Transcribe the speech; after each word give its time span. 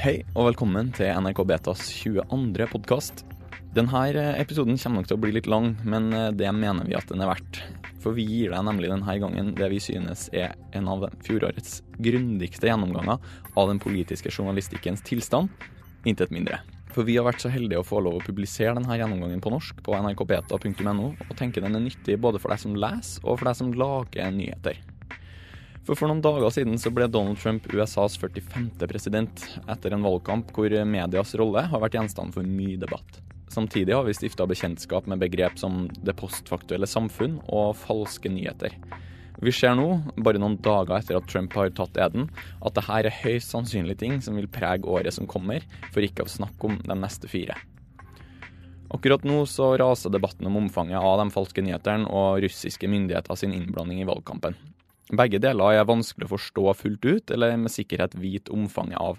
Hei 0.00 0.22
og 0.32 0.46
velkommen 0.46 0.94
til 0.96 1.10
NRK 1.12 1.42
Betas 1.44 1.82
22. 1.92 2.64
podkast. 2.72 3.18
Denne 3.76 4.00
episoden 4.40 4.78
kommer 4.80 5.02
nok 5.02 5.10
til 5.10 5.18
å 5.18 5.20
bli 5.20 5.32
litt 5.36 5.48
lang, 5.50 5.74
men 5.84 6.06
eh, 6.16 6.30
det 6.32 6.48
mener 6.56 6.86
vi 6.88 6.94
at 6.96 7.10
den 7.12 7.20
er 7.20 7.28
verdt. 7.28 7.58
For 8.00 8.16
vi 8.16 8.24
gir 8.24 8.54
deg 8.54 8.64
nemlig 8.64 8.88
denne 8.88 9.16
gangen 9.20 9.50
det 9.58 9.68
vi 9.68 9.76
synes 9.84 10.30
er 10.32 10.54
en 10.72 10.88
av 10.88 11.04
fjorårets 11.26 11.82
grundigste 12.00 12.70
gjennomganger 12.70 13.20
av 13.20 13.68
den 13.68 13.82
politiske 13.82 14.32
journalistikkens 14.32 15.04
tilstand. 15.04 15.52
Intet 16.08 16.32
mindre. 16.32 16.62
For 16.94 17.04
vi 17.04 17.18
har 17.18 17.28
vært 17.28 17.44
så 17.44 17.52
heldige 17.52 17.82
å 17.82 17.86
få 17.90 18.00
lov 18.00 18.22
å 18.22 18.24
publisere 18.24 18.78
denne 18.78 18.96
gjennomgangen 18.96 19.44
på 19.44 19.52
norsk 19.52 19.84
på 19.84 20.00
nrkbeta.no, 20.00 21.10
og 21.12 21.36
tenker 21.36 21.68
den 21.68 21.76
er 21.76 21.84
nyttig 21.90 22.16
både 22.24 22.40
for 22.40 22.56
deg 22.56 22.64
som 22.64 22.72
leser 22.72 23.28
og 23.28 23.36
for 23.36 23.52
deg 23.52 23.60
som 23.60 23.76
lager 23.76 24.32
nyheter. 24.32 24.80
For 25.86 25.96
for 25.96 26.10
noen 26.10 26.20
dager 26.22 26.52
siden 26.52 26.76
så 26.78 26.92
ble 26.92 27.08
Donald 27.08 27.40
Trump 27.40 27.64
USAs 27.72 28.18
45. 28.20 28.70
president, 28.90 29.44
etter 29.64 29.96
en 29.96 30.04
valgkamp 30.04 30.52
hvor 30.54 30.74
medias 30.86 31.34
rolle 31.40 31.64
har 31.72 31.82
vært 31.82 31.96
gjenstand 31.96 32.36
for 32.36 32.46
mye 32.46 32.78
debatt. 32.80 33.20
Samtidig 33.50 33.96
har 33.96 34.04
vi 34.06 34.14
stifta 34.14 34.46
bekjentskap 34.46 35.08
med 35.10 35.18
begrep 35.24 35.56
som 35.58 35.88
det 36.06 36.14
postfaktuelle 36.20 36.86
samfunn 36.86 37.40
og 37.48 37.74
falske 37.80 38.30
nyheter. 38.30 38.76
Vi 39.40 39.52
ser 39.56 39.72
nå, 39.74 39.88
bare 40.20 40.38
noen 40.38 40.58
dager 40.60 40.98
etter 40.98 41.16
at 41.16 41.26
Trump 41.32 41.56
har 41.56 41.72
tatt 41.74 41.96
eden, 41.98 42.28
at 42.60 42.76
dette 42.76 43.00
er 43.00 43.10
høyst 43.22 43.54
sannsynlig 43.54 43.96
ting 44.02 44.18
som 44.22 44.36
vil 44.36 44.50
prege 44.52 44.84
året 44.84 45.16
som 45.16 45.26
kommer, 45.26 45.64
for 45.94 46.04
ikke 46.04 46.28
å 46.28 46.30
snakke 46.30 46.68
om 46.68 46.76
de 46.84 46.98
neste 47.00 47.30
fire. 47.30 47.56
Akkurat 48.92 49.24
nå 49.24 49.46
så 49.48 49.72
raser 49.80 50.12
debatten 50.12 50.46
om 50.50 50.60
omfanget 50.60 51.00
av 51.00 51.22
de 51.22 51.30
falske 51.32 51.64
nyhetene 51.64 52.10
og 52.10 52.42
russiske 52.44 52.90
myndigheter 52.90 53.38
sin 53.38 53.56
innblanding 53.56 54.04
i 54.04 54.06
valgkampen. 54.06 54.58
Begge 55.10 55.40
deler 55.42 55.74
er 55.74 55.88
vanskelig 55.88 56.28
å 56.28 56.36
forstå 56.36 56.76
fullt 56.78 57.06
ut, 57.08 57.32
eller 57.34 57.56
med 57.58 57.72
sikkerhet 57.74 58.14
vite 58.20 58.54
omfanget 58.54 59.00
av. 59.02 59.18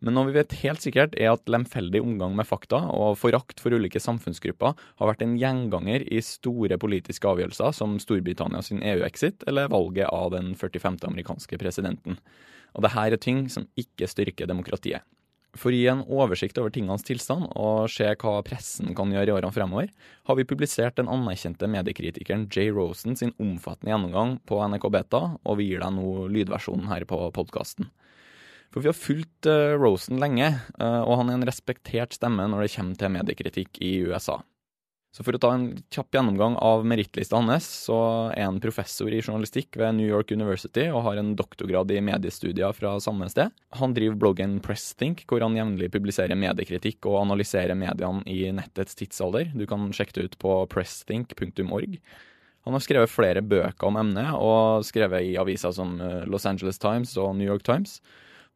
Men 0.00 0.16
noe 0.16 0.30
vi 0.30 0.38
vet 0.38 0.54
helt 0.62 0.80
sikkert, 0.80 1.16
er 1.20 1.34
at 1.34 1.50
lemfeldig 1.52 2.00
omgang 2.00 2.32
med 2.36 2.48
fakta 2.48 2.78
og 2.88 3.18
forakt 3.20 3.60
for 3.60 3.76
ulike 3.76 4.00
samfunnsgrupper 4.00 4.72
har 4.72 5.10
vært 5.10 5.24
en 5.26 5.36
gjenganger 5.36 6.06
i 6.08 6.22
store 6.24 6.78
politiske 6.80 7.28
avgjørelser 7.28 7.76
som 7.76 7.98
Storbritannia 8.00 8.64
sin 8.64 8.80
EU-exit 8.80 9.44
eller 9.50 9.68
valget 9.72 10.08
av 10.08 10.32
den 10.32 10.54
45. 10.56 11.02
amerikanske 11.10 11.60
presidenten. 11.60 12.16
Og 12.72 12.86
dette 12.86 13.04
er 13.04 13.20
ting 13.20 13.44
som 13.52 13.68
ikke 13.76 14.08
styrker 14.08 14.48
demokratiet. 14.48 15.04
For 15.58 15.72
å 15.72 15.74
gi 15.74 15.86
en 15.90 16.04
oversikt 16.06 16.58
over 16.62 16.70
tingenes 16.70 17.02
tilstand 17.06 17.48
og 17.58 17.90
se 17.90 18.06
hva 18.22 18.36
pressen 18.46 18.92
kan 18.94 19.10
gjøre 19.10 19.32
i 19.32 19.34
årene 19.34 19.54
fremover, 19.54 19.88
har 20.28 20.38
vi 20.38 20.46
publisert 20.46 21.00
den 21.00 21.10
anerkjente 21.10 21.66
mediekritikeren 21.70 22.46
Jay 22.54 22.70
Rosen 22.70 23.18
sin 23.18 23.34
omfattende 23.42 23.90
gjennomgang 23.90 24.36
på 24.46 24.60
NRK 24.62 24.86
Beta, 24.94 25.22
og 25.42 25.58
vi 25.58 25.66
gir 25.72 25.82
deg 25.82 25.96
nå 25.96 26.28
lydversjonen 26.30 26.86
her 26.92 27.06
på 27.10 27.18
podkasten. 27.34 27.90
For 28.70 28.84
vi 28.84 28.92
har 28.92 28.94
fulgt 28.94 29.50
uh, 29.50 29.74
Rosen 29.74 30.22
lenge, 30.22 30.52
uh, 30.78 31.02
og 31.02 31.16
han 31.18 31.32
er 31.32 31.40
en 31.40 31.48
respektert 31.48 32.14
stemme 32.14 32.46
når 32.46 32.64
det 32.68 32.72
kommer 32.76 33.00
til 33.00 33.14
mediekritikk 33.16 33.82
i 33.82 33.96
USA. 34.06 34.38
Så 35.10 35.24
for 35.26 35.34
å 35.34 35.40
ta 35.42 35.48
en 35.56 35.64
kjapp 35.90 36.14
gjennomgang 36.14 36.54
av 36.62 36.84
merittlista 36.86 37.40
hans, 37.40 37.66
så 37.88 37.96
er 38.30 38.46
han 38.46 38.60
professor 38.62 39.10
i 39.10 39.18
journalistikk 39.18 39.74
ved 39.80 39.96
New 39.96 40.06
York 40.06 40.30
University 40.30 40.84
og 40.86 41.02
har 41.08 41.18
en 41.18 41.32
doktorgrad 41.38 41.90
i 41.90 41.98
mediestudier 42.06 42.70
fra 42.76 42.94
samme 43.02 43.26
sted. 43.32 43.50
Han 43.80 43.96
driver 43.96 44.20
bloggen 44.22 44.60
Presstink, 44.62 45.24
hvor 45.26 45.42
han 45.42 45.58
jevnlig 45.58 45.90
publiserer 45.90 46.38
mediekritikk 46.38 47.10
og 47.10 47.24
analyserer 47.24 47.74
mediene 47.78 48.22
i 48.30 48.44
nettets 48.54 48.94
tidsalder. 49.02 49.50
Du 49.50 49.66
kan 49.70 49.90
sjekke 49.90 50.14
det 50.14 50.28
ut 50.30 50.40
på 50.46 50.56
presstink.org. 50.70 51.98
Han 52.68 52.76
har 52.76 52.82
skrevet 52.84 53.10
flere 53.10 53.42
bøker 53.42 53.88
om 53.88 53.98
emnet, 53.98 54.30
og 54.36 54.86
skrevet 54.86 55.26
i 55.26 55.36
aviser 55.40 55.72
som 55.74 55.96
eh, 55.98 56.26
Los 56.30 56.46
Angeles 56.46 56.78
Times 56.78 57.16
og 57.18 57.32
New 57.38 57.48
York 57.48 57.64
Times. 57.66 57.98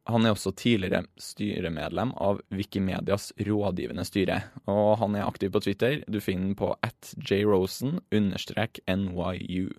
Han 0.05 0.25
er 0.25 0.35
også 0.35 0.51
tidligere 0.53 1.07
styremedlem 1.17 2.11
av 2.21 2.43
Wikimedias 2.53 3.31
rådgivende 3.41 4.05
styre, 4.05 4.43
og 4.69 4.99
han 5.01 5.17
er 5.17 5.25
aktiv 5.25 5.49
på 5.55 5.63
Twitter. 5.65 6.03
Du 6.05 6.19
finner 6.21 6.51
den 6.51 6.59
på 6.59 6.75
at 6.85 7.15
jrosen 7.25 7.97
understrek 8.13 8.83
nyu. 8.85 9.71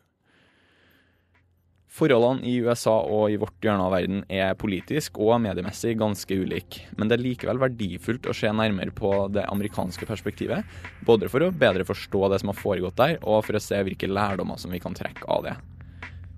Forholdene 1.97 2.45
i 2.45 2.59
USA 2.61 2.97
og 3.09 3.31
i 3.33 3.39
vårt 3.41 3.63
hjørne 3.65 3.87
av 3.87 3.95
verden 3.95 4.25
er 4.29 4.59
politisk 4.59 5.17
og 5.23 5.39
mediemessig 5.41 5.95
ganske 5.97 6.37
ulike, 6.37 6.83
men 6.99 7.09
det 7.09 7.17
er 7.17 7.25
likevel 7.25 7.63
verdifullt 7.63 8.27
å 8.29 8.35
se 8.37 8.51
nærmere 8.53 8.93
på 8.93 9.13
det 9.33 9.47
amerikanske 9.49 10.11
perspektivet, 10.11 10.67
både 11.07 11.31
for 11.33 11.47
å 11.47 11.55
bedre 11.55 11.87
forstå 11.89 12.35
det 12.35 12.43
som 12.43 12.53
har 12.53 12.59
foregått 12.59 12.99
der, 13.01 13.17
og 13.23 13.47
for 13.47 13.57
å 13.57 13.63
se 13.63 13.81
hvilke 13.87 14.11
lærdommer 14.11 14.61
som 14.61 14.75
vi 14.75 14.83
kan 14.83 14.99
trekke 14.99 15.25
av 15.31 15.47
det. 15.47 15.57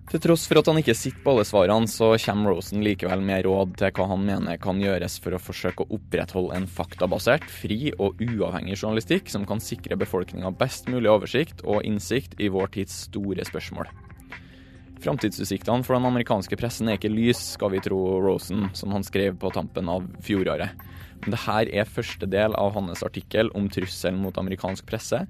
Til 0.08 0.22
tross 0.24 0.46
for 0.48 0.56
at 0.56 0.68
han 0.70 0.78
ikke 0.80 0.94
sitter 0.96 1.20
på 1.20 1.34
alle 1.34 1.44
svarene, 1.44 1.88
så 1.92 2.14
kommer 2.22 2.54
Rosen 2.54 2.80
likevel 2.80 3.20
med 3.20 3.44
råd 3.44 3.74
til 3.76 3.90
hva 3.92 4.06
han 4.08 4.22
mener 4.24 4.56
kan 4.62 4.80
gjøres 4.80 5.18
for 5.20 5.36
å 5.36 5.40
forsøke 5.42 5.84
å 5.84 5.98
opprettholde 5.98 6.56
en 6.56 6.64
faktabasert, 6.64 7.44
fri 7.44 7.90
og 8.00 8.16
uavhengig 8.24 8.78
journalistikk 8.78 9.28
som 9.28 9.44
kan 9.48 9.60
sikre 9.60 9.98
befolkninga 10.00 10.54
best 10.56 10.88
mulig 10.88 11.12
oversikt 11.12 11.60
og 11.66 11.84
innsikt 11.84 12.38
i 12.40 12.48
vår 12.54 12.72
tids 12.78 13.02
store 13.10 13.44
spørsmål. 13.44 13.92
Framtidsutsiktene 15.04 15.84
for 15.84 15.98
den 15.98 16.08
amerikanske 16.08 16.56
pressen 16.58 16.88
er 16.88 16.96
ikke 16.96 17.12
lys, 17.12 17.44
skal 17.58 17.76
vi 17.76 17.84
tro 17.84 18.00
Rosen, 18.24 18.70
som 18.72 18.96
han 18.96 19.04
skrev 19.04 19.36
på 19.38 19.52
tampen 19.52 19.92
av 19.92 20.08
fjoråret. 20.24 20.72
Men 21.20 21.36
dette 21.36 21.60
er 21.68 21.92
første 22.00 22.26
del 22.32 22.56
av 22.56 22.72
hans 22.80 23.04
artikkel 23.04 23.52
om 23.58 23.68
trusselen 23.68 24.24
mot 24.24 24.40
amerikansk 24.40 24.88
presse. 24.88 25.26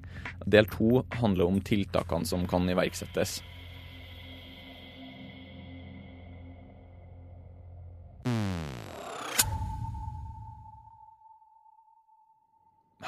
Del 0.47 0.71
to 0.71 1.03
handler 1.19 1.51
om 1.51 1.59
tiltakene 1.59 2.25
som 2.25 2.47
kan 2.47 2.63
iverksettes. 2.71 3.41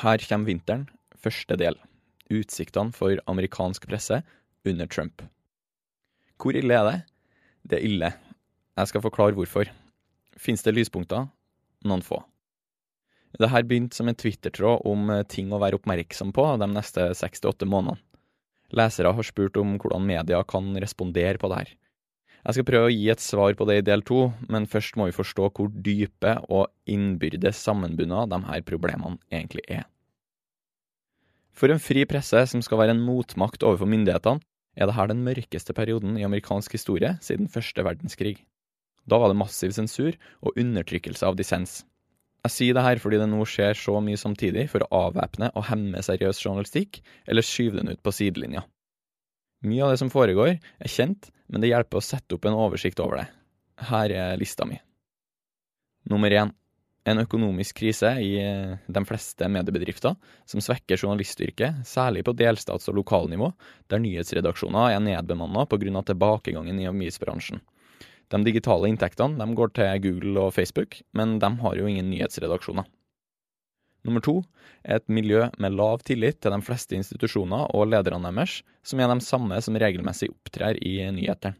Her 0.02 0.18
kommer 0.26 0.50
vinteren, 0.50 0.88
første 1.22 1.58
del. 1.60 1.76
Utsiktene 2.32 2.96
for 2.96 3.20
amerikansk 3.30 3.86
presse 3.90 4.22
under 4.66 4.88
Trump. 4.90 5.22
Hvor 6.42 6.58
ille 6.58 6.74
er 6.74 6.88
det? 6.88 6.98
Det 7.70 7.78
er 7.78 7.86
ille. 7.86 8.10
Jeg 8.80 8.90
skal 8.90 9.04
forklare 9.04 9.36
hvorfor. 9.38 9.70
Fins 10.42 10.64
det 10.66 10.74
lyspunkter? 10.74 11.28
Noen 11.86 12.02
få. 12.02 12.24
Det 13.38 13.50
her 13.52 13.64
begynte 13.68 13.96
som 13.96 14.10
en 14.10 14.18
twittertråd 14.18 14.88
om 14.90 15.12
ting 15.30 15.52
å 15.54 15.60
være 15.62 15.78
oppmerksom 15.78 16.34
på 16.36 16.48
de 16.60 16.68
neste 16.72 17.12
seks 17.18 17.44
til 17.44 17.54
åtte 17.54 17.68
månedene. 17.70 18.02
Lesere 18.72 19.12
har 19.12 19.28
spurt 19.28 19.58
om 19.60 19.76
hvordan 19.76 20.06
media 20.08 20.40
kan 20.48 20.72
respondere 20.80 21.38
på 21.38 21.50
det 21.52 21.58
her. 21.60 21.72
Jeg 22.41 22.57
skal 22.57 22.66
prøve 22.66 22.90
å 22.90 22.94
gi 22.94 23.09
et 23.13 23.22
svar 23.22 23.53
på 23.57 23.66
det 23.69 23.78
i 23.78 23.85
del 23.85 24.02
to, 24.07 24.31
men 24.50 24.66
først 24.69 24.96
må 24.97 25.06
vi 25.09 25.13
forstå 25.16 25.50
hvor 25.53 25.69
dype 25.85 26.38
og 26.50 26.72
innbyrdes 26.90 27.59
sammenbundet 27.62 28.31
de 28.31 28.40
her 28.47 28.63
problemene 28.66 29.19
egentlig 29.29 29.66
er. 29.69 29.85
For 31.53 31.69
en 31.69 31.84
fri 31.84 32.07
presse 32.09 32.41
som 32.50 32.63
skal 32.66 32.80
være 32.81 32.96
en 32.96 33.03
motmakt 33.06 33.62
overfor 33.68 33.90
myndighetene, 33.91 34.41
er 34.80 34.88
dette 34.88 35.07
den 35.12 35.22
mørkeste 35.25 35.75
perioden 35.75 36.16
i 36.18 36.25
amerikansk 36.25 36.74
historie 36.78 37.18
siden 37.22 37.51
første 37.51 37.84
verdenskrig. 37.85 38.38
Da 39.06 39.19
var 39.19 39.30
det 39.30 39.40
massiv 39.41 39.74
sensur 39.75 40.16
og 40.41 40.57
undertrykkelse 40.57 41.28
av 41.28 41.38
dissens. 41.38 41.81
Jeg 42.41 42.53
sier 42.56 42.78
det 42.78 42.85
her 42.85 43.01
fordi 43.03 43.19
det 43.22 43.28
nå 43.30 43.44
skjer 43.46 43.75
så 43.78 44.00
mye 44.01 44.18
samtidig 44.18 44.69
for 44.72 44.81
å 44.85 45.07
avvæpne 45.09 45.51
og 45.53 45.68
hemme 45.68 46.01
seriøs 46.01 46.40
journalistikk, 46.41 47.01
eller 47.28 47.46
skyve 47.46 47.81
den 47.81 47.91
ut 47.94 48.01
på 48.01 48.13
sidelinja. 48.16 48.63
Mye 49.62 49.84
av 49.86 49.94
det 49.94 50.00
som 50.02 50.10
foregår, 50.10 50.56
er 50.58 50.90
kjent, 50.90 51.30
men 51.52 51.62
det 51.62 51.70
hjelper 51.70 52.00
å 52.00 52.06
sette 52.06 52.38
opp 52.38 52.48
en 52.50 52.58
oversikt 52.58 53.02
over 53.04 53.22
det. 53.22 53.28
Her 53.92 54.14
er 54.14 54.40
lista 54.42 54.66
mi. 54.66 54.80
Nummer 56.10 56.34
én. 56.34 56.54
En 57.06 57.18
økonomisk 57.18 57.80
krise 57.80 58.12
i 58.22 58.36
eh, 58.38 58.78
de 58.86 59.02
fleste 59.10 59.48
mediebedrifter, 59.50 60.14
som 60.46 60.62
svekker 60.62 61.02
journalistyrket, 61.02 61.82
særlig 61.90 62.22
på 62.28 62.36
delstats- 62.38 62.90
og 62.92 63.00
lokalnivå, 63.00 63.50
der 63.90 64.04
nyhetsredaksjoner 64.04 64.94
er 64.94 65.02
nedbemanna 65.02 65.66
pga. 65.66 66.04
tilbakegangen 66.06 66.80
i 66.80 66.86
avisbransjen. 66.90 67.62
De 68.30 68.44
digitale 68.46 68.88
inntektene 68.88 69.42
de 69.42 69.57
går 69.57 69.74
til 69.75 70.02
Google 70.06 70.46
og 70.46 70.54
Facebook, 70.54 71.02
men 71.14 71.40
de 71.42 71.50
har 71.64 71.75
jo 71.75 71.90
ingen 71.90 72.10
nyhetsredaksjoner. 72.14 72.86
Nummer 74.07 74.24
to 74.25 74.39
er 74.81 74.98
et 74.98 75.12
miljø 75.13 75.45
med 75.62 75.75
lav 75.77 76.01
tillit 76.07 76.39
til 76.42 76.53
de 76.53 76.62
fleste 76.65 76.98
institusjoner 76.98 77.69
og 77.77 77.89
lederne 77.92 78.31
deres, 78.33 78.62
som 78.83 79.00
er 79.00 79.12
de 79.12 79.25
samme 79.25 79.59
som 79.62 79.77
regelmessig 79.77 80.31
opptrer 80.31 80.80
i 80.81 80.98
nyhetene. 81.13 81.57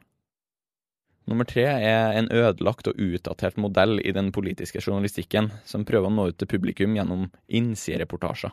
Nummer 1.30 1.46
tre 1.46 1.64
er 1.70 2.16
en 2.18 2.32
ødelagt 2.34 2.90
og 2.90 2.98
utdatert 2.98 3.60
modell 3.62 4.00
i 4.02 4.12
den 4.12 4.32
politiske 4.34 4.82
journalistikken, 4.82 5.52
som 5.70 5.86
prøver 5.86 6.10
å 6.10 6.16
nå 6.16 6.26
ut 6.32 6.40
til 6.42 6.50
publikum 6.50 6.98
gjennom 6.98 7.28
innsidereportasjer. 7.48 8.52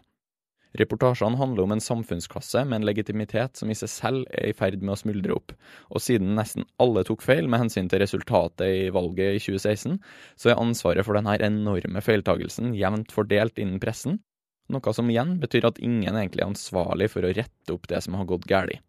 Reportasjene 0.77 1.39
handler 1.41 1.65
om 1.65 1.73
en 1.73 1.81
samfunnsklasse 1.81 2.61
med 2.69 2.81
en 2.81 2.87
legitimitet 2.89 3.57
som 3.57 3.71
i 3.73 3.77
seg 3.79 3.89
selv 3.89 4.27
er 4.37 4.51
i 4.51 4.57
ferd 4.57 4.83
med 4.83 4.93
å 4.93 4.99
smuldre 5.01 5.37
opp, 5.39 5.55
og 5.89 6.03
siden 6.05 6.35
nesten 6.37 6.67
alle 6.83 7.07
tok 7.09 7.25
feil 7.25 7.49
med 7.49 7.65
hensyn 7.65 7.89
til 7.89 8.03
resultatet 8.05 8.67
i 8.69 8.89
valget 8.93 9.39
i 9.39 9.43
2016, 9.43 9.97
så 10.37 10.53
er 10.53 10.61
ansvaret 10.61 11.07
for 11.07 11.17
denne 11.17 11.39
enorme 11.41 12.05
feiltagelsen 12.05 12.75
jevnt 12.77 13.15
fordelt 13.15 13.59
innen 13.59 13.81
pressen, 13.81 14.21
noe 14.69 14.93
som 14.93 15.09
igjen 15.09 15.39
betyr 15.41 15.71
at 15.71 15.81
ingen 15.81 16.13
egentlig 16.13 16.45
er 16.45 16.51
ansvarlig 16.51 17.09
for 17.15 17.25
å 17.25 17.33
rette 17.33 17.73
opp 17.73 17.89
det 17.89 18.03
som 18.05 18.19
har 18.21 18.29
gått 18.29 18.45
galt. 18.51 18.85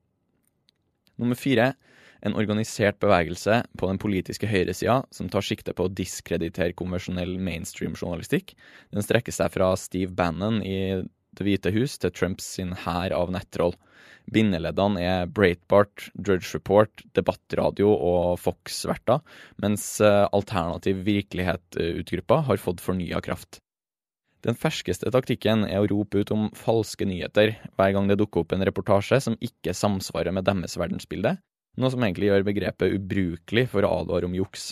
Nummer 1.19 1.39
fire 1.39 1.73
en 2.19 2.35
organisert 2.35 2.99
bevegelse 2.99 3.61
på 3.79 3.87
den 3.87 3.99
politiske 4.01 4.47
høyresida 4.49 5.01
som 5.15 5.29
tar 5.31 5.45
sikte 5.45 5.71
på 5.75 5.87
å 5.87 5.93
diskreditere 5.93 6.75
konvensjonell 6.75 7.37
mainstream-journalistikk. 7.43 8.55
Den 8.91 9.05
strekker 9.05 9.35
seg 9.35 9.53
fra 9.53 9.71
Steve 9.79 10.11
Bannon 10.15 10.59
i 10.59 10.99
Det 11.37 11.45
hvite 11.45 11.71
hus 11.75 11.97
til 12.01 12.13
Trumps 12.15 12.47
sin 12.57 12.73
hær 12.85 13.13
av 13.15 13.31
nettroll. 13.33 13.75
Bindeleddene 14.29 15.01
er 15.01 15.29
Breitbart, 15.31 16.09
Drudge 16.13 16.51
Report, 16.53 17.03
Debattradio 17.17 17.89
og 17.93 18.37
Fox-verter, 18.41 19.23
mens 19.61 19.85
eh, 20.05 20.27
Alternativ 20.35 21.01
virkelighet-utgruppa 21.07 22.43
har 22.49 22.61
fått 22.61 22.83
fornya 22.83 23.21
kraft. 23.25 23.61
Den 24.45 24.55
ferskeste 24.55 25.11
taktikken 25.11 25.65
er 25.67 25.81
å 25.81 25.89
rope 25.91 26.21
ut 26.21 26.31
om 26.31 26.47
falske 26.55 27.07
nyheter 27.09 27.57
hver 27.75 27.95
gang 27.95 28.07
det 28.07 28.19
dukker 28.21 28.45
opp 28.45 28.53
en 28.55 28.63
reportasje 28.63 29.19
som 29.25 29.35
ikke 29.43 29.75
samsvarer 29.75 30.35
med 30.35 30.47
deres 30.47 30.77
verdensbilde, 30.79 31.35
noe 31.79 31.91
som 31.91 32.05
egentlig 32.05 32.29
gjør 32.29 32.47
begrepet 32.47 32.95
ubrukelig 32.95 33.67
for 33.73 33.83
å 33.83 33.91
advare 33.99 34.29
om 34.29 34.37
juks. 34.37 34.71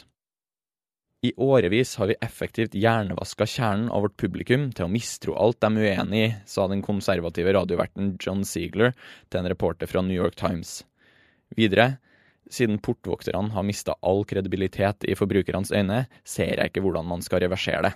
I 1.25 1.34
årevis 1.38 1.96
har 1.98 2.08
vi 2.08 2.16
effektivt 2.22 2.75
hjernevaska 2.78 3.46
kjernen 3.50 3.90
av 3.90 4.04
vårt 4.06 4.18
publikum 4.22 4.68
til 4.69 4.86
å 4.86 4.92
mistro 4.92 5.34
alt 5.42 5.58
de 5.64 5.72
er 5.74 5.96
uenig 5.98 6.19
i, 6.22 6.34
sa 6.46 6.68
den 6.69 6.84
konservative 6.86 7.56
radioverten 7.58 8.12
John 8.22 8.44
Ziegler 8.46 8.94
til 9.25 9.42
en 9.42 9.50
reporter 9.50 9.90
fra 9.90 10.04
New 10.06 10.14
York 10.14 10.38
Times. 10.38 10.84
Videre, 11.58 11.96
siden 12.54 12.78
portvokterne 12.84 13.50
har 13.56 13.66
mista 13.66 13.98
all 14.06 14.22
kredibilitet 14.30 15.08
i 15.10 15.18
forbrukernes 15.18 15.74
øyne, 15.74 16.04
ser 16.22 16.54
jeg 16.54 16.69
ikke 16.69 16.86
hvordan 16.86 17.10
man 17.10 17.25
skal 17.25 17.42
reversere 17.48 17.81
det. 17.88 17.94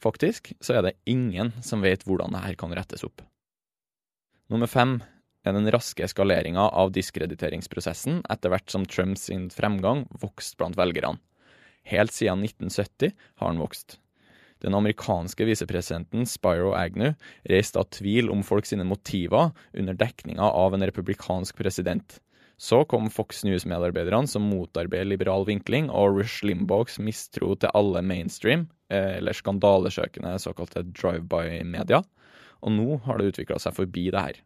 Faktisk 0.00 0.54
så 0.64 0.78
er 0.78 0.86
det 0.86 0.96
ingen 1.04 1.52
som 1.64 1.84
vet 1.84 2.08
hvordan 2.08 2.32
dette 2.32 2.56
kan 2.56 2.72
rettes 2.76 3.04
opp. 3.04 3.20
Nummer 4.48 4.70
fem 4.70 5.02
er 5.44 5.52
den 5.52 5.68
raske 5.68 6.04
eskaleringa 6.06 6.64
av 6.72 6.96
diskrediteringsprosessen 6.96 8.22
etter 8.32 8.52
hvert 8.52 8.72
som 8.72 8.88
Trumps 8.88 9.28
fremgang 9.52 10.06
vokste 10.16 10.56
blant 10.56 10.80
velgerne. 10.80 11.20
Helt 11.86 12.12
siden 12.12 12.42
1970 12.44 13.14
har 13.38 13.52
den 13.52 13.62
vokst. 13.62 13.98
Den 14.64 14.74
amerikanske 14.74 15.44
visepresidenten 15.44 16.24
Spiro 16.26 16.72
Agnew 16.74 17.12
reiste 17.46 17.78
av 17.78 17.90
tvil 17.92 18.30
om 18.32 18.42
folk 18.46 18.66
sine 18.66 18.86
motiver 18.88 19.52
under 19.76 19.98
dekninga 19.98 20.48
av 20.48 20.74
en 20.74 20.86
republikansk 20.88 21.58
president. 21.60 22.18
Så 22.56 22.80
kom 22.88 23.10
Fox 23.12 23.44
News-medarbeiderne 23.44 24.26
som 24.26 24.48
motarbeider 24.48 25.10
liberal 25.10 25.44
vinkling, 25.44 25.90
og 25.92 26.16
Rush 26.16 26.44
Limbaughs 26.48 26.96
mistro 26.98 27.52
til 27.60 27.72
alle 27.76 28.00
mainstream, 28.00 28.66
eh, 28.88 29.18
eller 29.18 29.36
skandalesøkende 29.36 30.38
såkalte 30.40 30.86
drive-by-media. 30.88 32.00
Og 32.64 32.72
nå 32.72 32.96
har 33.04 33.18
det 33.18 33.34
utvikla 33.34 33.60
seg 33.60 33.76
forbi 33.76 34.08
det 34.10 34.22
her. 34.24 34.40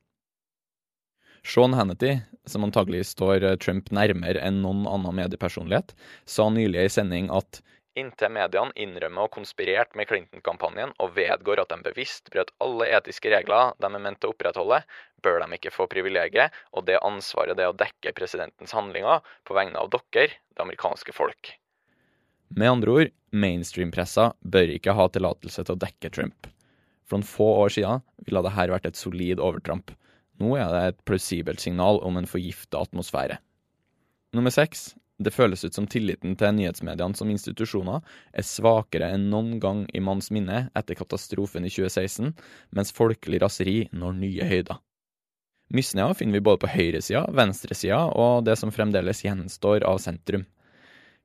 Sean 1.42 1.74
Hannity, 1.74 2.18
som 2.46 2.64
antagelig 2.64 3.06
står 3.10 3.44
eh, 3.44 3.56
Trump 3.56 3.90
nærmere 3.94 4.42
enn 4.44 4.62
noen 4.64 4.86
annen 4.88 5.16
mediepersonlighet, 5.16 5.94
sa 6.28 6.48
nylig 6.52 6.86
i 6.86 6.92
sending 6.92 7.30
at 7.34 7.62
inntil 7.98 8.30
mediene 8.32 8.74
innrømmer 8.78 9.26
å 9.26 9.32
konspirert 9.34 9.96
med 9.98 10.08
Clinton-kampanjen 10.10 10.92
og 11.02 11.14
vedgår 11.16 11.62
at 11.62 11.72
de 11.72 11.80
bevisst 11.84 12.30
brøt 12.32 12.52
alle 12.62 12.86
etiske 12.96 13.32
regler 13.32 13.74
de 13.82 13.88
er 13.90 14.04
ment 14.04 14.24
å 14.24 14.30
opprettholde, 14.32 14.82
bør 15.24 15.40
de 15.42 15.58
ikke 15.58 15.72
få 15.74 15.88
privilegiet 15.90 16.54
og 16.72 16.86
det 16.88 17.00
ansvaret 17.04 17.58
det 17.58 17.66
er 17.66 17.74
å 17.74 17.80
dekke 17.80 18.14
presidentens 18.16 18.74
handlinger 18.76 19.24
på 19.48 19.56
vegne 19.58 19.80
av 19.80 19.90
dere, 19.92 20.38
det 20.38 20.64
amerikanske 20.64 21.14
folk. 21.16 21.56
Med 22.50 22.70
andre 22.70 22.94
ord, 22.94 23.12
mainstream-pressa 23.30 24.32
bør 24.42 24.72
ikke 24.74 24.94
ha 24.96 25.06
tillatelse 25.12 25.62
til 25.66 25.76
å 25.76 25.82
dekke 25.84 26.10
Trump. 26.14 26.48
For 27.06 27.18
noen 27.18 27.26
få 27.26 27.46
år 27.64 27.74
siden 27.74 28.02
ville 28.26 28.42
dette 28.46 28.70
vært 28.70 28.88
et 28.90 28.98
solid 28.98 29.42
overtramp. 29.42 29.92
Nå 30.40 30.54
er 30.56 30.72
det 30.72 30.82
et 30.88 31.04
plausibelt 31.08 31.60
signal 31.60 32.00
om 32.06 32.16
en 32.16 32.28
forgifta 32.28 32.80
atmosfære. 32.80 33.38
Nummer 34.36 34.54
seks. 34.54 34.94
Det 35.20 35.34
føles 35.34 35.60
ut 35.66 35.76
som 35.76 35.84
tilliten 35.90 36.32
til 36.40 36.54
nyhetsmediene 36.56 37.18
som 37.18 37.28
institusjoner 37.28 38.00
er 38.32 38.46
svakere 38.46 39.10
enn 39.12 39.26
noen 39.28 39.58
gang 39.60 39.82
i 39.92 40.00
manns 40.00 40.30
minne 40.32 40.70
etter 40.72 40.96
katastrofen 40.96 41.66
i 41.68 41.72
2016, 41.72 42.30
mens 42.72 42.94
folkelig 42.96 43.42
raseri 43.42 43.74
når 43.92 44.16
nye 44.16 44.48
høyder. 44.48 44.80
Misnøya 45.76 46.16
finner 46.16 46.38
vi 46.38 46.46
både 46.48 46.62
på 46.64 46.70
høyresida, 46.72 47.26
venstresida 47.36 48.00
og 48.16 48.46
det 48.48 48.56
som 48.58 48.72
fremdeles 48.74 49.20
gjenstår 49.26 49.84
av 49.86 50.00
sentrum. 50.02 50.48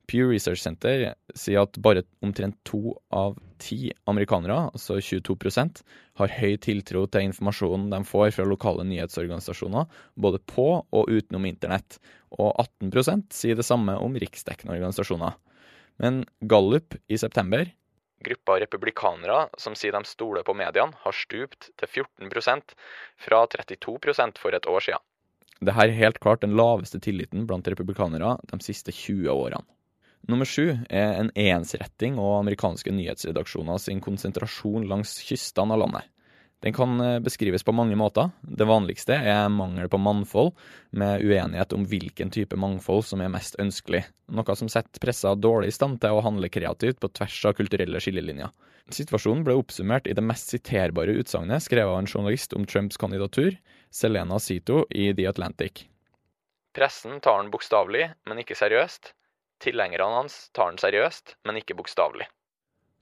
Pew 0.07 0.29
Research 0.29 0.61
Center 0.61 1.13
sier 1.35 1.63
at 1.65 1.77
bare 1.81 2.03
omtrent 2.25 2.57
to 2.67 2.95
av 3.13 3.37
ti 3.61 3.91
amerikanere, 4.09 4.69
altså 4.73 4.99
22% 4.99 5.81
har 6.19 6.35
høy 6.39 6.57
tiltro 6.61 7.05
til 7.09 7.29
informasjonen 7.29 7.87
de 7.93 8.01
får 8.07 8.33
fra 8.35 8.47
lokale 8.47 8.85
nyhetsorganisasjoner, 8.89 9.87
både 10.15 10.41
på 10.51 10.67
og 10.83 11.09
utenom 11.11 11.47
internett, 11.49 11.99
og 12.35 12.53
18% 12.83 13.33
sier 13.35 13.57
det 13.57 13.65
samme 13.67 13.97
om 14.01 14.17
riksdekkende 14.19 14.75
organisasjoner. 14.77 15.37
Men 16.01 16.23
Gallup 16.43 16.97
i 17.07 17.17
september, 17.17 17.69
gruppa 18.25 18.59
republikanere 18.59 19.45
som 19.61 19.75
sier 19.77 19.95
de 19.95 20.01
stoler 20.07 20.45
på 20.45 20.55
mediene, 20.57 20.95
har 21.03 21.15
stupt 21.15 21.69
til 21.79 21.91
14% 22.05 22.75
fra 23.27 23.43
32% 23.53 24.41
for 24.41 24.57
et 24.57 24.69
år 24.71 24.87
siden. 24.87 25.05
Dette 25.61 25.85
er 25.85 25.95
helt 25.95 26.19
klart 26.19 26.43
den 26.43 26.55
laveste 26.59 26.99
tilliten 26.99 27.45
blant 27.47 27.67
republikanere 27.71 28.35
de 28.51 28.59
siste 28.63 28.91
20 28.91 29.31
årene. 29.31 29.63
Nummer 30.27 30.47
sju 30.49 30.71
er 30.89 31.19
en 31.19 31.29
ensretting 31.37 32.17
og 32.17 32.39
amerikanske 32.39 32.89
nyhetsredaksjoner 32.95 33.77
sin 33.81 34.01
konsentrasjon 34.01 34.87
langs 34.89 35.19
kystene 35.21 35.75
av 35.75 35.83
landet. 35.83 36.11
Den 36.65 36.73
kan 36.73 37.01
eh, 37.01 37.19
beskrives 37.19 37.63
på 37.63 37.71
mange 37.71 37.93
måter. 37.95 38.31
Det 38.41 38.65
vanligste 38.65 39.13
er 39.13 39.51
mangel 39.53 39.89
på 39.91 39.99
mangfold, 40.01 40.55
med 40.97 41.21
uenighet 41.21 41.75
om 41.77 41.83
hvilken 41.85 42.31
type 42.33 42.57
mangfold 42.57 43.03
som 43.05 43.21
er 43.21 43.29
mest 43.29 43.59
ønskelig, 43.61 44.01
noe 44.33 44.55
som 44.57 44.71
setter 44.71 45.03
pressa 45.03 45.35
dårlig 45.37 45.69
i 45.69 45.75
stand 45.75 45.99
til 46.01 46.17
å 46.17 46.23
handle 46.25 46.49
kreativt 46.49 46.97
på 47.03 47.11
tvers 47.19 47.37
av 47.51 47.53
kulturelle 47.59 48.01
skillelinjer. 48.01 48.49
Situasjonen 48.95 49.43
ble 49.45 49.57
oppsummert 49.59 50.09
i 50.09 50.15
det 50.17 50.23
mest 50.25 50.49
siterbare 50.55 51.13
utsagnet 51.19 51.65
skrevet 51.65 51.91
av 51.91 51.99
en 52.01 52.09
journalist 52.09 52.57
om 52.57 52.65
Trumps 52.65 52.97
kandidatur, 53.01 53.59
Selena 53.93 54.39
Sito 54.41 54.87
i 54.89 55.11
The 55.13 55.29
Atlantic. 55.29 55.85
Pressen 56.73 57.21
tar 57.21 57.43
den 57.43 57.53
bokstavelig, 57.53 58.09
men 58.25 58.41
ikke 58.41 58.57
seriøst. 58.57 59.13
Tilhengerne 59.63 60.21
hans 60.21 60.49
tar 60.55 60.71
den 60.71 60.81
seriøst, 60.81 61.37
men 61.47 61.61
ikke 61.61 61.77
bokstavelig. 61.77 62.27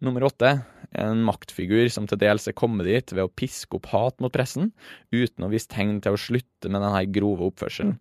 Nummer 0.04 0.26
åtte 0.28 0.50
er 0.92 1.10
en 1.10 1.24
maktfigur 1.26 1.88
som 1.92 2.06
til 2.10 2.20
dels 2.22 2.50
er 2.50 2.58
kommet 2.60 2.88
dit 2.90 3.14
ved 3.14 3.24
å 3.24 3.32
piske 3.32 3.78
opp 3.78 3.88
hat 3.94 4.20
mot 4.24 4.34
pressen, 4.34 4.74
uten 5.16 5.46
å 5.46 5.52
vise 5.54 5.72
tegn 5.72 6.02
til 6.04 6.18
å 6.18 6.20
slutte 6.20 6.70
med 6.70 6.84
denne 6.84 7.06
grove 7.16 7.48
oppførselen. 7.50 7.96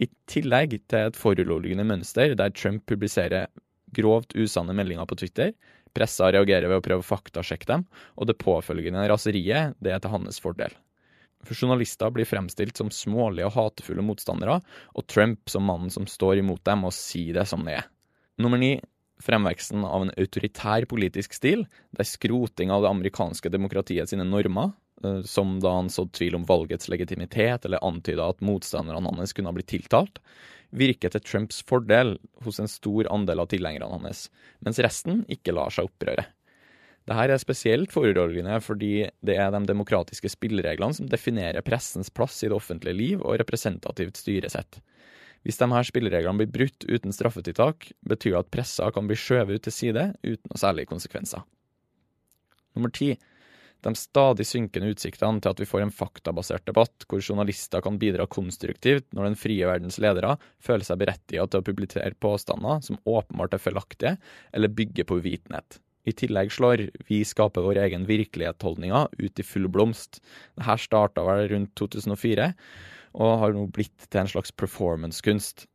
I 0.00 0.08
tillegg 0.30 0.78
til 0.88 1.10
et 1.10 1.18
foruroligende 1.18 1.84
mønster 1.84 2.36
der 2.38 2.54
Trump 2.56 2.86
publiserer 2.88 3.50
grovt 3.96 4.32
usanne 4.38 4.76
meldinger 4.76 5.08
på 5.10 5.18
Twitter, 5.20 5.52
pressa 5.92 6.30
reagerer 6.30 6.70
ved 6.70 6.80
å 6.80 6.84
prøve 6.86 7.04
å 7.04 7.10
faktasjekke 7.10 7.68
dem, 7.68 7.84
og 8.16 8.30
det 8.30 8.38
påfølgende 8.40 9.08
raseriet 9.10 9.74
det 9.82 9.92
er 9.92 10.00
til 10.00 10.14
hans 10.14 10.38
fordel. 10.40 10.72
For 11.46 11.56
journalister 11.56 12.12
blir 12.12 12.28
fremstilt 12.28 12.76
som 12.76 12.90
smålige 12.92 13.48
og 13.48 13.56
hatefulle 13.56 14.04
motstandere, 14.04 14.58
og 14.94 15.06
Trump 15.08 15.48
som 15.50 15.64
mannen 15.66 15.92
som 15.92 16.08
står 16.08 16.42
imot 16.42 16.62
dem 16.68 16.84
og 16.88 16.94
sier 16.96 17.38
det 17.38 17.46
som 17.48 17.64
det 17.66 17.78
er. 17.80 17.88
Nummer 18.40 18.60
ni 18.60 18.74
fremveksten 19.20 19.84
av 19.84 20.04
en 20.04 20.12
autoritær 20.16 20.86
politisk 20.88 21.34
stil, 21.36 21.66
der 21.96 22.08
skroting 22.08 22.72
av 22.72 22.84
det 22.84 22.92
amerikanske 22.92 23.52
demokratiet 23.52 24.10
sine 24.10 24.24
normer, 24.24 24.72
eh, 25.04 25.20
som 25.28 25.58
da 25.60 25.74
han 25.76 25.90
sådde 25.92 26.16
tvil 26.18 26.38
om 26.40 26.46
valgets 26.48 26.88
legitimitet 26.92 27.66
eller 27.68 27.84
antyda 27.84 28.30
at 28.30 28.44
motstanderne 28.44 29.12
hans 29.16 29.36
kunne 29.36 29.52
ha 29.52 29.56
blitt 29.56 29.70
tiltalt, 29.72 30.20
virker 30.70 31.10
til 31.12 31.24
Trumps 31.26 31.64
fordel 31.66 32.16
hos 32.44 32.60
en 32.62 32.70
stor 32.70 33.08
andel 33.10 33.42
av 33.42 33.50
tilhengerne 33.50 33.90
hans, 33.90 34.28
mens 34.64 34.78
resten 34.78 35.24
ikke 35.28 35.54
lar 35.56 35.72
seg 35.74 35.90
opprøre. 35.90 36.28
Dette 37.10 37.34
er 37.34 37.42
spesielt 37.42 37.90
foruroligende 37.90 38.60
fordi 38.62 39.08
det 39.26 39.34
er 39.34 39.50
de 39.50 39.64
demokratiske 39.66 40.30
spillereglene 40.30 40.94
som 40.94 41.08
definerer 41.10 41.64
pressens 41.66 42.12
plass 42.14 42.36
i 42.44 42.50
det 42.50 42.54
offentlige 42.54 42.94
liv 42.94 43.24
og 43.24 43.40
representativt 43.40 44.20
styresett. 44.20 44.78
Hvis 45.42 45.58
de 45.58 45.66
her 45.72 45.88
spillereglene 45.88 46.38
blir 46.38 46.52
brutt 46.54 46.86
uten 46.86 47.16
straffetiltak, 47.16 47.88
betyr 48.06 48.36
det 48.36 48.42
at 48.44 48.52
pressa 48.54 48.92
kan 48.94 49.10
bli 49.10 49.18
skjøvet 49.18 49.58
ut 49.58 49.66
til 49.66 49.74
side 49.74 50.06
uten 50.22 50.52
noe 50.52 50.62
særlige 50.62 50.92
konsekvenser. 50.92 51.42
Nummer 52.78 52.94
ti. 52.94 53.16
De 53.80 53.94
stadig 53.96 54.44
synkende 54.46 54.92
utsiktene 54.92 55.40
til 55.40 55.50
at 55.50 55.60
vi 55.64 55.66
får 55.66 55.86
en 55.86 55.94
faktabasert 55.96 56.66
debatt, 56.68 57.08
hvor 57.08 57.24
journalister 57.24 57.82
kan 57.82 57.98
bidra 57.98 58.28
konstruktivt 58.30 59.08
når 59.16 59.30
den 59.30 59.40
frie 59.40 59.66
verdens 59.66 59.98
ledere 59.98 60.36
føler 60.62 60.86
seg 60.86 61.00
berettiget 61.00 61.50
til 61.50 61.64
å 61.64 61.66
publisere 61.72 62.14
påstander 62.20 62.84
som 62.86 63.00
åpenbart 63.08 63.56
er 63.56 63.64
feilaktige, 63.64 64.18
eller 64.52 64.76
bygger 64.76 65.08
på 65.08 65.18
uvitenhet. 65.24 65.80
I 66.08 66.14
tillegg 66.16 66.52
slår 66.52 66.86
Vi 67.08 67.20
skaper 67.28 67.64
vår 67.64 67.82
egen 67.84 68.06
virkelighet-holdninga 68.08 69.06
ut 69.18 69.40
i 69.40 69.46
full 69.46 69.68
blomst. 69.68 70.22
Dette 70.56 70.78
starta 70.80 71.24
vel 71.26 71.48
rundt 71.52 71.74
2004, 71.78 72.52
og 73.20 73.36
har 73.42 73.52
nå 73.56 73.66
blitt 73.74 74.08
til 74.08 74.22
en 74.22 74.30
slags 74.30 74.54
performancekunst. 74.56 75.66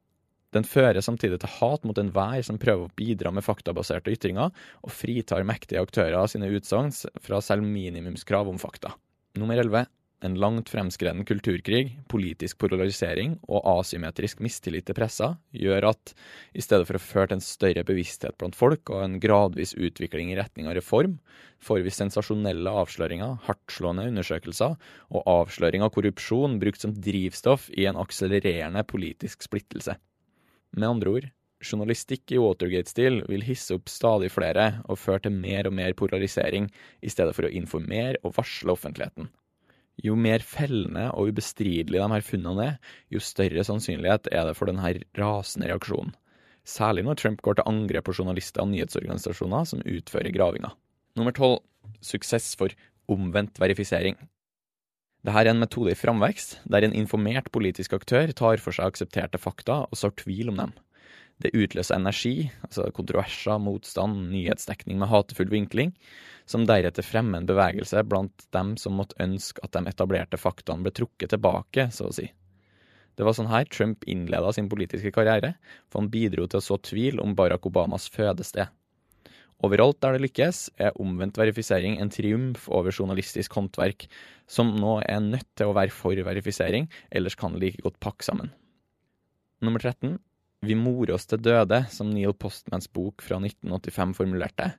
Den 0.55 0.63
fører 0.63 1.03
samtidig 1.03 1.41
til 1.43 1.51
hat 1.57 1.83
mot 1.83 1.97
enhver 1.99 2.39
som 2.47 2.59
prøver 2.61 2.87
å 2.87 2.95
bidra 2.95 3.31
med 3.35 3.43
faktabaserte 3.43 4.13
ytringer, 4.15 4.53
og 4.81 4.93
fritar 4.93 5.43
mektige 5.47 5.83
aktører 5.83 6.15
av 6.21 6.29
sine 6.31 6.49
utsagn 6.55 6.93
fra 7.21 7.41
selv 7.43 7.67
minimumskrav 7.67 8.49
om 8.49 8.61
fakta. 8.61 8.93
Nummer 9.35 9.59
11. 9.59 9.83
En 10.25 10.33
langt 10.41 10.71
fremskreden 10.73 11.21
kulturkrig, 11.27 11.99
politisk 12.09 12.57
polarisering 12.63 13.35
og 13.45 13.61
asymmetrisk 13.75 14.39
mistillit 14.41 14.87
til 14.87 14.97
pressa 14.97 15.27
gjør 15.53 15.91
at 15.91 16.13
i 16.57 16.63
stedet 16.65 16.87
for 16.89 16.97
å 16.97 17.03
føre 17.03 17.29
til 17.29 17.37
en 17.37 17.45
større 17.45 17.83
bevissthet 17.85 18.33
blant 18.41 18.57
folk 18.57 18.89
og 18.89 19.03
en 19.03 19.19
gradvis 19.21 19.75
utvikling 19.77 20.31
i 20.33 20.39
retning 20.39 20.71
av 20.71 20.79
reform, 20.79 21.19
får 21.61 21.83
vi 21.85 21.93
sensasjonelle 21.93 22.73
avsløringer, 22.81 23.37
hardtslående 23.45 24.07
undersøkelser 24.15 24.73
og 25.13 25.29
avsløring 25.35 25.85
av 25.85 25.93
korrupsjon 25.93 26.57
brukt 26.63 26.81
som 26.81 26.97
drivstoff 26.97 27.69
i 27.77 27.85
en 27.85 28.01
akselererende 28.01 28.81
politisk 28.89 29.45
splittelse. 29.45 29.99
Med 30.73 30.89
andre 30.89 31.17
ord, 31.19 31.31
journalistikk 31.61 32.33
i 32.33 32.41
Watergate-stil 32.41 33.21
vil 33.29 33.45
hisse 33.45 33.77
opp 33.77 33.93
stadig 33.93 34.33
flere 34.33 34.71
og 34.89 34.97
føre 35.05 35.27
til 35.27 35.37
mer 35.37 35.69
og 35.69 35.77
mer 35.77 35.93
polarisering, 35.93 36.71
i 37.05 37.13
stedet 37.13 37.37
for 37.37 37.45
å 37.45 37.57
informere 37.61 38.17
og 38.23 38.39
varsle 38.39 38.73
offentligheten. 38.73 39.29
Jo 40.03 40.17
mer 40.19 40.43
fellende 40.43 41.07
og 41.15 41.31
ubestridelig 41.31 42.01
de 42.01 42.11
her 42.11 42.25
funnene 42.25 42.65
er, 42.65 42.77
jo 43.13 43.21
større 43.23 43.63
sannsynlighet 43.63 44.27
er 44.31 44.49
det 44.49 44.55
for 44.57 44.69
denne 44.69 44.91
rasende 45.15 45.69
reaksjonen. 45.71 46.15
Særlig 46.65 47.05
når 47.05 47.19
Trump 47.21 47.43
går 47.45 47.59
til 47.59 47.69
angrep 47.69 48.07
på 48.07 48.15
journalister 48.17 48.63
og 48.63 48.71
nyhetsorganisasjoner 48.73 49.67
som 49.69 49.83
utfører 49.85 50.33
gravinga. 50.33 50.73
Nummer 51.15 51.35
tolv 51.35 51.61
suksess 52.01 52.55
for 52.57 52.73
omvendt 53.11 53.59
verifisering. 53.61 54.17
Dette 55.25 55.41
er 55.41 55.49
en 55.49 55.61
metode 55.61 55.93
i 55.93 55.97
framvekst, 55.97 56.59
der 56.69 56.85
en 56.85 56.93
informert 56.93 57.47
politisk 57.53 57.95
aktør 57.97 58.33
tar 58.33 58.61
for 58.61 58.75
seg 58.75 58.91
aksepterte 58.91 59.41
fakta 59.41 59.85
og 59.87 59.97
sår 59.97 60.17
tvil 60.21 60.51
om 60.53 60.59
dem. 60.61 60.73
Det 61.43 61.51
utløser 61.51 61.97
energi, 61.97 62.47
altså 62.63 62.87
kontroverser, 62.95 63.59
motstand, 63.59 64.29
nyhetsdekning 64.31 65.01
med 65.01 65.11
hatefull 65.11 65.49
vinkling, 65.51 65.91
som 66.47 66.63
deretter 66.69 67.03
fremmer 67.03 67.41
en 67.41 67.49
bevegelse 67.49 68.03
blant 68.07 68.45
dem 68.55 68.75
som 68.79 68.95
måtte 68.95 69.17
ønske 69.23 69.59
at 69.65 69.75
de 69.75 69.83
etablerte 69.91 70.39
faktaene 70.39 70.85
ble 70.85 70.93
trukket 70.95 71.33
tilbake, 71.33 71.89
så 71.91 72.07
å 72.07 72.15
si. 72.15 72.29
Det 73.15 73.23
var 73.23 73.35
sånn 73.35 73.51
her 73.51 73.67
Trump 73.71 74.03
innleda 74.11 74.51
sin 74.55 74.69
politiske 74.71 75.11
karriere, 75.15 75.53
for 75.89 76.03
han 76.03 76.11
bidro 76.11 76.47
til 76.47 76.59
å 76.59 76.63
så 76.63 76.77
tvil 76.83 77.19
om 77.23 77.35
Barack 77.35 77.67
Obamas 77.67 78.07
fødested. 78.11 78.71
Overalt 79.63 80.01
der 80.03 80.15
det 80.15 80.25
lykkes, 80.25 80.65
er 80.83 80.97
omvendt 80.99 81.39
verifisering 81.39 81.95
en 82.03 82.11
triumf 82.11 82.67
over 82.67 82.91
journalistisk 82.91 83.55
håndverk, 83.55 84.07
som 84.51 84.73
nå 84.75 84.97
er 85.07 85.23
nødt 85.23 85.47
til 85.55 85.71
å 85.71 85.75
være 85.75 85.95
for 85.95 86.19
verifisering, 86.27 86.89
ellers 87.09 87.39
kan 87.39 87.55
det 87.55 87.63
like 87.63 87.83
godt 87.83 87.99
pakke 88.03 88.27
sammen. 88.27 88.51
Nummer 89.63 89.79
13 89.79 90.19
vi 90.65 90.75
morer 90.77 91.15
oss 91.15 91.27
til 91.29 91.41
døde, 91.43 91.83
som 91.91 92.09
Neil 92.13 92.33
Postmans 92.37 92.87
bok 92.91 93.23
fra 93.25 93.37
1985 93.41 94.15
formulerte. 94.17 94.71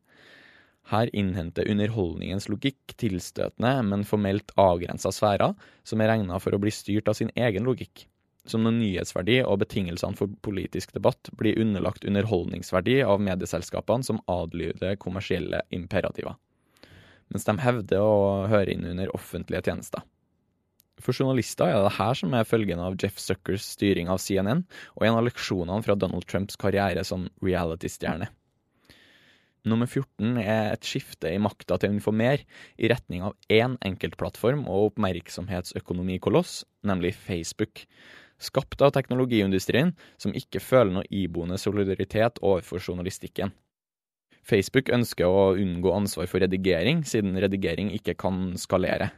Her 0.87 1.11
innhenter 1.19 1.67
underholdningens 1.71 2.47
logikk 2.51 2.95
tilstøtende, 3.01 3.73
men 3.83 4.07
formelt 4.07 4.53
avgrensa 4.61 5.11
sfærer, 5.15 5.57
som 5.83 6.03
er 6.03 6.13
regna 6.13 6.39
for 6.43 6.55
å 6.55 6.61
bli 6.63 6.71
styrt 6.75 7.11
av 7.11 7.19
sin 7.19 7.33
egen 7.35 7.67
logikk. 7.67 8.07
Som 8.47 8.63
når 8.63 8.77
nyhetsverdi 8.77 9.41
og 9.43 9.59
betingelsene 9.65 10.15
for 10.19 10.31
politisk 10.47 10.93
debatt 10.95 11.33
blir 11.39 11.59
underlagt 11.59 12.07
underholdningsverdi 12.07 13.01
av 13.03 13.23
medieselskapene 13.27 14.07
som 14.07 14.23
adlyder 14.31 15.01
kommersielle 15.03 15.65
imperativer. 15.75 16.39
Mens 17.35 17.49
de 17.49 17.57
hevder 17.59 18.07
å 18.07 18.47
høre 18.47 18.71
inn 18.71 18.87
under 18.87 19.11
offentlige 19.19 19.67
tjenester. 19.67 20.07
For 21.03 21.13
journalister 21.13 21.69
er 21.69 21.85
det 21.85 21.97
her 21.99 22.17
som 22.17 22.33
er 22.35 22.49
følgen 22.49 22.81
av 22.81 22.97
Jeff 23.01 23.19
Zuckers 23.21 23.67
styring 23.77 24.09
av 24.13 24.21
CNN, 24.23 24.65
og 24.97 25.07
en 25.07 25.19
av 25.19 25.27
leksjonene 25.27 25.85
fra 25.85 25.97
Donald 25.99 26.25
Trumps 26.31 26.57
karriere 26.61 27.05
som 27.05 27.29
reality-stjerne. 27.45 28.31
Nummer 29.67 29.89
14 29.91 30.39
er 30.39 30.71
et 30.71 30.87
skifte 30.87 31.33
i 31.35 31.41
makta 31.43 31.77
til 31.77 31.91
å 31.91 31.97
informere 31.97 32.45
i 32.79 32.89
retning 32.91 33.25
av 33.27 33.35
én 33.51 33.75
enkeltplattform 33.85 34.63
og 34.71 34.93
oppmerksomhetsøkonomikoloss, 34.93 36.61
nemlig 36.87 37.17
Facebook. 37.19 37.83
Skapt 38.39 38.85
av 38.85 38.93
teknologiindustrien, 38.95 39.95
som 40.23 40.35
ikke 40.39 40.63
føler 40.63 40.95
noe 40.95 41.11
iboende 41.11 41.59
solidaritet 41.59 42.39
overfor 42.45 42.79
journalistikken. 42.79 43.51
Facebook 44.47 44.93
ønsker 44.95 45.27
å 45.27 45.57
unngå 45.59 45.91
ansvar 45.97 46.29
for 46.31 46.45
redigering, 46.45 47.03
siden 47.03 47.35
redigering 47.43 47.91
ikke 47.97 48.15
kan 48.15 48.53
skalere. 48.61 49.11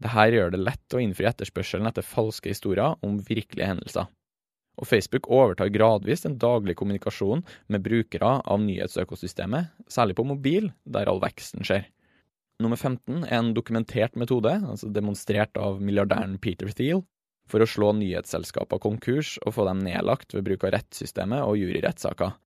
Dette 0.00 0.26
gjør 0.32 0.54
det 0.54 0.62
lett 0.62 0.96
å 0.96 1.02
innfri 1.02 1.28
etterspørselen 1.28 1.88
etter 1.90 2.06
falske 2.06 2.48
historier 2.52 2.96
om 3.04 3.18
virkelige 3.20 3.68
hendelser. 3.68 4.08
Og 4.80 4.88
Facebook 4.88 5.28
overtar 5.28 5.68
gradvis 5.74 6.24
den 6.24 6.38
daglige 6.40 6.80
kommunikasjonen 6.80 7.44
med 7.68 7.84
brukere 7.84 8.38
av 8.40 8.62
nyhetsøkosystemet, 8.64 9.74
særlig 9.92 10.16
på 10.16 10.24
mobil, 10.24 10.70
der 10.88 11.10
all 11.10 11.20
veksten 11.20 11.66
skjer. 11.66 11.84
Nummer 12.60 12.76
15 12.76 13.24
er 13.24 13.38
en 13.38 13.54
dokumentert 13.56 14.16
metode, 14.20 14.52
altså 14.52 14.88
demonstrert 14.92 15.56
av 15.60 15.80
milliardæren 15.84 16.38
Peter 16.40 16.68
Thiel, 16.72 17.04
for 17.50 17.60
å 17.60 17.68
slå 17.68 17.92
nyhetsselskaper 17.98 18.80
konkurs 18.80 19.36
og 19.44 19.56
få 19.56 19.66
dem 19.68 19.80
nedlagt 19.84 20.36
ved 20.36 20.46
bruk 20.48 20.64
av 20.68 20.76
rettssystemet 20.76 21.44
og 21.44 21.58
juryrettssaker. 21.60 22.36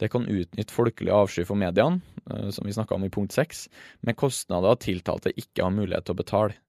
Det 0.00 0.10
kan 0.10 0.26
utnytte 0.26 0.74
folkelig 0.74 1.12
avsky 1.14 1.44
for 1.46 1.58
mediene, 1.58 2.02
eh, 2.30 2.50
som 2.50 2.66
vi 2.66 2.74
snakka 2.74 2.96
om 2.96 3.04
i 3.04 3.12
punkt 3.12 3.32
6, 3.32 3.68
med 4.02 4.16
kostnader 4.18 4.76
tiltalte 4.80 5.32
ikke 5.36 5.64
har 5.66 5.74
mulighet 5.74 6.08
til 6.08 6.16
å 6.16 6.22
betale. 6.22 6.60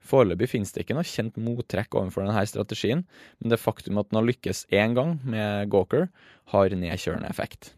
Foreløpig 0.00 0.48
finnes 0.54 0.72
det 0.72 0.84
ikke 0.84 0.96
noe 0.96 1.06
kjent 1.06 1.36
mottrekk 1.40 1.94
overfor 1.98 2.24
denne 2.24 2.44
strategien, 2.48 3.04
men 3.40 3.52
det 3.52 3.60
faktum 3.60 4.00
at 4.00 4.08
den 4.10 4.20
har 4.20 4.28
lykkes 4.28 4.64
én 4.72 4.96
gang 4.96 5.18
med 5.22 5.68
Gawker, 5.72 6.08
har 6.54 6.72
nedkjørende 6.72 7.28
effekt. 7.28 7.74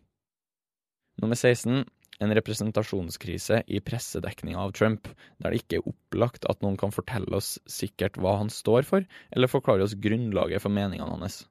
Nummer 1.20 1.36
16. 1.36 1.82
En 2.22 2.34
representasjonskrise 2.36 3.64
i 3.66 3.80
pressedekninga 3.82 4.60
av 4.62 4.74
Trump, 4.78 5.08
der 5.42 5.50
det 5.50 5.62
ikke 5.64 5.80
er 5.80 5.88
opplagt 5.90 6.46
at 6.50 6.60
noen 6.62 6.76
kan 6.78 6.94
fortelle 6.94 7.34
oss 7.34 7.56
sikkert 7.66 8.20
hva 8.20 8.36
han 8.38 8.52
står 8.52 8.86
for, 8.86 9.08
eller 9.34 9.50
forklare 9.50 9.82
oss 9.88 9.96
grunnlaget 9.98 10.62
for 10.62 10.70
meningene 10.70 11.18
hans. 11.18 11.42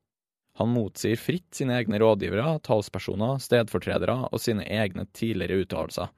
Han 0.60 0.72
motsier 0.72 1.20
fritt 1.20 1.50
sine 1.56 1.76
egne 1.80 2.00
rådgivere, 2.00 2.60
talspersoner, 2.64 3.40
stedfortredere 3.44 4.18
og 4.30 4.40
sine 4.44 4.64
egne 4.68 5.08
tidligere 5.18 5.66
uttalelser. 5.66 6.12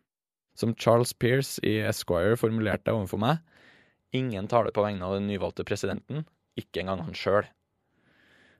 Som 0.58 0.76
Charles 0.78 1.14
Pearce 1.18 1.62
i 1.66 1.80
Esquire 1.88 2.38
formulerte 2.38 2.94
overfor 2.94 3.22
meg, 3.22 3.42
Ingen 4.14 4.48
taler 4.48 4.74
på 4.74 4.84
vegne 4.86 5.08
av 5.08 5.18
den 5.18 5.28
nyvalgte 5.28 5.66
presidenten, 5.66 6.24
ikke 6.60 6.84
engang 6.84 7.02
han 7.08 7.18
sjøl. 7.18 7.48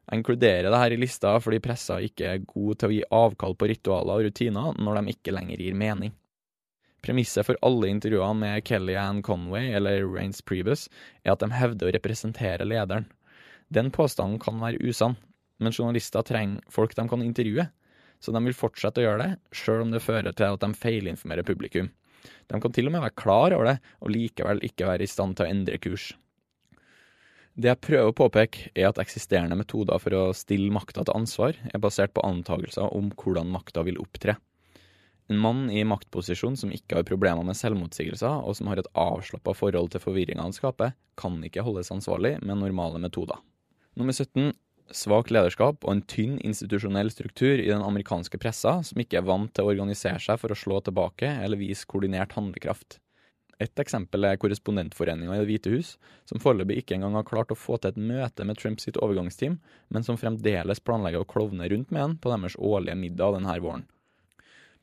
Jeg 0.04 0.20
inkluderer 0.20 0.68
dette 0.68 0.96
i 0.96 1.00
lista 1.00 1.38
fordi 1.40 1.62
pressa 1.64 2.00
ikke 2.04 2.32
er 2.32 2.44
god 2.48 2.80
til 2.80 2.90
å 2.90 2.96
gi 2.96 3.04
avkall 3.16 3.56
på 3.56 3.70
ritualer 3.72 4.20
og 4.20 4.26
rutiner 4.28 4.80
når 4.82 5.00
de 5.00 5.14
ikke 5.14 5.36
lenger 5.36 5.62
gir 5.64 5.78
mening. 5.80 6.12
Premisset 7.04 7.46
for 7.48 7.60
alle 7.68 7.90
intervjuene 7.92 8.40
med 8.40 8.66
Kellyanne 8.68 9.24
Conway 9.24 9.74
eller 9.78 10.06
Rains 10.08 10.42
Prebus 10.42 10.88
er 11.24 11.34
at 11.36 11.44
de 11.44 11.52
hevder 11.52 11.90
å 11.90 11.96
representere 11.96 12.68
lederen. 12.68 13.10
Den 13.74 13.92
påstanden 13.92 14.40
kan 14.44 14.60
være 14.62 14.80
usann, 14.84 15.18
men 15.60 15.76
journalister 15.76 16.24
trenger 16.28 16.64
folk 16.72 16.96
de 16.96 17.08
kan 17.10 17.24
intervjue, 17.24 17.68
så 18.24 18.32
de 18.32 18.40
vil 18.46 18.56
fortsette 18.56 19.02
å 19.02 19.06
gjøre 19.06 19.24
det, 19.24 19.32
sjøl 19.56 19.84
om 19.84 19.92
det 19.92 20.04
fører 20.04 20.32
til 20.32 20.56
at 20.56 20.64
de 20.64 20.80
feilinformerer 20.80 21.48
publikum. 21.48 21.90
De 22.52 22.60
kan 22.62 22.74
til 22.76 22.90
og 22.90 22.96
med 22.96 23.04
være 23.04 23.18
klar 23.20 23.56
over 23.56 23.72
det, 23.72 23.78
og 24.02 24.14
likevel 24.14 24.64
ikke 24.66 24.88
være 24.88 25.06
i 25.06 25.12
stand 25.12 25.38
til 25.38 25.48
å 25.48 25.54
endre 25.54 25.80
kurs. 25.84 26.12
Det 27.54 27.70
jeg 27.70 27.82
prøver 27.86 28.10
å 28.10 28.16
påpeke, 28.18 28.72
er 28.74 28.88
at 28.90 29.00
eksisterende 29.02 29.58
metoder 29.60 30.00
for 30.02 30.16
å 30.18 30.24
stille 30.34 30.74
makta 30.74 31.04
til 31.06 31.14
ansvar 31.14 31.60
er 31.70 31.82
basert 31.84 32.16
på 32.16 32.24
antakelser 32.26 32.90
om 32.98 33.12
hvordan 33.14 33.52
makta 33.54 33.84
vil 33.86 34.00
opptre. 34.02 34.40
En 35.32 35.40
mann 35.40 35.68
i 35.72 35.86
maktposisjon 35.88 36.58
som 36.60 36.74
ikke 36.74 36.98
har 36.98 37.08
problemer 37.08 37.46
med 37.46 37.56
selvmotsigelser, 37.56 38.42
og 38.44 38.58
som 38.58 38.68
har 38.72 38.82
et 38.82 38.90
avslappa 38.98 39.54
forhold 39.56 39.94
til 39.94 40.02
forvirringa 40.04 40.44
han 40.44 40.56
skaper, 40.56 40.98
kan 41.20 41.38
ikke 41.46 41.64
holdes 41.64 41.94
ansvarlig 41.94 42.36
med 42.42 42.60
normale 42.60 43.00
metoder. 43.00 43.38
Nummer 43.96 44.18
17 44.18 44.52
svakt 44.92 45.32
lederskap 45.32 45.86
og 45.86 45.92
en 45.92 46.02
tynn 46.10 46.40
institusjonell 46.44 47.12
struktur 47.14 47.56
i 47.56 47.70
den 47.70 47.84
amerikanske 47.86 48.40
pressa, 48.42 48.80
som 48.84 49.00
ikke 49.00 49.22
er 49.22 49.28
vant 49.28 49.54
til 49.54 49.66
å 49.68 49.72
organisere 49.74 50.20
seg 50.22 50.42
for 50.42 50.54
å 50.54 50.58
slå 50.58 50.82
tilbake 50.84 51.30
eller 51.46 51.62
vise 51.62 51.88
koordinert 51.88 52.36
handlekraft. 52.38 53.00
Et 53.62 53.80
eksempel 53.80 54.26
er 54.28 54.40
Korrespondentforeninga 54.42 55.38
i 55.38 55.42
Det 55.44 55.48
hvite 55.48 55.72
hus, 55.72 55.94
som 56.28 56.42
foreløpig 56.42 56.82
ikke 56.82 56.98
engang 56.98 57.16
har 57.20 57.28
klart 57.28 57.54
å 57.54 57.60
få 57.60 57.78
til 57.78 57.94
et 57.94 58.02
møte 58.02 58.46
med 58.50 58.58
Trumps 58.60 58.90
overgangsteam, 58.92 59.60
men 59.94 60.04
som 60.04 60.20
fremdeles 60.20 60.82
planlegger 60.84 61.24
å 61.24 61.30
klovne 61.30 61.70
rundt 61.70 61.94
med 61.94 62.02
han 62.02 62.18
på 62.18 62.34
deres 62.34 62.58
årlige 62.58 62.98
middag 63.00 63.38
denne 63.38 63.60
våren. 63.64 63.86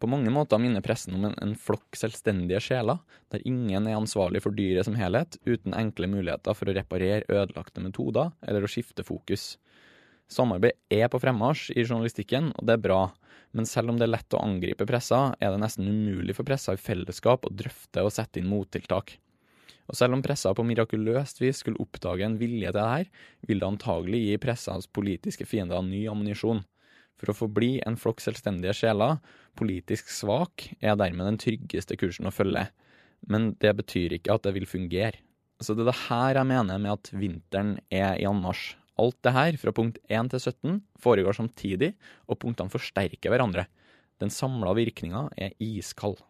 På 0.01 0.09
mange 0.09 0.31
måter 0.33 0.57
minner 0.57 0.81
pressen 0.81 1.19
om 1.19 1.27
en, 1.29 1.35
en 1.45 1.53
flokk 1.61 1.99
selvstendige 1.99 2.63
sjeler, 2.65 3.03
der 3.29 3.43
ingen 3.45 3.85
er 3.85 3.99
ansvarlig 3.99 4.41
for 4.41 4.57
dyret 4.57 4.89
som 4.89 4.97
helhet, 4.97 5.37
uten 5.45 5.77
enkle 5.77 6.09
muligheter 6.09 6.57
for 6.57 6.71
å 6.71 6.77
reparere 6.77 7.29
ødelagte 7.29 7.85
metoder 7.85 8.33
eller 8.41 8.65
å 8.65 8.71
skifte 8.71 9.05
fokus. 9.05 9.59
Samarbeid 10.31 10.79
er 10.95 11.09
på 11.11 11.19
fremmarsj 11.23 11.73
i 11.75 11.83
journalistikken, 11.83 12.53
og 12.55 12.69
det 12.69 12.77
er 12.77 12.85
bra. 12.85 13.01
Men 13.57 13.67
selv 13.67 13.91
om 13.91 13.99
det 13.99 14.07
er 14.07 14.15
lett 14.15 14.37
å 14.37 14.43
angripe 14.45 14.87
pressa, 14.87 15.33
er 15.43 15.51
det 15.51 15.63
nesten 15.63 15.89
umulig 15.91 16.37
for 16.39 16.47
pressa 16.47 16.77
i 16.77 16.81
fellesskap 16.81 17.49
å 17.49 17.53
drøfte 17.55 18.05
og 18.07 18.15
sette 18.15 18.39
inn 18.39 18.51
mottiltak. 18.51 19.17
Og 19.91 19.99
selv 19.99 20.15
om 20.15 20.23
pressa 20.23 20.53
på 20.55 20.63
mirakuløst 20.63 21.41
vis 21.43 21.65
skulle 21.65 21.83
oppdage 21.83 22.23
en 22.23 22.39
vilje 22.39 22.71
til 22.71 22.77
det 22.79 22.87
her, 22.93 23.09
vil 23.49 23.63
det 23.63 23.71
antagelig 23.73 24.21
gi 24.23 24.37
pressas 24.45 24.87
politiske 24.87 25.47
fiender 25.51 25.83
ny 25.83 26.05
ammunisjon. 26.13 26.63
For 27.19 27.33
å 27.33 27.37
forbli 27.37 27.73
en 27.85 27.99
flokk 28.01 28.23
selvstendige 28.23 28.77
sjeler, 28.79 29.19
politisk 29.59 30.13
svak, 30.15 30.71
er 30.79 30.95
dermed 30.97 31.27
den 31.27 31.41
tryggeste 31.43 31.99
kursen 31.99 32.31
å 32.31 32.35
følge. 32.35 32.69
Men 33.27 33.57
det 33.61 33.75
betyr 33.83 34.15
ikke 34.17 34.39
at 34.39 34.47
det 34.47 34.55
vil 34.57 34.71
fungere. 34.71 35.19
Så 35.61 35.75
det 35.75 35.85
er 35.85 35.91
det 35.91 36.03
her 36.07 36.39
jeg 36.39 36.49
mener 36.49 36.79
med 36.81 36.95
at 36.95 37.11
vinteren 37.13 37.75
er 37.93 38.15
i 38.17 38.29
anmarsj. 38.31 38.79
Alt 39.01 39.17
det 39.25 39.33
her, 39.33 39.57
fra 39.61 39.73
punkt 39.73 40.01
1 40.13 40.33
til 40.35 40.43
17, 40.43 40.81
foregår 41.01 41.39
samtidig, 41.39 41.95
og 42.29 42.41
punktene 42.43 42.73
forsterker 42.73 43.33
hverandre. 43.33 43.65
Den 44.21 44.33
samla 44.33 44.75
virkninga 44.77 45.29
er 45.41 45.57
iskald. 45.63 46.21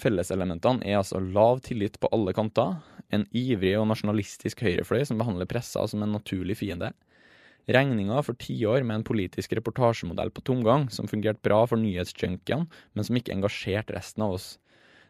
Felleselementene 0.00 0.82
er 0.88 0.98
altså 0.98 1.20
lav 1.22 1.60
tillit 1.62 2.00
på 2.02 2.10
alle 2.16 2.32
kanter, 2.34 2.80
en 3.14 3.26
ivrig 3.36 3.76
og 3.78 3.86
nasjonalistisk 3.92 4.64
høyrefløy 4.64 5.04
som 5.06 5.20
behandler 5.20 5.46
pressa 5.50 5.84
som 5.86 6.02
en 6.02 6.16
naturlig 6.16 6.56
fiende, 6.58 6.90
regninga 7.70 8.18
for 8.24 8.36
tiår 8.40 8.84
med 8.84 9.00
en 9.00 9.06
politisk 9.06 9.54
reportasjemodell 9.56 10.32
på 10.34 10.42
tomgang 10.44 10.88
som 10.92 11.08
fungerte 11.08 11.44
bra 11.46 11.62
for 11.68 11.80
nyhetsjunkiene, 11.80 12.66
men 12.66 13.06
som 13.06 13.20
ikke 13.20 13.36
engasjerte 13.36 13.94
resten 13.96 14.26
av 14.26 14.36
oss. 14.36 14.48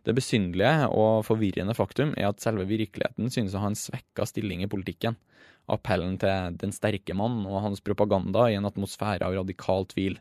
Det 0.05 0.13
besynderlige 0.17 0.91
og 0.93 1.25
forvirrende 1.25 1.75
faktum 1.77 2.13
er 2.19 2.29
at 2.29 2.43
selve 2.45 2.67
virkeligheten 2.69 3.33
synes 3.33 3.55
å 3.57 3.63
ha 3.63 3.71
en 3.71 3.79
svekka 3.79 4.27
stilling 4.29 4.65
i 4.65 4.69
politikken. 4.71 5.17
Appellen 5.73 6.19
til 6.21 6.59
den 6.61 6.75
sterke 6.77 7.17
mann 7.17 7.41
og 7.49 7.63
hans 7.65 7.81
propaganda 7.85 8.51
i 8.51 8.59
en 8.59 8.69
atmosfære 8.69 9.25
av 9.25 9.39
radikal 9.39 9.89
tvil 9.89 10.21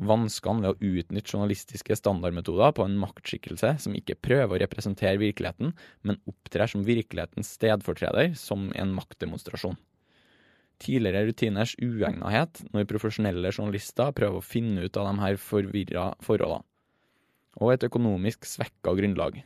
vanskene 0.00 0.64
ved 0.64 0.70
å 0.72 0.92
utnytte 1.00 1.34
journalistiske 1.34 1.96
standardmetoder 1.98 2.72
på 2.76 2.86
en 2.86 2.96
maktskikkelse 3.00 3.74
som 3.84 3.96
ikke 3.96 4.18
prøver 4.22 4.56
å 4.56 4.62
representere 4.62 5.20
virkeligheten, 5.20 5.74
men 6.06 6.20
opptrer 6.30 6.70
som 6.70 6.84
virkelighetens 6.86 7.52
stedfortreder, 7.58 8.34
som 8.38 8.70
en 8.72 8.94
maktdemonstrasjon. 8.96 9.78
Tidligere 10.80 11.26
rutiners 11.28 11.74
uegnethet 11.76 12.62
når 12.72 12.88
profesjonelle 12.88 13.52
journalister 13.52 14.14
prøver 14.16 14.40
å 14.40 14.44
finne 14.44 14.86
ut 14.86 14.96
av 14.96 15.10
de 15.10 15.24
her 15.26 15.40
forvirra 15.40 16.10
forholdene. 16.24 16.64
Og 17.58 17.74
et 17.74 17.86
økonomisk 17.88 18.46
svekka 18.46 18.94
grunnlag. 18.94 19.40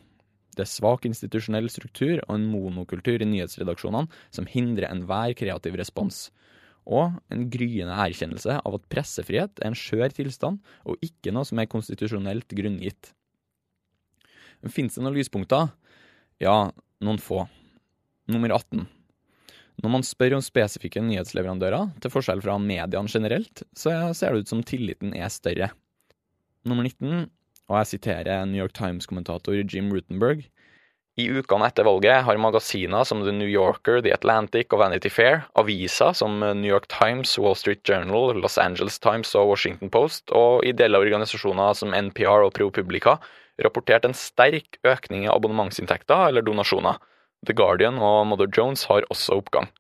Det 0.55 0.63
er 0.67 0.71
svak 0.71 1.07
institusjonell 1.09 1.71
struktur 1.73 2.21
og 2.21 2.35
en 2.37 2.45
monokultur 2.47 3.23
i 3.23 3.27
nyhetsredaksjonene 3.27 4.11
som 4.35 4.47
hindrer 4.51 4.91
enhver 4.91 5.33
kreativ 5.39 5.81
respons 5.81 6.29
og 6.85 7.17
en 7.33 7.45
gryende 7.53 7.97
erkjennelse 8.07 8.59
av 8.61 8.77
at 8.77 8.89
pressefrihet 8.93 9.61
er 9.61 9.71
en 9.71 9.79
skjør 9.79 10.13
tilstand, 10.17 10.61
og 10.85 11.01
ikke 11.05 11.33
noe 11.33 11.49
som 11.49 11.61
er 11.61 11.71
konstitusjonelt 11.71 12.53
grunngitt. 12.57 13.13
Fins 14.73 14.97
det 14.97 15.05
noen 15.05 15.17
lyspunkter? 15.17 15.73
Ja, 16.41 16.71
noen 17.05 17.21
få. 17.21 17.45
Nummer 18.33 18.55
18. 18.57 18.85
Når 19.83 19.91
man 19.91 20.07
spør 20.07 20.37
om 20.39 20.45
spesifikke 20.45 21.03
nyhetsleverandører, 21.05 21.91
til 22.01 22.13
forskjell 22.13 22.45
fra 22.45 22.57
mediene 22.63 23.11
generelt, 23.11 23.65
så 23.77 24.13
ser 24.17 24.33
det 24.33 24.45
ut 24.45 24.53
som 24.53 24.63
tilliten 24.65 25.17
er 25.17 25.33
større. 25.33 25.73
Nummer 26.65 26.87
19, 26.87 27.27
og 27.71 27.81
jeg 27.81 27.95
siterer 27.95 28.45
New 28.49 28.61
York 28.61 28.75
Times-kommentator 28.77 29.57
Jim 29.63 29.93
Rutenberg, 29.93 30.45
i 31.15 31.29
ukene 31.31 31.69
etter 31.69 31.87
valget 31.87 32.25
har 32.27 32.39
magasiner 32.43 33.05
som 33.07 33.21
The 33.23 33.31
New 33.31 33.47
Yorker, 33.47 34.01
The 34.03 34.11
Atlantic 34.17 34.73
og 34.75 34.81
Vanity 34.81 35.13
Fair, 35.15 35.45
aviser 35.55 36.11
som 36.19 36.41
New 36.43 36.67
York 36.67 36.89
Times, 36.91 37.37
Wall 37.39 37.55
Street 37.55 37.85
Journal, 37.87 38.35
Los 38.43 38.59
Angeles 38.59 38.99
Times 38.99 39.31
og 39.39 39.53
Washington 39.53 39.93
Post, 39.95 40.33
og 40.35 40.67
ideelle 40.67 40.99
organisasjoner 40.99 41.79
som 41.79 41.95
NPR 41.95 42.49
og 42.49 42.51
ProPublica 42.59 43.21
rapportert 43.63 44.09
en 44.09 44.17
sterk 44.19 44.81
økning 44.83 45.29
i 45.29 45.31
abonnementsinntekter 45.31 46.33
eller 46.33 46.43
donasjoner. 46.43 46.99
The 47.47 47.55
Guardian 47.55 48.03
og 48.03 48.27
Mother 48.27 48.51
Jones 48.51 48.83
har 48.91 49.07
også 49.07 49.39
oppgang. 49.39 49.71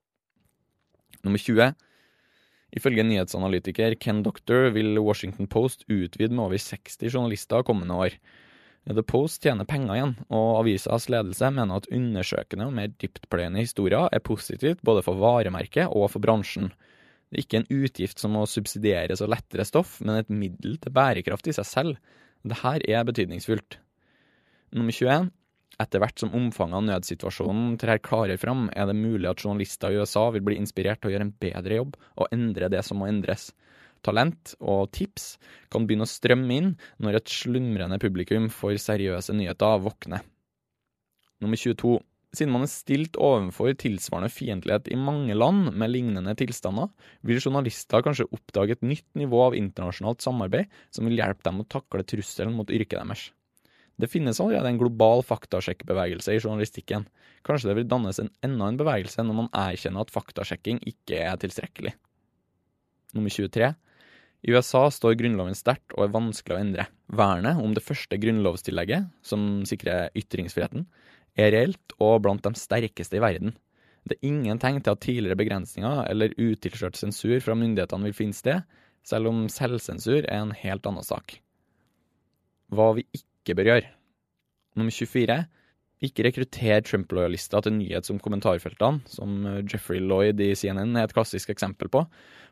Nummer 1.24 1.42
20. 1.42 1.72
Ifølge 2.75 3.04
nyhetsanalytiker 3.07 3.95
Ken 4.02 4.25
Doctor 4.26 4.73
vil 4.75 4.99
Washington 4.99 5.47
Post 5.50 5.85
utvide 5.87 6.35
med 6.35 6.45
over 6.49 6.59
60 6.59 7.07
journalister 7.07 7.62
kommende 7.62 7.95
år. 7.95 8.16
The 8.85 9.04
Post 9.07 9.40
tjener 9.45 9.64
penger 9.64 9.95
igjen, 9.95 10.16
og 10.28 10.59
avisas 10.59 11.07
ledelse 11.09 11.49
mener 11.54 11.78
at 11.78 11.87
undersøkende 11.95 12.66
og 12.69 12.75
mer 12.76 12.90
dyptpløyende 13.00 13.62
historier 13.62 14.11
er 14.12 14.25
positivt 14.26 14.83
både 14.85 15.04
for 15.07 15.16
varemerket 15.23 15.87
og 15.88 16.11
for 16.12 16.21
bransjen. 16.21 16.69
Det 17.31 17.38
er 17.38 17.47
ikke 17.47 17.62
en 17.62 17.71
utgift 17.85 18.21
som 18.21 18.35
må 18.37 18.45
subsidieres 18.50 19.23
og 19.25 19.33
lettere 19.33 19.64
stoff, 19.64 19.97
men 20.04 20.19
et 20.21 20.28
middel 20.31 20.76
til 20.82 20.93
bærekraft 20.95 21.49
i 21.49 21.56
seg 21.56 21.71
selv. 21.71 21.97
Dette 22.45 22.76
er 22.84 23.06
betydningsfullt. 23.08 23.78
Nummer 24.75 24.93
21. 24.93 25.30
Etter 25.82 26.02
hvert 26.02 26.21
som 26.23 26.34
omfanget 26.37 26.78
av 26.78 26.87
nødsituasjonen 26.87 27.75
trer 27.82 28.02
klarere 28.04 28.39
fram, 28.39 28.69
er 28.76 28.87
det 28.87 28.95
mulig 28.99 29.26
at 29.30 29.43
journalister 29.43 29.91
i 29.91 29.99
USA 29.99 30.28
vil 30.34 30.45
bli 30.47 30.58
inspirert 30.60 31.02
til 31.02 31.10
å 31.10 31.15
gjøre 31.17 31.28
en 31.28 31.37
bedre 31.43 31.80
jobb 31.80 31.97
og 32.15 32.34
endre 32.34 32.71
det 32.71 32.84
som 32.87 33.02
må 33.02 33.10
endres 33.10 33.50
talent 34.04 34.54
og 34.60 34.91
tips 34.95 35.34
kan 35.73 35.87
begynne 35.87 36.06
å 36.06 36.10
strømme 36.10 36.56
inn 36.58 36.73
når 37.02 37.21
et 37.21 37.32
slumrende 37.32 37.99
publikum 38.02 38.50
for 38.52 38.76
seriøse 38.80 39.34
nyheter 39.37 39.80
våkner. 39.84 40.25
Nummer 41.43 41.60
22. 41.60 41.99
Siden 42.34 42.50
man 42.50 42.65
er 42.67 42.71
stilt 42.73 43.15
overfor 43.21 43.76
tilsvarende 43.78 44.32
fiendtlighet 44.32 44.89
i 44.91 44.99
mange 44.99 45.37
land 45.39 45.71
med 45.78 45.93
lignende 45.93 46.34
tilstander, 46.39 46.89
vil 47.23 47.39
journalister 47.39 48.02
kanskje 48.02 48.26
oppdage 48.34 48.75
et 48.75 48.82
nytt 48.82 49.06
nivå 49.19 49.45
av 49.45 49.58
internasjonalt 49.58 50.25
samarbeid 50.25 50.73
som 50.95 51.06
vil 51.06 51.21
hjelpe 51.21 51.47
dem 51.47 51.63
å 51.63 51.69
takle 51.71 52.02
trusselen 52.02 52.56
mot 52.58 52.73
yrket 52.75 52.99
deres. 52.99 53.28
Det 54.00 54.11
finnes 54.11 54.41
allerede 54.43 54.73
en 54.73 54.80
global 54.80 55.23
faktasjekkbevegelse 55.26 56.35
i 56.35 56.41
journalistikken. 56.41 57.07
Kanskje 57.47 57.71
det 57.71 57.76
vil 57.78 57.89
dannes 57.91 58.19
en 58.19 58.33
enda 58.47 58.69
en 58.69 58.78
bevegelse 58.80 59.23
når 59.23 59.39
man 59.39 59.52
erkjenner 59.54 60.02
at 60.02 60.15
faktasjekking 60.15 60.80
ikke 60.91 61.21
er 61.23 61.39
tilstrekkelig. 61.41 61.95
Nummer 63.15 63.30
23. 63.30 63.71
I 64.45 64.52
USA 64.52 64.83
står 64.93 65.17
Grunnloven 65.17 65.57
sterkt 65.57 65.95
og 65.95 66.04
er 66.04 66.15
vanskelig 66.17 66.57
å 66.57 66.61
endre. 66.61 66.89
Vernet 67.09 67.61
om 67.63 67.73
det 67.76 67.85
første 67.85 68.19
grunnlovstillegget, 68.21 69.07
som 69.25 69.63
sikrer 69.69 70.11
ytringsfriheten, 70.19 70.89
er 71.39 71.54
reelt 71.54 71.95
og 72.02 72.19
blant 72.26 72.45
de 72.45 72.52
sterkeste 72.59 73.19
i 73.19 73.23
verden. 73.25 73.54
Det 74.04 74.19
er 74.19 74.28
ingen 74.28 74.61
tegn 74.61 74.83
til 74.85 74.93
at 74.93 75.00
tidligere 75.00 75.39
begrensninger 75.41 76.02
eller 76.11 76.35
utilskjørt 76.37 76.99
sensur 76.99 77.39
fra 77.41 77.57
myndighetene 77.57 78.11
vil 78.11 78.17
finne 78.19 78.37
sted, 78.37 78.67
selv 79.04 79.30
om 79.30 79.47
selvsensur 79.52 80.26
er 80.26 80.43
en 80.43 80.52
helt 80.57 80.85
annen 80.89 81.07
sak. 81.07 81.39
Hva 82.75 82.91
vi 82.99 83.07
ikke 83.15 83.33
bør 83.52 83.69
gjøre. 83.69 83.91
Nummer 84.80 84.95
24. 84.95 85.37
Ikke 86.04 86.25
rekrutter 86.25 86.80
Trump-lojalister 86.85 87.63
til 87.63 87.76
nyhets- 87.76 88.11
om 88.11 88.19
kommentarfeltene, 88.19 89.04
som 89.07 89.45
Jeffrey 89.69 90.00
Lloyd 90.00 90.41
i 90.41 90.54
CNN 90.57 90.97
er 90.97 91.04
et 91.04 91.15
klassisk 91.15 91.52
eksempel 91.52 91.93
på 91.93 92.07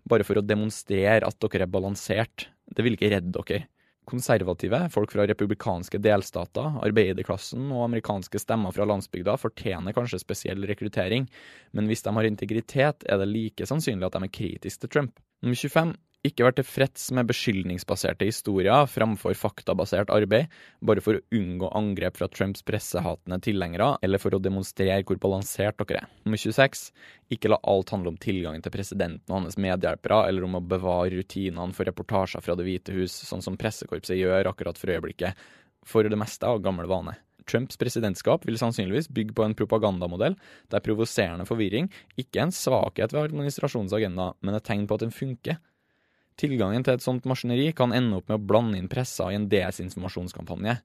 bare 0.09 0.25
for 0.27 0.39
å 0.39 0.45
demonstrere 0.45 1.27
at 1.27 1.39
dere 1.41 1.67
er 1.67 1.73
balansert. 1.73 2.49
Det 2.69 2.85
vil 2.85 2.97
ikke 2.97 3.13
redde 3.15 3.33
dere. 3.33 3.67
Konservative, 4.09 4.81
folk 4.91 5.13
fra 5.15 5.25
republikanske 5.31 6.01
delstater, 6.03 6.79
arbeiderklassen 6.83 7.69
og 7.71 7.85
amerikanske 7.85 8.41
stemmer 8.43 8.75
fra 8.75 8.87
landsbygda 8.91 9.37
fortjener 9.39 9.95
kanskje 9.95 10.19
spesiell 10.19 10.67
rekruttering, 10.67 11.29
men 11.73 11.87
hvis 11.87 12.03
de 12.03 12.15
har 12.17 12.27
integritet, 12.27 13.07
er 13.07 13.21
det 13.21 13.29
like 13.31 13.69
sannsynlig 13.69 14.09
at 14.09 14.17
de 14.19 14.27
er 14.27 14.35
kritiske 14.35 14.83
til 14.83 14.91
Trump. 14.91 15.23
Nummer 15.43 15.55
25. 15.55 15.95
Ikke 16.23 16.45
vær 16.47 16.55
tilfreds 16.55 17.09
med 17.19 17.27
beskyldningsbaserte 17.27 18.29
historier 18.29 18.85
framfor 18.87 19.35
faktabasert 19.35 20.11
arbeid, 20.15 20.53
bare 20.79 21.03
for 21.03 21.19
å 21.19 21.23
unngå 21.35 21.67
angrep 21.75 22.21
fra 22.21 22.29
Trumps 22.31 22.63
pressehatende 22.63 23.41
tilhengere, 23.43 23.97
eller 24.07 24.23
for 24.23 24.37
å 24.37 24.39
demonstrere 24.39 25.01
hvor 25.09 25.19
balansert 25.25 25.81
dere 25.83 26.05
er. 26.05 26.13
Nummer 26.23 26.39
26. 26.39 26.85
Ikke 27.35 27.51
la 27.51 27.59
alt 27.67 27.91
handle 27.91 28.13
om 28.13 28.21
tilgangen 28.23 28.63
til 28.63 28.71
presidenten 28.71 29.35
og 29.35 29.41
hans 29.41 29.59
medhjelpere, 29.59 30.21
eller 30.29 30.47
om 30.47 30.55
å 30.61 30.63
bevare 30.63 31.11
rutinene 31.17 31.75
for 31.75 31.91
reportasjer 31.91 32.47
fra 32.47 32.55
Det 32.55 32.69
hvite 32.69 32.95
hus, 32.95 33.19
sånn 33.27 33.43
som 33.43 33.59
pressekorpset 33.59 34.21
gjør 34.21 34.53
akkurat 34.53 34.79
for 34.79 34.95
øyeblikket, 34.95 35.43
for 35.83 36.07
det 36.07 36.23
meste 36.23 36.47
av 36.47 36.63
gammel 36.63 36.87
vane. 36.87 37.17
Trumps 37.51 37.75
presidentskap 37.83 38.47
vil 38.47 38.63
sannsynligvis 38.63 39.11
bygge 39.11 39.35
på 39.35 39.43
en 39.43 39.59
propagandamodell 39.59 40.39
der 40.71 40.87
provoserende 40.87 41.49
forvirring 41.51 41.91
ikke 42.15 42.39
er 42.39 42.47
en 42.47 42.55
svakhet 42.55 43.11
ved 43.11 43.33
administrasjonens 43.33 43.99
agenda, 43.99 44.31
men 44.39 44.55
et 44.55 44.71
tegn 44.71 44.87
på 44.87 44.95
at 44.95 45.03
den 45.09 45.19
funker. 45.19 45.59
Tilgangen 46.41 46.85
til 46.85 46.97
et 46.97 47.05
sånt 47.05 47.27
maskineri 47.29 47.71
kan 47.77 47.93
ende 47.95 48.19
opp 48.19 48.31
med 48.31 48.41
å 48.41 48.47
blande 48.53 48.79
inn 48.81 48.91
pressa 48.93 49.29
i 49.31 49.37
en 49.39 49.49
desinformasjonskampanje. 49.53 50.79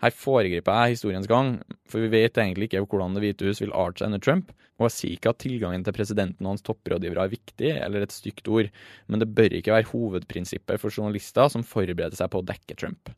Her 0.00 0.16
foregriper 0.16 0.78
jeg 0.80 0.96
historiens 0.96 1.28
gang, 1.28 1.58
for 1.88 2.00
vi 2.00 2.08
vet 2.14 2.38
egentlig 2.40 2.70
ikke 2.70 2.86
hvordan 2.88 3.14
Det 3.14 3.22
hvite 3.24 3.50
hus 3.50 3.60
vil 3.60 3.74
arte 3.76 4.00
seg 4.00 4.10
under 4.10 4.22
Trump, 4.24 4.52
og 4.80 4.86
jeg 4.88 4.94
sier 4.96 5.16
ikke 5.18 5.32
at 5.34 5.40
tilgangen 5.42 5.82
til 5.84 5.92
presidenten 5.92 6.46
og 6.46 6.54
hans 6.54 6.64
topprådgivere 6.64 7.26
er 7.26 7.34
viktig, 7.34 7.72
eller 7.84 8.06
et 8.06 8.14
stygt 8.14 8.48
ord, 8.48 8.70
men 9.12 9.20
det 9.20 9.28
bør 9.36 9.58
ikke 9.58 9.74
være 9.74 9.90
hovedprinsippet 9.90 10.80
for 10.80 10.94
journalister 10.94 11.52
som 11.52 11.66
forbereder 11.66 12.16
seg 12.16 12.32
på 12.32 12.40
å 12.40 12.48
dekke 12.48 12.78
Trump. 12.80 13.12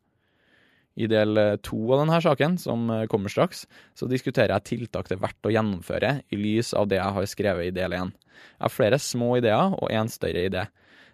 I 0.99 1.07
del 1.09 1.39
to 1.65 1.79
av 1.95 2.03
denne 2.03 2.19
saken, 2.21 2.59
som 2.61 2.91
kommer 3.09 3.33
straks, 3.33 3.63
så 3.97 4.09
diskuterer 4.11 4.53
jeg 4.59 4.69
tiltak 4.75 5.09
det 5.09 5.17
er 5.17 5.23
verdt 5.23 5.49
å 5.49 5.55
gjennomføre 5.55 6.11
i 6.35 6.41
lys 6.41 6.75
av 6.77 6.91
det 6.91 6.99
jeg 6.99 7.17
har 7.17 7.31
skrevet 7.31 7.71
i 7.71 7.77
del 7.79 7.95
én. 7.97 8.11
Jeg 8.59 8.67
har 8.67 8.75
flere 8.75 8.99
små 9.01 9.37
ideer 9.39 9.79
og 9.79 9.89
én 9.95 10.11
større 10.13 10.45
idé. 10.51 10.67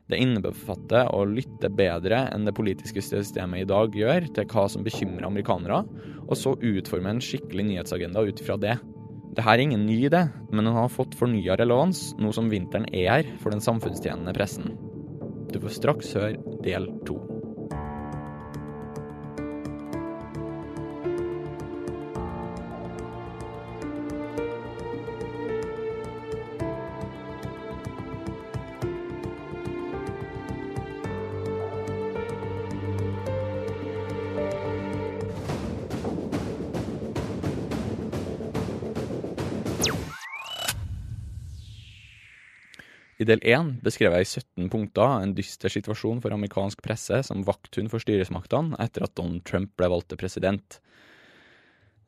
Det 0.08 0.16
innebefatter 0.24 1.10
å 1.12 1.24
lytte 1.28 1.68
bedre 1.68 2.22
enn 2.32 2.46
det 2.48 2.54
politiske 2.56 3.02
systemet 3.04 3.62
i 3.62 3.68
dag 3.68 3.92
gjør, 3.92 4.28
til 4.32 4.46
hva 4.48 4.64
som 4.72 4.84
bekymrer 4.86 5.26
amerikanere, 5.28 5.82
og 6.24 6.36
så 6.38 6.54
utforme 6.56 7.12
en 7.12 7.20
skikkelig 7.24 7.66
nyhetsagenda 7.68 8.24
ut 8.24 8.40
fra 8.46 8.56
det. 8.60 8.78
Dette 9.36 9.52
er 9.52 9.62
ingen 9.62 9.84
ny 9.86 10.00
idé, 10.08 10.24
men 10.48 10.64
den 10.64 10.74
har 10.74 10.88
fått 10.90 11.16
fornya 11.18 11.58
relevans, 11.60 12.14
nå 12.18 12.32
som 12.32 12.48
vinteren 12.48 12.88
er 12.88 13.10
her 13.12 13.32
for 13.42 13.52
den 13.52 13.64
samfunnstjenende 13.64 14.32
pressen. 14.36 14.72
Du 15.52 15.60
får 15.60 15.76
straks 15.76 16.16
høre 16.16 16.56
del 16.64 16.88
to. 17.08 17.20
Del 43.28 43.42
én 43.46 43.74
beskrev 43.84 44.16
jeg 44.16 44.24
i 44.24 44.30
17 44.40 44.70
punkter 44.72 45.22
en 45.22 45.34
dyster 45.36 45.72
situasjon 45.72 46.22
for 46.24 46.34
amerikansk 46.34 46.82
presse 46.84 47.20
som 47.28 47.44
vakthund 47.46 47.92
for 47.92 48.02
styresmaktene 48.02 48.78
etter 48.82 49.06
at 49.06 49.14
Donald 49.18 49.44
Trump 49.48 49.74
ble 49.78 49.90
valgt 49.92 50.10
til 50.12 50.20
president. 50.20 50.78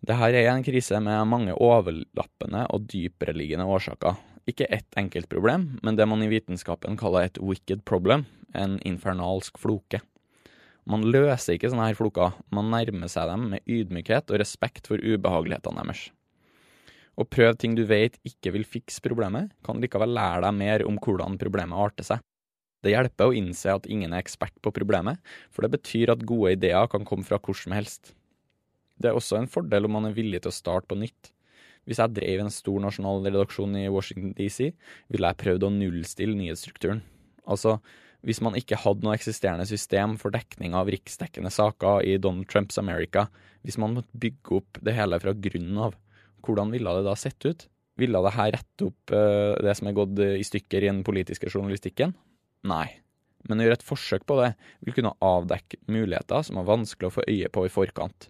Dette 0.00 0.32
er 0.32 0.48
en 0.48 0.64
krise 0.64 1.00
med 1.04 1.28
mange 1.28 1.54
overlappende 1.54 2.64
og 2.72 2.86
dypereliggende 2.88 3.68
årsaker. 3.68 4.16
Ikke 4.48 4.68
ett 4.72 4.96
enkelt 4.98 5.28
problem, 5.28 5.74
men 5.84 5.98
det 5.98 6.08
man 6.08 6.24
i 6.24 6.30
vitenskapen 6.30 6.96
kaller 6.98 7.28
et 7.28 7.40
wicked 7.44 7.84
problem, 7.84 8.24
en 8.56 8.78
infernalsk 8.88 9.60
floke. 9.60 10.00
Man 10.88 11.04
løser 11.12 11.54
ikke 11.54 11.70
sånne 11.70 11.90
her 11.90 11.98
floker, 11.98 12.38
man 12.50 12.72
nærmer 12.72 13.12
seg 13.12 13.28
dem 13.28 13.50
med 13.52 13.68
ydmykhet 13.68 14.32
og 14.32 14.40
respekt 14.40 14.88
for 14.90 14.98
ubehagelighetene 14.98 15.84
deres. 15.84 16.08
Å 17.20 17.26
prøve 17.28 17.58
ting 17.60 17.74
du 17.76 17.82
vet 17.84 18.16
ikke 18.24 18.54
vil 18.54 18.64
fikse 18.64 19.02
problemet, 19.04 19.50
kan 19.66 19.80
likevel 19.82 20.14
lære 20.16 20.46
deg 20.46 20.56
mer 20.56 20.84
om 20.88 20.96
hvordan 20.96 21.36
problemet 21.40 21.76
arter 21.76 22.06
seg. 22.06 22.22
Det 22.80 22.94
hjelper 22.94 23.28
å 23.28 23.36
innse 23.36 23.74
at 23.76 23.88
ingen 23.92 24.14
er 24.14 24.22
ekspert 24.24 24.56
på 24.64 24.72
problemet, 24.72 25.20
for 25.52 25.66
det 25.66 25.74
betyr 25.74 26.14
at 26.14 26.24
gode 26.24 26.54
ideer 26.56 26.88
kan 26.88 27.04
komme 27.04 27.28
fra 27.28 27.36
hvor 27.36 27.58
som 27.58 27.76
helst. 27.76 28.14
Det 28.96 29.10
er 29.10 29.18
også 29.18 29.36
en 29.36 29.50
fordel 29.52 29.84
om 29.84 29.98
man 29.98 30.08
er 30.08 30.16
villig 30.16 30.40
til 30.40 30.52
å 30.52 30.56
starte 30.56 30.88
på 30.88 30.96
nytt. 31.00 31.32
Hvis 31.88 32.00
jeg 32.00 32.16
drev 32.16 32.42
en 32.42 32.52
stor 32.52 32.80
nasjonal 32.84 33.24
redaksjon 33.26 33.76
i 33.80 33.88
Washington 33.92 34.32
DC, 34.36 34.72
ville 35.12 35.28
jeg 35.32 35.40
prøvd 35.44 35.66
å 35.66 35.72
nullstille 35.76 36.36
nyhetsstrukturen. 36.36 37.00
Altså, 37.44 37.78
hvis 38.24 38.40
man 38.44 38.56
ikke 38.56 38.80
hadde 38.80 39.04
noe 39.04 39.16
eksisterende 39.16 39.68
system 39.68 40.16
for 40.20 40.32
dekning 40.32 40.76
av 40.76 40.88
riksdekkende 40.92 41.52
saker 41.52 42.04
i 42.04 42.18
Donald 42.20 42.48
Trumps 42.52 42.80
America, 42.80 43.28
hvis 43.64 43.80
man 43.80 43.96
måtte 43.96 44.20
bygge 44.20 44.60
opp 44.60 44.80
det 44.84 44.96
hele 44.96 45.20
fra 45.20 45.36
grunnen 45.36 45.80
av, 45.88 45.96
hvordan 46.44 46.72
ville 46.74 46.96
det 46.96 47.04
da 47.06 47.14
sett 47.18 47.44
ut? 47.46 47.66
Ville 48.00 48.22
det 48.24 48.32
her 48.36 48.54
rette 48.56 48.88
opp 48.88 49.12
uh, 49.12 49.54
det 49.60 49.76
som 49.76 49.90
er 49.90 49.96
gått 49.96 50.20
i 50.24 50.46
stykker 50.46 50.84
i 50.84 50.90
den 50.90 51.04
politiske 51.06 51.50
journalistikken? 51.52 52.14
Nei. 52.68 52.88
Men 53.48 53.60
å 53.60 53.66
gjøre 53.66 53.78
et 53.78 53.86
forsøk 53.86 54.26
på 54.28 54.36
det 54.40 54.50
vil 54.84 54.96
kunne 54.96 55.14
avdekke 55.24 55.80
muligheter 55.88 56.44
som 56.46 56.60
er 56.60 56.68
vanskelig 56.68 57.08
å 57.08 57.14
få 57.14 57.24
øye 57.28 57.48
på 57.52 57.64
i 57.66 57.72
forkant. 57.72 58.28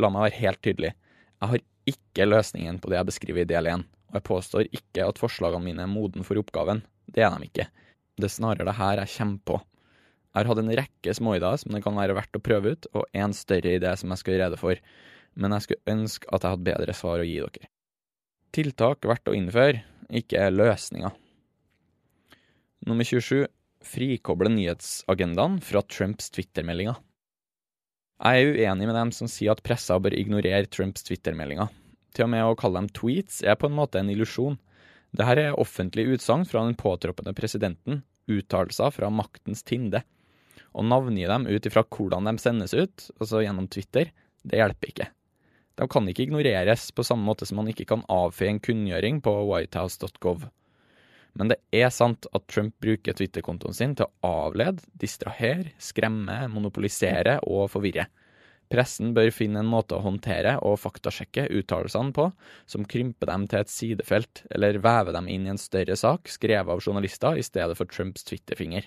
La 0.00 0.10
meg 0.12 0.26
være 0.26 0.40
helt 0.42 0.62
tydelig. 0.64 0.92
Jeg 1.40 1.52
har 1.52 1.64
ikke 1.94 2.28
løsningen 2.28 2.80
på 2.80 2.90
det 2.90 2.98
jeg 2.98 3.10
beskriver 3.10 3.44
i 3.44 3.48
del 3.48 3.68
1, 3.70 3.84
og 3.84 4.18
jeg 4.18 4.26
påstår 4.28 4.68
ikke 4.72 5.06
at 5.08 5.20
forslagene 5.20 5.64
mine 5.64 5.84
er 5.84 5.90
moden 5.90 6.26
for 6.26 6.40
oppgaven. 6.40 6.82
Det 7.06 7.24
er 7.24 7.32
de 7.36 7.48
ikke. 7.48 7.68
Det 8.20 8.28
er 8.28 8.36
snarere 8.36 8.68
det 8.68 8.76
her 8.78 9.00
jeg 9.02 9.12
kommer 9.16 9.40
på. 9.48 9.60
Jeg 10.34 10.40
har 10.40 10.50
hatt 10.50 10.60
en 10.64 10.76
rekke 10.80 11.14
småideer 11.14 11.58
som 11.62 11.74
det 11.76 11.82
kan 11.84 11.98
være 11.98 12.16
verdt 12.18 12.38
å 12.38 12.42
prøve 12.42 12.74
ut, 12.74 12.88
og 12.98 13.04
en 13.14 13.34
større 13.36 13.76
idé 13.78 13.92
som 13.98 14.10
jeg 14.10 14.22
skal 14.22 14.34
gjøre 14.34 14.48
rede 14.48 14.58
for, 14.58 14.80
men 15.34 15.54
jeg 15.56 15.66
skulle 15.66 15.94
ønske 15.94 16.30
at 16.30 16.44
jeg 16.44 16.54
hadde 16.54 16.68
bedre 16.70 16.96
svar 16.96 17.22
å 17.22 17.26
gi 17.26 17.40
dere. 17.42 17.70
Tiltak 18.54 19.06
verdt 19.08 19.30
å 19.30 19.34
innføre, 19.34 19.82
ikke 20.14 20.46
løsninger. 20.52 21.14
Nummer 22.86 23.06
27. 23.08 23.46
Frikoble 23.84 24.50
nyhetsagendaen 24.52 25.58
fra 25.64 25.82
Trumps 25.88 26.30
Twitter-meldinger. 26.32 26.96
Jeg 28.24 28.44
er 28.44 28.54
uenig 28.54 28.86
med 28.88 28.96
dem 28.96 29.10
som 29.12 29.28
sier 29.28 29.52
at 29.52 29.62
pressa 29.66 29.96
bør 30.00 30.14
ignorere 30.16 30.68
Trumps 30.70 31.04
Twitter-meldinger. 31.04 31.72
Til 32.14 32.28
og 32.28 32.30
med 32.30 32.46
å 32.46 32.54
kalle 32.58 32.78
dem 32.78 32.92
tweets 32.94 33.42
er 33.42 33.58
på 33.58 33.68
en 33.68 33.76
måte 33.76 33.98
en 34.00 34.12
illusjon. 34.12 34.56
Dette 35.14 35.34
er 35.42 35.58
offentlige 35.60 36.14
utsagn 36.14 36.46
fra 36.48 36.62
den 36.64 36.78
påtroppende 36.78 37.34
presidenten, 37.36 38.04
uttalelser 38.30 38.94
fra 38.94 39.10
maktens 39.10 39.64
tinde. 39.66 40.04
Å 40.74 40.82
navngi 40.86 41.26
dem 41.30 41.48
ut 41.50 41.66
ifra 41.68 41.84
hvordan 41.84 42.30
de 42.30 42.38
sendes 42.42 42.74
ut, 42.74 43.10
altså 43.18 43.42
gjennom 43.44 43.68
Twitter, 43.70 44.14
det 44.44 44.60
hjelper 44.62 44.92
ikke. 44.92 45.10
De 45.74 45.88
kan 45.90 46.06
ikke 46.08 46.28
ignoreres, 46.28 46.90
på 46.94 47.04
samme 47.06 47.26
måte 47.26 47.46
som 47.48 47.58
man 47.58 47.70
ikke 47.70 47.86
kan 47.90 48.04
avfeie 48.12 48.52
en 48.54 48.62
kunngjøring 48.62 49.20
på 49.24 49.32
whitehouse.gov. 49.48 50.46
Men 51.34 51.50
det 51.50 51.58
er 51.74 51.90
sant 51.90 52.28
at 52.30 52.46
Trump 52.46 52.76
bruker 52.82 53.16
Twitter-kontoen 53.18 53.74
sin 53.74 53.96
til 53.98 54.06
å 54.06 54.34
avlede, 54.46 54.84
distrahere, 55.02 55.72
skremme, 55.82 56.44
monopolisere 56.52 57.40
og 57.50 57.66
forvirre. 57.72 58.06
Pressen 58.72 59.12
bør 59.14 59.28
finne 59.34 59.60
en 59.60 59.68
måte 59.68 59.96
å 59.96 60.02
håndtere 60.02 60.54
og 60.64 60.78
faktasjekke 60.80 61.48
uttalelsene 61.58 62.14
på 62.16 62.30
som 62.70 62.86
krymper 62.88 63.28
dem 63.28 63.44
til 63.50 63.60
et 63.60 63.72
sidefelt, 63.72 64.44
eller 64.54 64.80
vever 64.82 65.14
dem 65.14 65.28
inn 65.30 65.48
i 65.48 65.52
en 65.52 65.60
større 65.60 65.98
sak 66.00 66.30
skrevet 66.32 66.72
av 66.72 66.80
journalister 66.80 67.36
i 67.38 67.44
stedet 67.44 67.76
for 67.78 67.90
Trumps 67.90 68.24
Twitter-finger. 68.30 68.86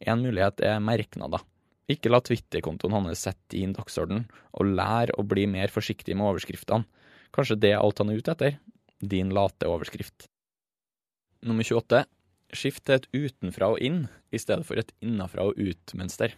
En 0.00 0.24
mulighet 0.24 0.64
er 0.64 0.82
merknader. 0.82 1.44
Ikke 1.90 2.08
la 2.08 2.20
Twitter-kontoen 2.24 2.94
hans 2.96 3.24
sette 3.26 3.52
din 3.52 3.74
dagsorden, 3.76 4.24
og 4.56 4.70
lær 4.78 5.12
å 5.18 5.24
bli 5.28 5.44
mer 5.50 5.72
forsiktig 5.72 6.16
med 6.16 6.30
overskriftene. 6.30 6.86
Kanskje 7.34 7.58
det 7.60 7.74
er 7.74 7.82
alt 7.82 8.00
han 8.00 8.12
er 8.12 8.20
ute 8.22 8.32
etter? 8.32 8.56
Din 9.04 9.32
late 9.34 9.68
overskrift. 9.68 10.28
Nummer 11.44 11.66
28. 11.66 12.04
Skift 12.54 12.84
til 12.86 12.96
et 12.96 13.08
utenfra 13.12 13.72
og 13.74 13.82
inn, 13.84 14.06
i 14.32 14.40
stedet 14.40 14.64
for 14.64 14.80
et 14.80 14.94
innafra 15.04 15.48
og 15.50 15.58
ut-mønster. 15.58 16.36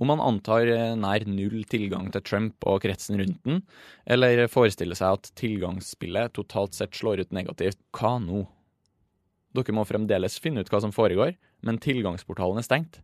Om 0.00 0.08
man 0.08 0.22
antar 0.24 0.64
eh, 0.72 0.94
nær 0.96 1.26
null 1.28 1.60
tilgang 1.68 2.08
til 2.10 2.24
Trump 2.24 2.64
og 2.66 2.80
kretsen 2.86 3.20
rundt 3.20 3.42
den, 3.44 3.60
eller 4.08 4.46
forestiller 4.48 4.96
seg 4.96 5.18
at 5.18 5.30
tilgangsspillet 5.36 6.32
totalt 6.38 6.74
sett 6.74 6.96
slår 6.96 7.20
ut 7.26 7.36
negativt, 7.36 7.78
hva 7.94 8.16
nå? 8.22 8.46
Dere 9.54 9.76
må 9.76 9.84
fremdeles 9.84 10.40
finne 10.40 10.64
ut 10.64 10.72
hva 10.72 10.80
som 10.80 10.94
foregår, 10.94 11.36
men 11.66 11.82
tilgangsportalen 11.84 12.62
er 12.62 12.66
stengt. 12.66 13.02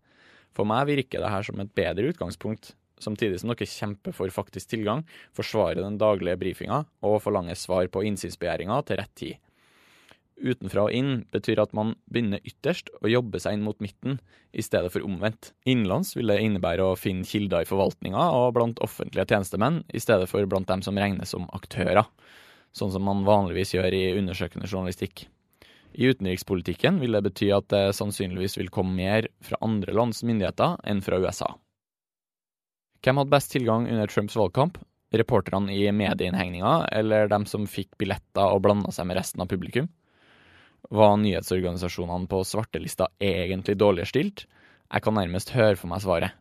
For 0.57 0.69
meg 0.69 0.89
virker 0.89 1.21
det 1.23 1.33
her 1.33 1.47
som 1.47 1.61
et 1.61 1.73
bedre 1.77 2.11
utgangspunkt, 2.13 2.73
samtidig 3.03 3.43
som 3.43 3.53
dere 3.53 3.69
kjemper 3.69 4.17
for 4.17 4.33
faktisk 4.33 4.73
tilgang, 4.73 5.05
forsvarer 5.37 5.83
den 5.83 5.99
daglige 6.01 6.39
brifinga 6.41 6.85
og 7.05 7.21
forlanger 7.25 7.59
svar 7.61 7.91
på 7.93 8.07
innsynsbegjæringa 8.09 8.81
til 8.89 9.03
rett 9.03 9.19
tid 9.21 9.43
utenfra 10.37 10.87
og 10.87 10.95
inn 10.95 11.13
betyr 11.33 11.61
at 11.63 11.73
man 11.77 11.95
begynner 12.13 12.43
ytterst 12.47 12.91
og 13.01 13.09
jobber 13.11 13.41
seg 13.43 13.57
inn 13.57 13.65
mot 13.67 13.79
midten, 13.83 14.19
i 14.57 14.65
stedet 14.65 14.93
for 14.93 15.05
omvendt. 15.05 15.53
Innenlands 15.69 16.15
vil 16.17 16.31
det 16.31 16.39
innebære 16.45 16.85
å 16.85 16.99
finne 16.99 17.27
kilder 17.29 17.65
i 17.65 17.69
forvaltninga 17.69 18.29
og 18.37 18.55
blant 18.57 18.83
offentlige 18.85 19.27
tjenestemenn, 19.33 19.83
i 19.93 20.03
stedet 20.03 20.29
for 20.31 20.47
blant 20.49 20.69
dem 20.71 20.85
som 20.85 20.99
regnes 21.01 21.33
som 21.33 21.49
aktører, 21.57 22.07
sånn 22.77 22.93
som 22.93 23.05
man 23.05 23.25
vanligvis 23.27 23.75
gjør 23.77 23.97
i 23.97 24.05
undersøkende 24.17 24.69
journalistikk. 24.71 25.27
I 25.95 26.11
utenrikspolitikken 26.11 26.99
vil 27.01 27.17
det 27.17 27.23
bety 27.29 27.51
at 27.55 27.69
det 27.73 27.95
sannsynligvis 27.97 28.59
vil 28.59 28.73
komme 28.73 28.97
mer 28.99 29.29
fra 29.45 29.61
andre 29.65 29.95
lands 29.97 30.23
myndigheter 30.27 30.77
enn 30.85 31.03
fra 31.05 31.21
USA. 31.23 31.53
Hvem 33.05 33.21
hadde 33.21 33.33
best 33.33 33.53
tilgang 33.55 33.87
under 33.87 34.11
Trumps 34.11 34.37
valgkamp? 34.37 34.81
Reporterne 35.15 35.71
i 35.71 35.85
medieinnhegninga, 35.95 36.89
eller 36.93 37.31
dem 37.31 37.47
som 37.47 37.69
fikk 37.71 37.95
billetter 38.01 38.51
og 38.51 38.65
blanda 38.65 38.91
seg 38.93 39.07
med 39.07 39.21
resten 39.21 39.45
av 39.45 39.51
publikum? 39.53 39.87
Var 40.91 41.17
nyhetsorganisasjonene 41.23 42.29
på 42.31 42.43
svartelista 42.47 43.09
egentlig 43.23 43.79
dårligere 43.79 44.11
stilt? 44.11 44.45
Jeg 44.91 45.07
kan 45.07 45.17
nærmest 45.19 45.55
høre 45.55 45.79
for 45.79 45.91
meg 45.91 46.03
svaret. 46.03 46.35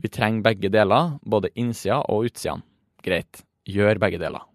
Vi 0.00 0.10
trenger 0.10 0.46
begge 0.46 0.70
deler, 0.72 1.16
både 1.22 1.52
innsida 1.54 2.02
og 2.10 2.30
utsida. 2.30 2.58
Greit, 3.04 3.42
gjør 3.68 4.00
begge 4.02 4.20
deler. 4.22 4.49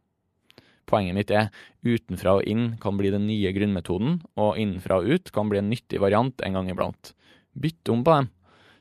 Poenget 0.86 1.18
mitt 1.18 1.34
er 1.34 1.52
utenfra 1.86 2.38
og 2.40 2.50
inn 2.50 2.76
kan 2.82 2.98
bli 3.00 3.10
den 3.14 3.26
nye 3.30 3.52
grunnmetoden, 3.56 4.20
og 4.38 4.60
innenfra 4.62 5.00
og 5.02 5.10
ut 5.10 5.32
kan 5.34 5.50
bli 5.50 5.62
en 5.62 5.72
nyttig 5.72 6.02
variant 6.04 6.46
en 6.46 6.58
gang 6.60 6.70
iblant. 6.70 7.14
Bytt 7.58 7.90
om 7.90 8.04
på 8.06 8.20
dem. 8.20 8.30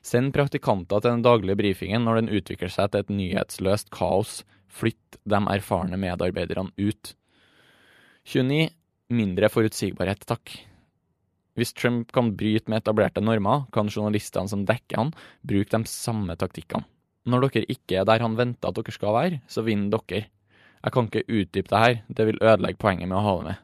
Send 0.05 0.35
praktikanter 0.35 1.01
til 1.01 1.15
den 1.15 1.25
daglige 1.25 1.57
brifingen 1.57 2.05
når 2.05 2.21
den 2.21 2.33
utvikler 2.37 2.69
seg 2.69 2.91
til 2.93 3.01
et 3.01 3.13
nyhetsløst 3.13 3.89
kaos. 3.95 4.43
Flytt 4.69 5.17
de 5.25 5.39
erfarne 5.55 5.97
medarbeiderne 5.97 6.75
ut. 6.77 7.15
29 8.25 8.69
mindre 9.15 9.49
forutsigbarhet, 9.53 10.25
takk. 10.29 10.51
Hvis 11.55 11.71
Trump 11.73 12.11
kan 12.11 12.33
bryte 12.35 12.69
med 12.69 12.81
etablerte 12.83 13.23
normer, 13.23 13.63
kan 13.73 13.87
journalistene 13.87 14.51
som 14.51 14.65
dekker 14.67 14.99
han, 14.99 15.13
bruke 15.45 15.71
de 15.71 15.89
samme 15.89 16.35
taktikkene. 16.37 16.85
Når 17.25 17.47
dere 17.47 17.69
ikke 17.71 18.01
er 18.01 18.05
der 18.05 18.21
han 18.21 18.35
venter 18.37 18.69
at 18.69 18.77
dere 18.77 18.93
skal 18.93 19.15
være, 19.15 19.41
så 19.49 19.63
vinner 19.65 19.95
dere. 19.95 20.27
Jeg 20.85 20.93
kan 20.93 21.07
ikke 21.09 21.25
utdype 21.25 21.71
det 21.71 21.81
her, 21.81 21.95
det 22.13 22.25
vil 22.29 22.41
ødelegge 22.43 22.77
poenget 22.77 23.09
med 23.09 23.17
å 23.17 23.23
ha 23.25 23.37
det 23.39 23.45
med. 23.47 23.61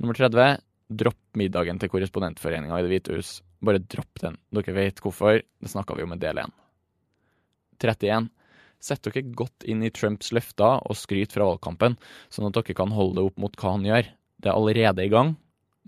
Nummer 0.00 0.16
30. 0.16 0.62
Dropp 1.02 1.36
middagen 1.36 1.80
til 1.80 1.90
Korrespondentforeninga 1.92 2.78
i 2.78 2.84
Det 2.84 2.92
hvite 2.92 3.18
hus. 3.18 3.32
Bare 3.60 3.82
dropp 3.84 4.22
den. 4.24 4.38
Dere 4.56 4.74
vet 4.76 5.02
hvorfor, 5.04 5.42
det 5.44 5.70
snakka 5.70 5.98
vi 5.98 6.06
om 6.06 6.16
i 6.16 6.20
del 6.20 6.40
1. 6.40 6.54
31. 7.84 8.30
Sett 8.82 9.04
dere 9.04 9.22
godt 9.36 9.68
inn 9.68 9.84
i 9.84 9.92
Trumps 9.94 10.32
løfter 10.34 10.80
og 10.80 10.98
skryt 10.98 11.36
fra 11.36 11.46
valgkampen, 11.52 11.98
sånn 12.32 12.48
at 12.48 12.56
dere 12.56 12.76
kan 12.78 12.96
holde 12.96 13.20
det 13.20 13.28
opp 13.28 13.42
mot 13.44 13.60
hva 13.60 13.76
han 13.76 13.86
gjør. 13.86 14.08
Det 14.42 14.50
er 14.50 14.56
allerede 14.56 15.04
i 15.04 15.12
gang. 15.12 15.36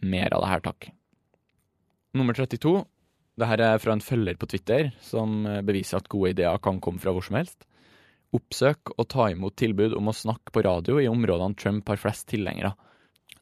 Mer 0.05 0.37
av 0.37 0.45
det 0.45 0.53
her, 0.53 0.65
takk. 0.69 0.91
Nummer 2.15 2.37
32. 2.37 2.85
Dette 3.41 3.67
er 3.73 3.81
fra 3.83 3.97
en 3.97 4.05
følger 4.05 4.37
på 4.39 4.53
Twitter, 4.53 4.93
som 5.03 5.43
beviser 5.67 5.99
at 5.99 6.13
gode 6.13 6.37
ideer 6.37 6.61
kan 6.63 6.77
komme 6.85 7.03
fra 7.03 7.17
hvor 7.17 7.25
som 7.25 7.41
helst. 7.41 7.65
Oppsøk 8.35 8.95
og 8.97 9.07
ta 9.13 9.29
imot 9.31 9.57
tilbud 9.61 9.95
om 9.95 10.11
å 10.11 10.17
snakke 10.17 10.55
på 10.55 10.65
radio 10.67 10.99
i 11.03 11.11
områdene 11.11 11.55
Trump 11.61 11.89
har 11.91 12.01
flest 12.01 12.27
tilhengere. 12.33 12.75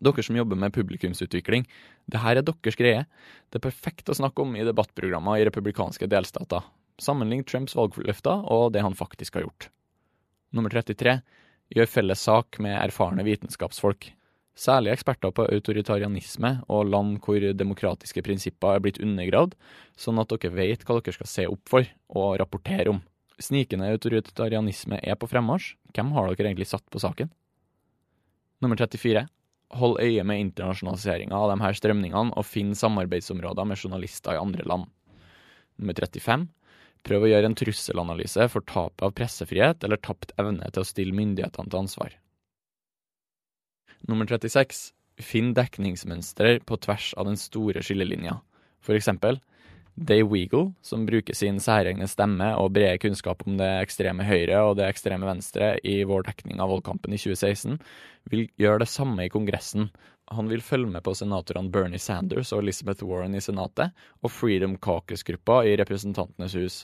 Dere 0.03 0.25
som 0.27 0.37
jobber 0.37 0.59
med 0.59 0.75
publikumsutvikling, 0.75 1.65
det 2.11 2.21
her 2.21 2.41
er 2.41 2.45
deres 2.45 2.77
greie. 2.77 3.05
Det 3.49 3.61
er 3.61 3.69
perfekt 3.69 4.11
å 4.11 4.19
snakke 4.19 4.43
om 4.43 4.57
i 4.59 4.67
debattprogrammer 4.67 5.39
i 5.39 5.47
republikanske 5.47 6.09
delstater, 6.11 6.67
Sammenlign 7.01 7.45
Trumps 7.49 7.77
valgløfter 7.79 8.45
og 8.53 8.73
det 8.75 8.83
han 8.85 8.97
faktisk 8.99 9.39
har 9.39 9.47
gjort. 9.47 9.69
Nummer 10.53 10.73
33. 10.73 11.21
Gjør 11.73 11.89
felles 11.89 12.25
sak 12.27 12.59
med 12.61 12.77
erfarne 12.77 13.25
vitenskapsfolk. 13.25 14.11
Særlig 14.53 14.93
eksperter 14.93 15.33
på 15.33 15.47
autoritarianisme 15.49 16.59
og 16.69 16.91
land 16.93 17.17
hvor 17.25 17.41
demokratiske 17.57 18.21
prinsipper 18.27 18.77
er 18.77 18.83
blitt 18.85 19.01
undergravd, 19.01 19.55
sånn 19.97 20.21
at 20.21 20.35
dere 20.35 20.53
vet 20.53 20.85
hva 20.85 20.99
dere 20.99 21.17
skal 21.17 21.31
se 21.31 21.47
opp 21.49 21.73
for 21.73 21.89
og 22.13 22.37
rapportere 22.43 22.93
om. 22.93 23.01
Snikende 23.41 23.89
autoritarianisme 23.93 24.99
er 25.03 25.17
på 25.17 25.29
fremmarsj. 25.31 25.77
Hvem 25.97 26.13
har 26.17 26.29
dere 26.33 26.51
egentlig 26.51 26.69
satt 26.71 26.85
på 26.93 27.01
saken? 27.03 27.31
Nummer 28.63 28.77
34. 28.77 29.25
Hold 29.81 30.01
øye 30.05 30.25
med 30.29 30.41
internasjonaliseringa 30.41 31.37
av 31.37 31.53
de 31.53 31.63
her 31.65 31.77
strømningene, 31.77 32.35
og 32.37 32.45
finn 32.47 32.75
samarbeidsområder 32.77 33.69
med 33.69 33.81
journalister 33.81 34.37
i 34.37 34.43
andre 34.43 34.67
land. 34.69 34.91
Nummer 35.81 35.97
35. 35.97 36.49
Prøv 37.03 37.25
å 37.25 37.31
gjøre 37.33 37.49
en 37.51 37.57
trusselanalyse 37.59 38.47
for 38.53 38.65
tapet 38.69 39.03
av 39.03 39.15
pressefrihet 39.19 39.83
eller 39.83 39.99
tapt 39.99 40.35
evne 40.39 40.69
til 40.71 40.85
å 40.85 40.87
stille 40.87 41.17
myndighetene 41.17 41.73
til 41.73 41.81
ansvar. 41.81 42.19
Nummer 44.07 44.29
36. 44.29 44.93
Finn 45.23 45.53
dekningsmønstre 45.57 46.61
på 46.67 46.79
tvers 46.85 47.13
av 47.19 47.29
den 47.29 47.39
store 47.41 47.83
skillelinja. 47.85 48.39
For 48.83 48.99
eksempel 48.99 49.41
Dave 49.95 50.25
Weagle, 50.25 50.73
som 50.81 51.05
bruker 51.07 51.37
sin 51.37 51.59
særegne 51.61 52.07
stemme 52.09 52.49
og 52.57 52.73
brede 52.73 52.97
kunnskap 53.03 53.45
om 53.47 53.59
det 53.61 53.69
ekstreme 53.83 54.25
høyre 54.25 54.63
og 54.65 54.79
det 54.79 54.87
ekstreme 54.89 55.29
venstre 55.29 55.75
i 55.85 55.99
vår 56.09 56.25
dekning 56.31 56.63
av 56.65 56.73
valgkampen 56.73 57.13
i 57.13 57.21
2016, 57.21 57.77
vil 58.33 58.47
gjøre 58.61 58.83
det 58.83 58.89
samme 58.89 59.27
i 59.27 59.33
Kongressen. 59.33 59.91
Han 60.33 60.49
vil 60.49 60.65
følge 60.65 60.89
med 60.95 61.05
på 61.05 61.13
senatorene 61.19 61.69
Bernie 61.75 62.01
Sanders 62.01 62.55
og 62.57 62.63
Elizabeth 62.63 63.05
Warren 63.05 63.37
i 63.37 63.43
Senatet, 63.45 63.93
og 64.25 64.33
Freedom 64.33 64.79
Caucus-gruppa 64.81 65.61
i 65.69 65.75
Representantenes 65.77 66.57
hus. 66.57 66.77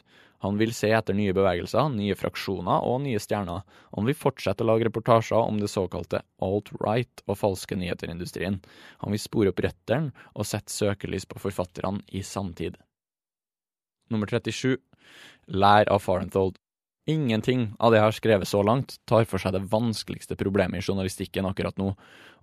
Han 0.45 0.59
vil 0.61 0.75
se 0.77 0.91
etter 0.95 1.17
nye 1.17 1.33
bevegelser, 1.35 1.89
nye 1.91 2.15
fraksjoner 2.19 2.85
og 2.87 3.01
nye 3.07 3.19
stjerner. 3.23 3.65
Han 3.97 4.07
vil 4.07 4.19
fortsette 4.19 4.63
å 4.63 4.69
lage 4.69 4.87
reportasjer 4.87 5.41
om 5.41 5.59
det 5.63 5.71
såkalte 5.73 6.21
alt-right 6.45 7.25
og 7.27 7.41
falske 7.41 7.79
nyheter-industrien. 7.79 8.61
Han 9.01 9.17
vil 9.17 9.23
spore 9.23 9.55
opp 9.55 9.65
røttene 9.65 10.13
og 10.35 10.47
sette 10.47 10.75
søkelys 10.75 11.27
på 11.27 11.41
forfatterne 11.43 12.05
i 12.13 12.23
samtid. 12.23 12.77
Nummer 14.09 14.27
37. 14.27 14.79
Lær 15.49 15.89
av 15.93 16.01
Farenthold. 16.05 16.57
Ingenting 17.09 17.71
av 17.81 17.93
det 17.93 18.01
jeg 18.01 18.07
har 18.07 18.17
skrevet 18.17 18.49
så 18.49 18.61
langt, 18.65 18.99
tar 19.09 19.25
for 19.29 19.41
seg 19.41 19.55
det 19.57 19.65
vanskeligste 19.73 20.37
problemet 20.37 20.83
i 20.83 20.85
journalistikken 20.85 21.49
akkurat 21.49 21.77
nå, 21.81 21.95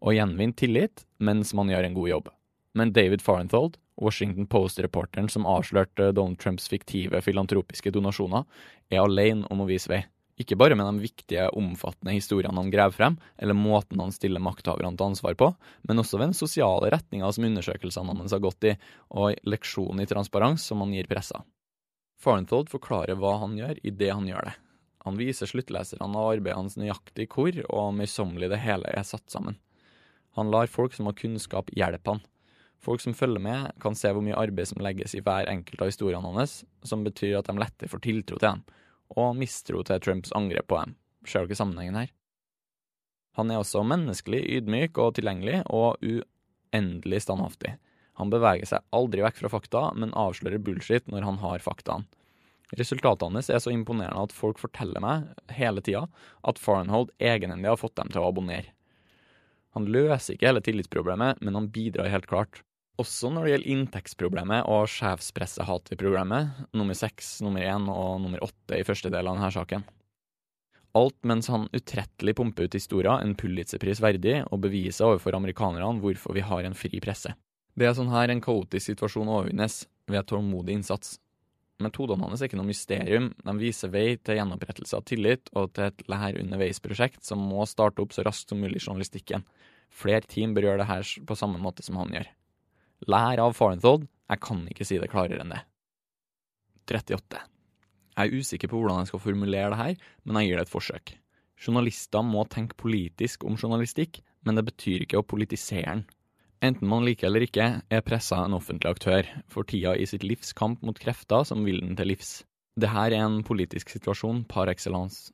å 0.01 0.13
gjenvinne 0.13 0.58
tillit 0.58 1.06
mens 1.21 1.54
man 1.58 1.69
gjør 1.69 1.86
en 1.86 1.97
god 1.97 2.10
jobb. 2.10 2.32
Men 2.75 2.93
David 2.93 3.21
Farenthold, 3.21 3.78
Washington 4.01 4.49
Post-reporteren 4.51 5.30
som 5.32 5.45
avslørte 5.47 6.10
Donald 6.17 6.41
Trumps 6.41 6.67
fiktive 6.71 7.21
filantropiske 7.23 7.93
donasjoner, 7.93 8.43
er 8.91 9.06
alene 9.06 9.47
om 9.54 9.62
å 9.63 9.69
vise 9.69 9.91
vei. 9.91 10.01
Ikke 10.36 10.58
bare 10.60 10.75
med 10.75 10.89
de 10.89 11.06
viktige, 11.06 11.45
omfattende 11.56 12.12
historiene 12.12 12.60
han 12.60 12.71
graver 12.73 12.97
frem, 12.97 13.15
eller 13.39 13.56
måten 13.56 14.01
han 14.04 14.12
stiller 14.12 14.43
makthaverne 14.43 14.97
til 14.97 15.08
ansvar 15.08 15.38
på, 15.39 15.54
men 15.88 16.01
også 16.01 16.19
ved 16.19 16.34
den 16.34 16.39
sosiale 16.41 16.89
retninga 16.91 17.30
som 17.32 17.47
undersøkelsene 17.47 18.17
hans 18.19 18.36
har 18.36 18.43
gått 18.43 18.67
i, 18.67 18.73
og 19.15 19.38
leksjonen 19.47 20.04
i 20.04 20.10
transparens 20.10 20.65
som 20.67 20.84
han 20.84 20.91
gir 20.97 21.08
pressa. 21.08 21.45
Farenthold 22.21 22.71
forklarer 22.71 23.17
hva 23.19 23.36
han 23.41 23.58
gjør 23.58 23.80
i 23.84 23.91
det 23.91 24.12
han 24.13 24.28
gjør 24.30 24.49
det. 24.49 24.56
Han 25.06 25.19
viser 25.19 25.49
sluttleserne 25.49 26.08
av 26.08 26.32
arbeidet 26.32 26.58
hans 26.58 26.78
nøyaktig 26.82 27.28
hvor 27.30 27.60
og 27.69 27.91
møysommelig 27.99 28.49
det 28.49 28.63
hele 28.63 28.89
er 28.89 29.06
satt 29.06 29.28
sammen. 29.30 29.60
Han 30.36 30.49
lar 30.51 30.71
folk 30.71 30.95
som 30.95 31.08
har 31.08 31.15
kunnskap, 31.19 31.69
hjelpe 31.78 32.15
han. 32.15 32.23
Folk 32.82 33.01
som 33.01 33.13
følger 33.17 33.41
med, 33.41 33.69
kan 33.82 33.95
se 33.97 34.12
hvor 34.12 34.25
mye 34.25 34.38
arbeid 34.38 34.67
som 34.69 34.82
legges 34.84 35.15
i 35.15 35.21
hver 35.23 35.47
enkelt 35.49 35.82
av 35.82 35.91
historiene 35.91 36.34
hans, 36.36 36.63
som 36.84 37.06
betyr 37.06 37.38
at 37.39 37.47
de 37.47 37.56
lettere 37.58 37.91
får 37.91 38.04
tiltro 38.04 38.39
til 38.39 38.47
dem, 38.49 38.65
og 39.15 39.38
mistro 39.39 39.84
til 39.86 40.01
Trumps 40.04 40.34
angrep 40.38 40.67
på 40.69 40.82
dem. 40.82 40.97
Ser 41.25 41.47
dere 41.47 41.58
sammenhengen 41.58 42.01
her? 42.01 42.12
Han 43.39 43.51
er 43.51 43.62
også 43.62 43.84
menneskelig, 43.88 44.41
ydmyk 44.60 44.99
og 45.01 45.15
tilgjengelig, 45.17 45.62
og 45.67 45.97
uendelig 46.01 47.21
standhaftig. 47.25 47.75
Han 48.19 48.32
beveger 48.32 48.67
seg 48.69 48.86
aldri 48.95 49.23
vekk 49.25 49.41
fra 49.41 49.51
fakta, 49.58 49.82
men 49.95 50.15
avslører 50.15 50.62
bullshit 50.63 51.08
når 51.12 51.28
han 51.28 51.41
har 51.43 51.63
faktaene. 51.63 52.08
Resultatene 52.73 53.38
hans 53.38 53.49
er 53.54 53.62
så 53.62 53.69
imponerende 53.69 54.23
at 54.25 54.34
folk 54.34 54.58
forteller 54.58 55.04
meg 55.04 55.28
hele 55.54 55.84
tida 55.86 56.08
at 56.49 56.60
Farnhold 56.60 57.12
egenhendig 57.21 57.69
har 57.69 57.78
fått 57.78 57.97
dem 57.99 58.10
til 58.10 58.23
å 58.23 58.32
abonnere. 58.32 58.71
Han 59.78 59.86
løser 59.91 60.34
ikke 60.34 60.47
hele 60.49 60.63
tillitsproblemet, 60.63 61.43
men 61.43 61.58
han 61.60 61.67
bidrar 61.69 62.10
helt 62.10 62.30
klart. 62.32 62.63
Også 62.97 63.28
når 63.30 63.43
det 63.43 63.51
gjelder 63.51 63.71
inntektsproblemet 63.73 64.69
og 64.71 64.88
sjefspressehat 64.88 65.91
i 65.91 65.97
programmet, 65.99 66.63
nummer 66.71 66.95
seks, 66.95 67.41
nummer 67.43 67.62
én 67.62 67.89
og 67.91 68.21
nummer 68.23 68.43
åtte 68.45 68.80
i 68.80 68.86
første 68.88 69.12
del 69.12 69.28
av 69.28 69.36
denne 69.36 69.51
saken. 69.51 69.84
Alt 70.95 71.17
mens 71.28 71.51
han 71.51 71.67
utrettelig 71.75 72.38
pumper 72.39 72.69
ut 72.69 72.78
historier 72.78 73.19
en 73.19 73.36
Pulitzerpris 73.36 73.99
verdig, 73.99 74.38
og 74.47 74.63
beviser 74.63 75.10
overfor 75.10 75.36
amerikanerne 75.36 75.99
hvorfor 75.99 76.38
vi 76.38 76.45
har 76.47 76.63
en 76.63 76.78
fri 76.78 77.04
presse. 77.04 77.36
Det 77.76 77.88
er 77.90 77.96
sånn 77.98 78.14
her 78.14 78.32
en 78.32 78.44
kaotisk 78.44 78.88
situasjon 78.88 79.28
overvinnes 79.28 79.82
ved 80.08 80.28
tålmodig 80.30 80.78
innsats. 80.78 81.18
Metodene 81.84 82.24
hans 82.24 82.40
er 82.40 82.48
ikke 82.48 82.56
noe 82.56 82.70
mysterium, 82.70 83.34
de 83.36 83.54
viser 83.60 83.92
vei 83.92 84.16
til 84.16 84.38
gjenopprettelse 84.40 84.96
av 84.96 85.04
tillit 85.10 85.52
og 85.60 85.74
til 85.76 85.90
et 85.90 86.06
lær 86.08 86.38
underveis-prosjekt 86.40 87.26
som 87.28 87.42
må 87.44 87.66
starte 87.68 88.00
opp 88.00 88.16
så 88.16 88.24
raskt 88.24 88.54
som 88.54 88.62
mulig 88.64 88.80
i 88.80 88.86
journalistikken. 88.86 89.44
Flere 89.92 90.24
team 90.24 90.56
bør 90.56 90.70
gjøre 90.70 90.84
det 90.84 90.88
her 90.88 91.12
på 91.28 91.36
samme 91.36 91.60
måte 91.60 91.84
som 91.84 92.00
han 92.00 92.16
gjør. 92.16 92.32
Lær 93.12 93.44
av 93.44 93.58
Farenthold, 93.58 94.08
jeg 94.32 94.44
kan 94.48 94.64
ikke 94.72 94.88
si 94.88 95.02
det 95.02 95.12
klarere 95.12 95.44
enn 95.44 95.52
det. 95.52 95.62
38. 96.88 97.44
Jeg 98.16 98.32
er 98.32 98.40
usikker 98.40 98.72
på 98.72 98.80
hvordan 98.80 99.04
jeg 99.04 99.12
skal 99.12 99.26
formulere 99.26 99.72
det 99.74 99.82
her, 99.82 99.96
men 100.24 100.40
jeg 100.40 100.48
gir 100.48 100.62
det 100.62 100.68
et 100.70 100.72
forsøk. 100.72 101.16
Journalister 101.60 102.24
må 102.24 102.46
tenke 102.48 102.80
politisk 102.80 103.44
om 103.44 103.60
journalistikk, 103.60 104.22
men 104.48 104.56
det 104.56 104.64
betyr 104.70 105.04
ikke 105.04 105.20
å 105.20 105.28
politisere 105.28 105.90
den. 105.90 106.06
Enten 106.65 106.89
man 106.89 107.06
liker 107.06 107.30
eller 107.30 107.45
ikke, 107.45 107.65
er 107.86 108.06
pressa 108.06 108.39
en 108.41 108.56
offentlig 108.58 108.89
aktør, 108.89 109.28
for 109.51 109.67
tida 109.69 109.93
i 109.93 110.08
sitt 110.10 110.23
livs 110.25 110.54
kamp 110.58 110.82
mot 110.86 110.97
krefter 110.97 111.45
som 111.45 111.65
vil 111.67 111.82
den 111.84 111.97
til 111.99 112.10
livs. 112.10 112.39
Dette 112.75 113.06
er 113.06 113.13
en 113.19 113.43
politisk 113.45 113.91
situasjon 113.93 114.43
par 114.49 114.71
excellence. 114.71 115.30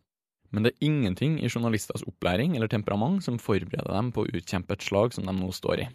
Men 0.51 0.65
det 0.65 0.73
er 0.73 0.89
ingenting 0.89 1.37
i 1.39 1.47
journalisters 1.47 2.03
opplæring 2.03 2.57
eller 2.57 2.67
temperament 2.67 3.23
som 3.23 3.39
forbereder 3.39 3.93
dem 3.95 4.11
på 4.11 4.25
å 4.25 4.33
utkjempe 4.41 4.75
et 4.75 4.83
slag 4.83 5.15
som 5.15 5.29
de 5.29 5.35
nå 5.37 5.47
står 5.55 5.85
i. 5.85 5.87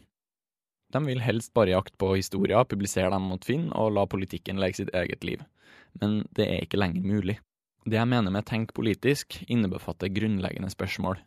De 0.95 1.03
vil 1.05 1.21
helst 1.21 1.53
bare 1.53 1.75
jakte 1.75 1.99
på 2.01 2.15
historier, 2.15 2.65
publisere 2.65 3.13
dem 3.13 3.29
mot 3.29 3.45
Finn 3.45 3.69
og 3.75 3.93
la 3.93 4.07
politikken 4.09 4.63
leke 4.63 4.81
sitt 4.81 4.95
eget 4.97 5.27
liv. 5.27 5.45
Men 6.01 6.23
det 6.39 6.49
er 6.49 6.65
ikke 6.65 6.81
lenger 6.81 7.05
mulig. 7.05 7.37
Det 7.85 7.99
jeg 7.99 8.09
mener 8.11 8.33
med 8.33 8.47
tenk 8.49 8.73
politisk, 8.75 9.37
innebefatter 9.47 10.09
grunnleggende 10.15 10.73
spørsmål. 10.73 11.21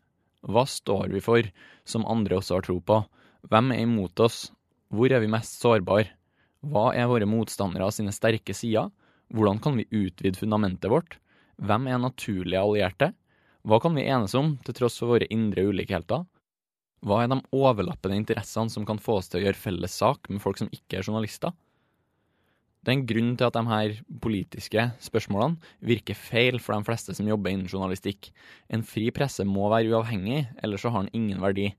Hva 0.49 0.65
står 0.67 1.11
vi 1.13 1.21
for, 1.21 1.45
som 1.85 2.07
andre 2.09 2.39
også 2.39 2.57
har 2.57 2.65
tro 2.65 2.79
på, 2.81 3.03
hvem 3.47 3.71
er 3.71 3.85
imot 3.85 4.19
oss? 4.19 4.49
Hvor 4.91 5.11
er 5.13 5.21
vi 5.23 5.29
mest 5.31 5.61
sårbare? 5.61 6.09
Hva 6.65 6.89
er 6.97 7.07
våre 7.07 7.27
motstandere 7.29 7.87
av 7.87 7.93
sine 7.95 8.11
sterke 8.11 8.55
sider? 8.57 8.89
Hvordan 9.31 9.61
kan 9.63 9.77
vi 9.79 9.87
utvide 9.93 10.39
fundamentet 10.39 10.91
vårt? 10.91 11.19
Hvem 11.61 11.87
er 11.87 12.01
naturlige 12.01 12.59
allierte? 12.59 13.13
Hva 13.63 13.79
kan 13.83 13.95
vi 13.95 14.07
enes 14.07 14.35
om, 14.35 14.57
til 14.65 14.75
tross 14.75 14.97
for 14.99 15.13
våre 15.13 15.27
indre 15.31 15.63
ulikheter? 15.69 16.25
Hva 17.05 17.21
er 17.23 17.31
de 17.31 17.39
overlappende 17.55 18.17
interessene 18.19 18.71
som 18.73 18.85
kan 18.87 18.99
få 18.99 19.19
oss 19.21 19.31
til 19.31 19.39
å 19.39 19.45
gjøre 19.45 19.61
felles 19.61 19.95
sak 20.01 20.27
med 20.31 20.43
folk 20.43 20.59
som 20.59 20.71
ikke 20.75 20.99
er 20.99 21.07
journalister? 21.07 21.53
Det 22.83 22.91
er 22.91 22.97
en 22.97 23.07
grunn 23.07 23.31
til 23.35 23.47
at 23.47 23.55
de 23.55 23.63
her 23.67 23.95
politiske 24.23 24.85
spørsmålene 25.03 25.71
virker 25.83 26.15
feil 26.15 26.59
for 26.63 26.75
de 26.75 26.87
fleste 26.87 27.15
som 27.15 27.27
jobber 27.27 27.51
innen 27.51 27.67
journalistikk. 27.71 28.31
En 28.71 28.83
fri 28.87 29.09
presse 29.15 29.43
må 29.47 29.67
være 29.71 29.91
uavhengig, 29.91 30.45
ellers 30.63 30.83
så 30.83 30.91
har 30.95 31.05
den 31.05 31.15
ingen 31.15 31.43
verdi. 31.43 31.73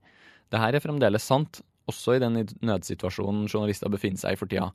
Dette 0.51 0.77
er 0.77 0.83
fremdeles 0.83 1.23
sant, 1.23 1.61
også 1.89 2.17
i 2.17 2.23
den 2.23 2.41
nødsituasjonen 2.63 3.47
journalister 3.47 3.91
befinner 3.91 4.19
seg 4.21 4.35
i 4.35 4.39
for 4.39 4.51
tida. 4.51 4.71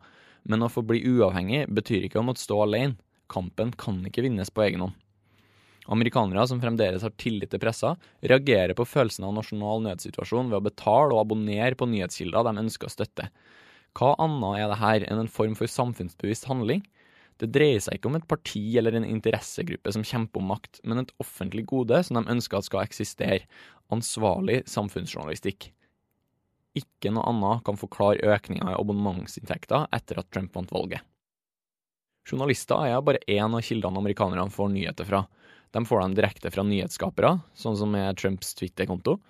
Men 0.48 0.64
å 0.64 0.70
få 0.72 0.82
bli 0.86 1.02
uavhengig 1.04 1.66
betyr 1.74 2.06
ikke 2.06 2.20
å 2.20 2.26
måtte 2.26 2.44
stå 2.44 2.62
alene. 2.64 2.96
Kampen 3.30 3.72
kan 3.76 3.98
ikke 4.06 4.22
vinnes 4.24 4.52
på 4.54 4.62
egen 4.66 4.84
hånd. 4.84 4.94
Amerikanere 5.90 6.46
som 6.50 6.58
fremdeles 6.62 7.04
har 7.06 7.14
tillit 7.18 7.52
til 7.52 7.62
pressa, 7.62 7.92
reagerer 8.22 8.74
på 8.74 8.86
følelsen 8.88 9.26
av 9.26 9.36
nasjonal 9.36 9.84
nødsituasjon 9.84 10.50
ved 10.50 10.58
å 10.58 10.64
betale 10.64 11.14
og 11.14 11.22
abonnere 11.22 11.78
på 11.78 11.86
nyhetskilder 11.90 12.46
de 12.48 12.62
ønsker 12.64 12.88
å 12.88 12.94
støtte. 12.94 13.28
Hva 13.96 14.14
annet 14.22 14.62
er 14.62 14.70
det 14.70 14.80
her 14.80 15.06
enn 15.06 15.22
en 15.22 15.30
form 15.30 15.54
for 15.58 15.70
samfunnsbevisst 15.70 16.48
handling? 16.50 16.82
Det 17.40 17.50
dreier 17.52 17.82
seg 17.84 17.98
ikke 17.98 18.08
om 18.08 18.16
et 18.16 18.28
parti 18.28 18.62
eller 18.80 18.96
en 18.96 19.04
interessegruppe 19.04 19.92
som 19.92 20.04
kjemper 20.06 20.40
om 20.40 20.52
makt, 20.54 20.80
men 20.88 21.02
et 21.02 21.12
offentlig 21.20 21.66
gode 21.68 22.00
som 22.06 22.18
de 22.18 22.32
ønsker 22.32 22.58
at 22.58 22.68
skal 22.68 22.86
eksistere, 22.86 23.42
ansvarlig 23.92 24.62
samfunnsjournalistikk. 24.70 25.68
Ikke 26.76 27.12
noe 27.12 27.28
annet 27.30 27.64
kan 27.66 27.78
forklare 27.80 28.24
økninga 28.34 28.72
i 28.72 28.78
abonnementsinntekter 28.78 29.86
etter 29.96 30.20
at 30.20 30.32
Trump 30.32 30.56
vant 30.56 30.72
valget. 30.74 31.04
Journalister 32.26 32.88
er 32.88 33.04
bare 33.06 33.22
én 33.30 33.54
av 33.54 33.62
kildene 33.62 34.00
amerikanerne 34.00 34.50
får 34.50 34.72
nyheter 34.72 35.06
fra. 35.06 35.22
De 35.76 35.84
får 35.86 36.02
dem 36.02 36.16
direkte 36.16 36.50
fra 36.50 36.64
nyhetsskapere, 36.66 37.36
sånn 37.54 37.76
som 37.78 37.92
med 37.92 38.18
Trumps 38.18 38.54
Twitter-konto. 38.58 39.20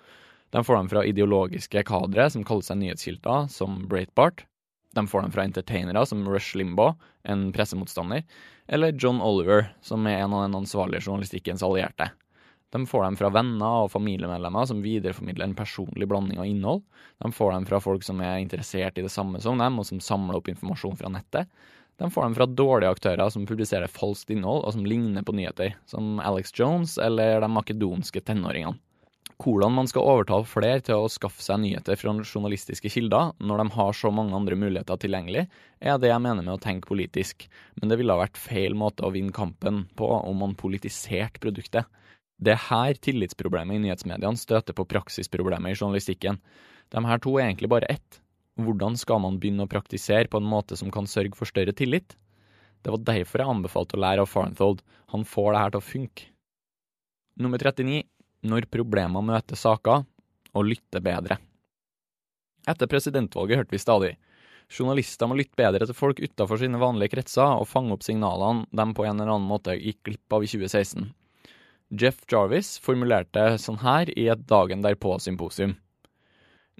De 0.55 0.63
får 0.63 0.79
dem 0.79 0.89
fra 0.89 1.03
ideologiske 1.05 1.83
kadre 1.87 2.29
som 2.33 2.45
kaller 2.47 2.65
seg 2.65 2.79
nyhetskilder, 2.81 3.49
som 3.53 3.83
Breitbart. 3.91 4.45
De 4.97 5.05
får 5.07 5.21
dem 5.21 5.31
fra 5.31 5.43
entertainere 5.45 6.05
som 6.09 6.25
Rush 6.25 6.57
Limbaugh, 6.57 6.95
en 7.23 7.51
pressemotstander, 7.53 8.23
eller 8.67 8.95
John 8.97 9.21
Oliver, 9.21 9.69
som 9.81 10.07
er 10.09 10.23
en 10.23 10.33
av 10.33 10.47
den 10.47 10.57
ansvarlige 10.57 11.05
journalistikkens 11.05 11.63
allierte. 11.63 12.09
De 12.73 12.81
får 12.89 13.03
dem 13.03 13.17
fra 13.19 13.29
venner 13.31 13.83
og 13.85 13.91
familiemedlemmer 13.93 14.65
som 14.67 14.81
videreformidler 14.83 15.45
en 15.45 15.55
personlig 15.55 16.07
blanding 16.09 16.41
av 16.41 16.49
innhold. 16.49 16.81
De 17.21 17.29
får 17.31 17.53
dem 17.53 17.67
fra 17.69 17.79
folk 17.79 18.03
som 18.03 18.19
er 18.25 18.41
interessert 18.41 18.97
i 18.97 19.05
det 19.05 19.13
samme 19.13 19.39
som 19.43 19.61
dem, 19.61 19.77
og 19.77 19.85
som 19.87 20.01
samler 20.03 20.41
opp 20.41 20.49
informasjon 20.51 20.97
fra 20.99 21.13
nettet. 21.13 21.47
De 22.01 22.09
får 22.11 22.25
dem 22.25 22.35
fra 22.41 22.49
dårlige 22.49 22.91
aktører 22.97 23.29
som 23.33 23.45
publiserer 23.49 23.89
falskt 23.89 24.33
innhold 24.33 24.65
og 24.65 24.75
som 24.75 24.85
ligner 24.85 25.23
på 25.25 25.37
nyheter, 25.37 25.77
som 25.85 26.17
Alex 26.19 26.51
Jones 26.57 26.97
eller 27.01 27.39
de 27.41 27.53
makedonske 27.53 28.25
tenåringene. 28.25 28.81
Hvordan 29.37 29.75
man 29.75 29.85
skal 29.85 30.07
overtale 30.09 30.47
flere 30.49 30.81
til 30.81 31.03
å 31.03 31.09
skaffe 31.13 31.43
seg 31.45 31.59
nyheter 31.61 31.97
fra 31.99 32.09
journalistiske 32.15 32.89
kilder 32.89 33.35
når 33.37 33.61
de 33.61 33.65
har 33.75 33.93
så 33.93 34.09
mange 34.09 34.33
andre 34.33 34.57
muligheter 34.57 34.97
tilgjengelig, 34.97 35.43
er 35.77 35.99
det 36.01 36.09
jeg 36.09 36.23
mener 36.25 36.41
med 36.41 36.55
å 36.55 36.63
tenke 36.63 36.89
politisk, 36.89 37.45
men 37.77 37.91
det 37.91 37.99
ville 37.99 38.15
ha 38.15 38.23
vært 38.23 38.39
feil 38.41 38.73
måte 38.73 39.05
å 39.05 39.13
vinne 39.13 39.35
kampen 39.35 39.83
på 39.99 40.09
om 40.09 40.41
man 40.41 40.57
politiserte 40.57 41.43
produktet. 41.43 41.85
Det 42.41 42.55
er 42.55 42.65
her 42.65 42.97
tillitsproblemet 42.97 43.77
i 43.77 43.83
nyhetsmediene 43.85 44.41
støter 44.41 44.73
på 44.77 44.87
praksisproblemet 44.89 45.73
i 45.73 45.77
journalistikken. 45.77 46.41
De 46.93 47.05
her 47.05 47.21
to 47.21 47.37
er 47.37 47.51
egentlig 47.51 47.69
bare 47.69 47.89
ett. 47.93 48.21
Hvordan 48.57 48.97
skal 48.97 49.21
man 49.21 49.37
begynne 49.37 49.65
å 49.67 49.69
praktisere 49.69 50.29
på 50.33 50.41
en 50.41 50.49
måte 50.49 50.77
som 50.81 50.89
kan 50.93 51.05
sørge 51.05 51.37
for 51.37 51.49
større 51.49 51.77
tillit? 51.77 52.17
Det 52.81 52.93
var 52.93 53.05
derfor 53.05 53.41
jeg 53.41 53.53
anbefalte 53.53 53.97
å 53.97 54.01
lære 54.01 54.25
av 54.25 54.33
Farenthold. 54.33 54.81
Han 55.13 55.25
får 55.29 55.53
det 55.53 55.61
her 55.61 55.73
til 55.73 55.81
å 55.81 55.89
funke. 55.93 56.29
Nummer 57.37 57.61
39. 57.61 58.05
Når 58.43 58.69
problemer 58.69 59.25
møter 59.25 59.57
saker, 59.57 60.05
og 60.57 60.65
lytte 60.65 61.01
bedre. 61.03 61.37
Etter 62.67 62.89
presidentvalget 62.89 63.61
hørte 63.61 63.75
vi 63.75 63.81
stadig 63.81 64.15
journalister 64.67 65.29
må 65.29 65.37
lytte 65.39 65.57
bedre 65.57 65.87
til 65.87 65.95
folk 65.95 66.19
utenfor 66.19 66.59
sine 66.59 66.79
vanlige 66.81 67.15
kretser 67.15 67.55
og 67.61 67.69
fange 67.69 67.95
opp 67.95 68.03
signalene 68.05 68.67
de 68.75 68.85
på 68.95 69.05
en 69.05 69.15
eller 69.15 69.37
annen 69.37 69.49
måte 69.49 69.77
gikk 69.77 70.03
glipp 70.09 70.35
av 70.35 70.43
i 70.43 70.51
2016. 70.51 71.09
Jeff 72.01 72.23
Jarvis 72.27 72.75
formulerte 72.83 73.53
sånn 73.63 73.79
her 73.79 74.11
i 74.11 74.27
et 74.33 74.43
Dagen 74.49 74.83
derpå-symposium. 74.83 75.77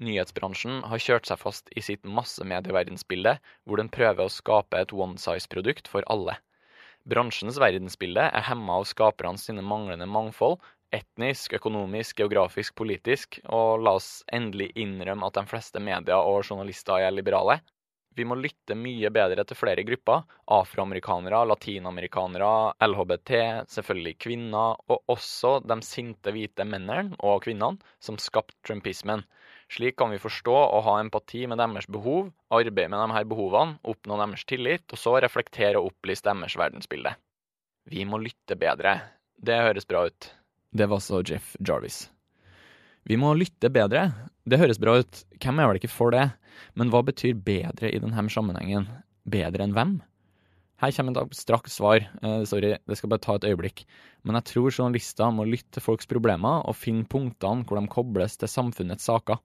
Nyhetsbransjen 0.03 0.83
har 0.91 1.01
kjørt 1.01 1.29
seg 1.29 1.39
fast 1.41 1.71
i 1.73 1.81
sitt 1.81 2.03
massemedieverdensbilde, 2.05 3.37
hvor 3.65 3.79
den 3.79 3.89
prøver 3.89 4.27
å 4.27 4.33
skape 4.33 4.83
et 4.83 4.91
one 4.93 5.17
size-produkt 5.17 5.87
for 5.89 6.05
alle. 6.11 6.35
Bransjens 7.07 7.57
verdensbilde 7.57 8.27
er 8.27 8.45
hemma 8.49 8.81
av 8.81 8.85
skaperne 8.89 9.39
sine 9.41 9.63
manglende 9.63 10.05
mangfold, 10.11 10.59
etnisk, 10.93 11.53
økonomisk, 11.59 12.17
geografisk, 12.21 12.75
politisk, 12.79 13.39
og 13.45 13.83
la 13.83 13.97
oss 13.99 14.21
endelig 14.33 14.71
innrømme 14.79 15.27
at 15.27 15.39
de 15.39 15.47
fleste 15.49 15.81
medier 15.83 16.19
og 16.19 16.43
journalister 16.47 17.03
er 17.07 17.15
liberale. 17.15 17.59
Vi 18.17 18.25
må 18.25 18.33
lytte 18.39 18.73
mye 18.73 19.11
bedre 19.13 19.43
til 19.45 19.59
flere 19.59 19.83
grupper. 19.85 20.23
Afroamerikanere, 20.49 21.43
latinamerikanere, 21.51 22.73
LHBT, 22.81 23.33
selvfølgelig 23.69 24.15
kvinner, 24.25 24.79
og 24.89 25.13
også 25.13 25.59
de 25.61 25.77
sinte 25.85 26.33
hvite 26.33 26.65
mennene 26.65 27.13
og 27.19 27.43
kvinnene 27.45 27.77
som 28.01 28.17
skapte 28.17 28.57
trumpismen. 28.65 29.21
Slik 29.69 29.99
kan 29.99 30.09
vi 30.09 30.21
forstå 30.23 30.55
og 30.55 30.81
ha 30.87 30.95
empati 31.03 31.43
med 31.45 31.61
deres 31.61 31.85
behov, 31.91 32.31
arbeide 32.49 32.89
med 32.89 33.03
disse 33.03 33.29
behovene, 33.29 33.77
oppnå 33.85 34.17
deres 34.23 34.47
tillit, 34.49 34.87
og 34.89 35.03
så 35.03 35.17
reflektere 35.21 35.77
og 35.77 35.91
opplyse 35.91 36.25
deres 36.25 36.57
verdensbilde. 36.57 37.13
Vi 37.91 38.07
må 38.07 38.17
lytte 38.23 38.57
bedre. 38.57 38.97
Det 39.37 39.61
høres 39.61 39.85
bra 39.85 40.07
ut. 40.09 40.31
Det 40.77 40.85
var 40.91 40.99
så 41.01 41.23
Jeff 41.25 41.55
Jarvis. 41.67 42.09
Vi 43.07 43.17
må 43.17 43.31
lytte 43.33 43.69
bedre. 43.73 44.11
Det 44.45 44.59
høres 44.61 44.77
bra 44.81 44.97
ut, 44.99 45.23
hvem 45.41 45.61
er 45.61 45.69
vel 45.69 45.79
ikke 45.79 45.89
for 45.89 46.13
det? 46.13 46.27
Men 46.77 46.91
hva 46.93 47.01
betyr 47.07 47.39
bedre 47.39 47.89
i 47.89 48.01
denne 48.03 48.27
sammenhengen? 48.29 48.85
Bedre 49.25 49.65
enn 49.65 49.73
hvem? 49.73 49.95
Her 50.77 50.93
kommer 50.93 51.15
et 51.15 51.21
abstrakt 51.23 51.71
svar, 51.73 52.03
eh, 52.21 52.43
sorry, 52.45 52.75
det 52.77 52.97
skal 52.97 53.09
bare 53.09 53.23
ta 53.23 53.35
et 53.35 53.47
øyeblikk. 53.49 53.85
Men 54.23 54.37
jeg 54.37 54.49
tror 54.51 54.69
journalister 54.69 55.33
må 55.33 55.47
lytte 55.47 55.79
til 55.79 55.81
folks 55.81 56.05
problemer 56.05 56.61
og 56.67 56.77
finne 56.77 57.07
punktene 57.09 57.65
hvor 57.65 57.81
de 57.81 57.89
kobles 57.89 58.37
til 58.37 58.51
samfunnets 58.51 59.09
saker. 59.09 59.41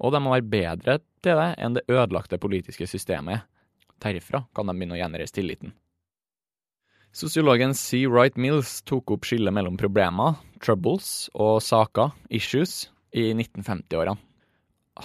Og 0.00 0.10
de 0.10 0.22
må 0.24 0.34
være 0.34 0.50
bedre 0.50 0.98
til 1.22 1.38
det 1.38 1.50
enn 1.62 1.78
det 1.78 1.86
ødelagte 1.86 2.40
politiske 2.42 2.88
systemet. 2.90 3.46
Derifra 4.02 4.42
kan 4.54 4.66
de 4.66 4.74
begynne 4.74 4.98
å 4.98 5.02
gjenreise 5.04 5.38
tilliten. 5.38 5.76
Sosiologen 7.14 7.74
C. 7.78 8.08
Wright 8.10 8.34
Mills 8.34 8.80
tok 8.82 9.12
opp 9.14 9.26
skillet 9.28 9.54
mellom 9.54 9.76
problemer, 9.78 10.34
troubles, 10.58 11.28
og 11.38 11.60
saker, 11.62 12.10
issues, 12.34 12.88
i 13.14 13.28
1950-årene. 13.30 14.18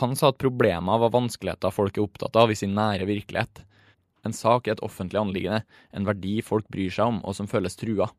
Han 0.02 0.15
sa 0.17 0.32
at 0.32 0.39
problemer 0.41 1.04
var 1.04 1.13
vanskeligheter 1.13 1.69
folk 1.69 2.00
er 2.00 2.08
opptatt 2.08 2.39
av 2.41 2.50
i 2.50 2.58
sin 2.58 2.74
nære 2.74 3.06
virkelighet. 3.06 3.62
En 4.26 4.34
sak 4.34 4.65
er 4.65 4.74
et 4.74 4.84
offentlig 4.89 5.22
anliggende, 5.22 5.62
en 5.93 6.10
verdi 6.10 6.39
folk 6.41 6.65
bryr 6.74 6.89
seg 6.89 7.13
om 7.13 7.22
og 7.22 7.38
som 7.38 7.52
føles 7.52 7.78
trua. 7.78 8.10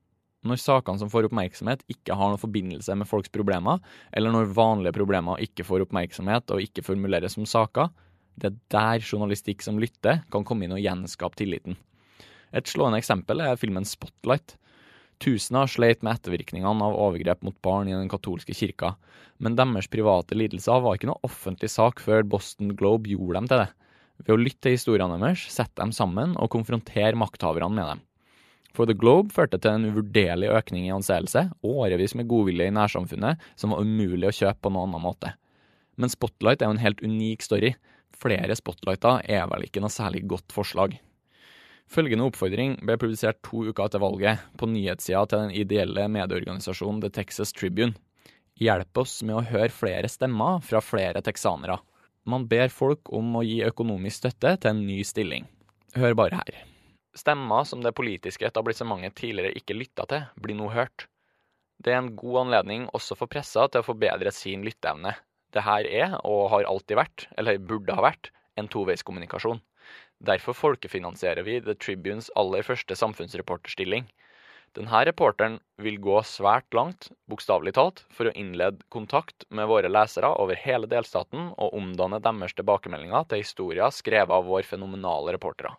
Når 0.47 0.63
sakene 0.63 1.03
som 1.03 1.11
får 1.11 1.27
oppmerksomhet 1.27 1.83
ikke 1.91 2.15
har 2.15 2.31
noen 2.31 2.45
forbindelse 2.47 2.95
med 2.95 3.11
folks 3.11 3.35
problemer, 3.35 3.83
eller 4.15 4.31
når 4.31 4.55
vanlige 4.55 4.95
problemer 5.03 5.43
ikke 5.43 5.67
får 5.67 5.89
oppmerksomhet 5.89 6.55
og 6.55 6.63
ikke 6.63 6.87
formuleres 6.87 7.35
som 7.35 7.43
saker, 7.59 7.91
det 8.39 8.53
er 8.55 8.65
der 8.71 9.03
journalistikk 9.03 9.67
som 9.67 9.83
lytter, 9.83 10.23
kan 10.31 10.47
komme 10.47 10.71
inn 10.71 10.79
og 10.79 10.85
gjenskape 10.87 11.43
tilliten. 11.43 11.75
Et 12.51 12.67
slående 12.67 12.99
eksempel 12.99 13.43
er 13.45 13.59
filmen 13.61 13.87
Spotlight. 13.87 14.57
Tusener 15.21 15.69
sleit 15.69 16.01
med 16.03 16.17
ettervirkningene 16.17 16.87
av 16.87 16.97
overgrep 16.97 17.43
mot 17.45 17.57
barn 17.63 17.91
i 17.91 17.97
den 17.97 18.09
katolske 18.09 18.55
kirka, 18.57 18.95
men 19.39 19.57
deres 19.59 19.91
private 19.93 20.37
lidelser 20.37 20.81
var 20.81 20.97
ikke 20.97 21.11
noe 21.11 21.21
offentlig 21.27 21.69
sak 21.73 22.01
før 22.01 22.25
Boston 22.25 22.73
Globe 22.77 23.13
gjorde 23.13 23.37
dem 23.37 23.51
til 23.51 23.63
det. 23.63 23.69
Ved 24.25 24.35
å 24.35 24.41
lytte 24.41 24.65
til 24.65 24.77
historiene 24.77 25.19
deres, 25.21 25.45
sette 25.53 25.77
dem 25.81 25.93
sammen 25.97 26.33
og 26.41 26.51
konfrontere 26.53 27.17
makthaverne 27.21 27.77
med 27.77 27.93
dem. 27.93 28.01
For 28.77 28.87
The 28.87 28.95
Globe 28.95 29.35
førte 29.35 29.59
til 29.59 29.77
en 29.77 29.89
uvurderlig 29.91 30.51
økning 30.55 30.87
i 30.87 30.95
anseelse, 30.95 31.49
årevis 31.67 32.15
med 32.17 32.29
godvilje 32.31 32.69
i 32.71 32.75
nærsamfunnet 32.75 33.47
som 33.59 33.75
var 33.75 33.83
umulig 33.83 34.31
å 34.31 34.37
kjøpe 34.37 34.63
på 34.63 34.73
noen 34.73 34.93
annen 34.93 35.05
måte. 35.05 35.35
Men 36.01 36.13
Spotlight 36.13 36.63
er 36.63 36.71
jo 36.71 36.77
en 36.79 36.85
helt 36.85 37.03
unik 37.05 37.45
story. 37.45 37.75
Flere 38.21 38.57
spotlighter 38.57 39.25
er 39.29 39.49
vel 39.51 39.67
ikke 39.67 39.83
noe 39.83 39.93
særlig 39.93 40.23
godt 40.31 40.55
forslag. 40.55 40.97
Følgende 41.91 42.29
oppfordring 42.31 42.77
ble 42.87 42.95
publisert 43.03 43.41
to 43.43 43.65
uker 43.67 43.89
etter 43.89 44.03
valget 44.03 44.43
på 44.61 44.69
nyhetssida 44.71 45.25
til 45.27 45.41
den 45.43 45.55
ideelle 45.59 46.05
medieorganisasjonen 46.15 47.01
The 47.03 47.11
Texas 47.17 47.51
Tribune. 47.51 47.97
Hjelp 48.61 49.01
oss 49.03 49.17
med 49.27 49.41
å 49.41 49.47
høre 49.49 49.73
flere 49.75 50.11
stemmer 50.13 50.61
fra 50.63 50.83
flere 50.85 51.23
texanere. 51.27 51.81
Man 52.31 52.45
ber 52.47 52.71
folk 52.71 53.11
om 53.17 53.33
å 53.41 53.43
gi 53.43 53.63
økonomisk 53.67 54.21
støtte 54.21 54.53
til 54.61 54.71
en 54.71 54.85
ny 54.87 55.01
stilling. 55.09 55.49
Hør 55.99 56.15
bare 56.15 56.39
her. 56.39 56.61
Stemmer 57.17 57.67
som 57.67 57.83
det 57.83 57.97
politiske 57.99 58.47
etablissementet 58.47 59.17
tidligere 59.19 59.57
ikke 59.59 59.75
lytta 59.75 60.07
til, 60.13 60.29
blir 60.39 60.59
nå 60.61 60.69
hørt. 60.71 61.09
Det 61.83 61.91
er 61.95 62.05
en 62.05 62.13
god 62.15 62.45
anledning 62.45 62.85
også 62.95 63.17
for 63.19 63.33
pressa 63.33 63.65
til 63.67 63.83
å 63.83 63.89
forbedre 63.89 64.31
sin 64.37 64.63
lytteevne. 64.63 65.17
Det 65.51 65.65
her 65.67 65.89
er, 65.89 66.15
og 66.23 66.53
har 66.53 66.69
alltid 66.71 67.01
vært, 67.01 67.27
eller 67.41 67.59
burde 67.59 67.97
ha 67.97 68.05
vært, 68.05 68.31
en 68.61 68.71
toveiskommunikasjon. 68.71 69.59
Derfor 70.21 70.53
folkefinansierer 70.53 71.47
vi 71.47 71.61
The 71.65 71.75
Tribunes 71.81 72.29
aller 72.37 72.65
første 72.67 72.97
samfunnsreporterstilling. 72.99 74.05
Denne 74.77 74.99
reporteren 75.09 75.57
vil 75.83 75.97
gå 75.99 76.19
svært 76.29 76.69
langt, 76.77 77.09
bokstavelig 77.27 77.73
talt, 77.79 78.03
for 78.15 78.29
å 78.29 78.35
innlede 78.39 78.85
kontakt 78.93 79.47
med 79.49 79.67
våre 79.67 79.89
lesere 79.91 80.31
over 80.43 80.61
hele 80.61 80.87
delstaten 80.93 81.49
og 81.57 81.75
omdanne 81.75 82.21
deres 82.23 82.55
tilbakemeldinger 82.59 83.27
til 83.33 83.43
historier 83.43 83.91
skrevet 83.97 84.37
av 84.37 84.47
våre 84.47 84.69
fenomenale 84.69 85.35
reportere. 85.35 85.73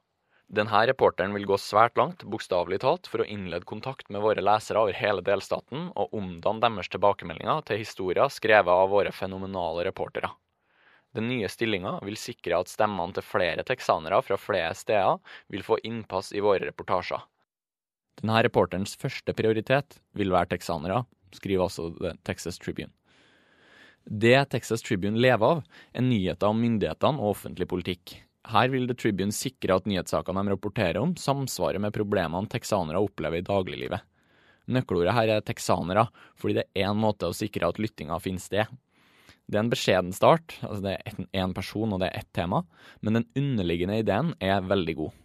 Denne 0.51 0.82
reporteren 0.89 1.32
vil 1.38 1.45
gå 1.47 1.56
svært 1.62 1.95
langt, 2.01 2.25
bokstavelig 2.27 2.82
talt, 2.84 3.08
for 3.08 3.23
å 3.23 3.30
innlede 3.30 3.69
kontakt 3.69 4.10
med 4.12 4.25
våre 4.25 4.43
lesere 4.43 4.82
over 4.82 4.97
hele 4.97 5.23
delstaten 5.23 5.91
og 5.95 6.17
omdanne 6.17 6.60
deres 6.65 6.91
tilbakemeldinger 6.91 7.62
til 7.69 7.79
historier 7.85 8.27
skrevet 8.27 8.73
av 8.73 8.89
våre 8.92 9.13
fenomenale 9.15 9.85
reportere. 9.87 10.33
Den 11.16 11.28
nye 11.28 11.50
stillinga 11.52 11.98
vil 12.06 12.16
sikre 12.20 12.62
at 12.62 12.72
stemmene 12.72 13.16
til 13.18 13.26
flere 13.26 13.66
texanere 13.68 14.22
fra 14.24 14.38
flere 14.40 14.72
steder 14.78 15.20
vil 15.52 15.66
få 15.68 15.80
innpass 15.84 16.32
i 16.32 16.44
våre 16.44 16.70
reportasjer. 16.70 17.20
Denne 18.22 18.42
reporterens 18.46 18.96
første 19.00 19.34
prioritet 19.36 20.00
vil 20.16 20.32
være 20.32 20.54
texanere, 20.54 21.04
skriver 21.36 21.66
altså 21.68 21.90
The 21.98 22.16
Texas 22.28 22.60
Tribune. 22.62 22.92
Det 24.06 24.38
Texas 24.50 24.82
Tribune 24.82 25.20
lever 25.22 25.58
av, 25.58 25.64
er 25.94 26.06
nyheter 26.06 26.52
om 26.52 26.62
myndighetene 26.62 27.22
og 27.22 27.36
offentlig 27.36 27.68
politikk. 27.70 28.16
Her 28.50 28.72
vil 28.74 28.88
The 28.90 28.98
Tribune 28.98 29.36
sikre 29.36 29.78
at 29.78 29.90
nyhetssakene 29.90 30.46
de 30.46 30.56
rapporterer 30.56 31.02
om, 31.02 31.14
samsvarer 31.20 31.82
med 31.84 31.94
problemene 31.94 32.50
texanere 32.50 33.04
opplever 33.04 33.42
i 33.42 33.46
dagliglivet. 33.46 34.02
Nøkkelordet 34.72 35.14
her 35.18 35.34
er 35.36 35.44
texanere, 35.46 36.08
fordi 36.40 36.60
det 36.60 36.66
er 36.66 36.88
én 36.88 36.98
måte 36.98 37.30
å 37.30 37.36
sikre 37.36 37.70
at 37.70 37.82
lyttinga 37.82 38.18
finner 38.24 38.42
sted. 38.44 38.82
Det 39.52 39.60
er 39.60 39.65
en 39.65 39.71
beskjeden 39.73 40.13
start, 40.15 40.56
altså 40.63 40.79
det 40.85 40.93
er 40.95 41.25
én 41.43 41.52
person 41.52 41.91
og 41.91 41.99
det 41.99 42.08
er 42.08 42.21
ett 42.21 42.29
tema, 42.31 42.62
men 43.04 43.19
den 43.19 43.27
underliggende 43.35 43.97
ideen 43.99 44.31
er 44.39 44.63
veldig 44.63 44.95
god. 45.02 45.17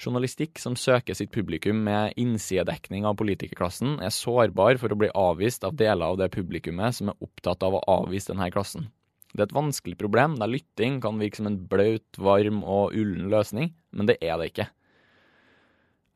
Journalistikk 0.00 0.56
som 0.58 0.78
søker 0.80 1.14
sitt 1.14 1.30
publikum 1.34 1.84
med 1.84 2.16
innsidedekning 2.18 3.04
av 3.06 3.18
politikerklassen, 3.20 3.98
er 4.00 4.14
sårbar 4.16 4.80
for 4.80 4.94
å 4.94 4.98
bli 4.98 5.12
avvist 5.12 5.66
av 5.68 5.76
deler 5.76 6.08
av 6.08 6.16
det 6.22 6.30
publikummet 6.32 6.96
som 6.96 7.12
er 7.12 7.20
opptatt 7.22 7.62
av 7.68 7.76
å 7.76 7.84
avvise 8.00 8.32
denne 8.32 8.48
klassen. 8.54 8.88
Det 9.32 9.44
er 9.44 9.50
et 9.50 9.56
vanskelig 9.60 9.98
problem, 10.00 10.38
der 10.40 10.50
lytting 10.50 10.98
kan 11.04 11.20
virke 11.20 11.40
som 11.40 11.48
en 11.48 11.60
blaut, 11.68 12.08
varm 12.16 12.64
og 12.64 12.96
ullen 12.96 13.28
løsning, 13.32 13.74
men 13.92 14.08
det 14.08 14.18
er 14.24 14.40
det 14.40 14.50
ikke. 14.54 14.68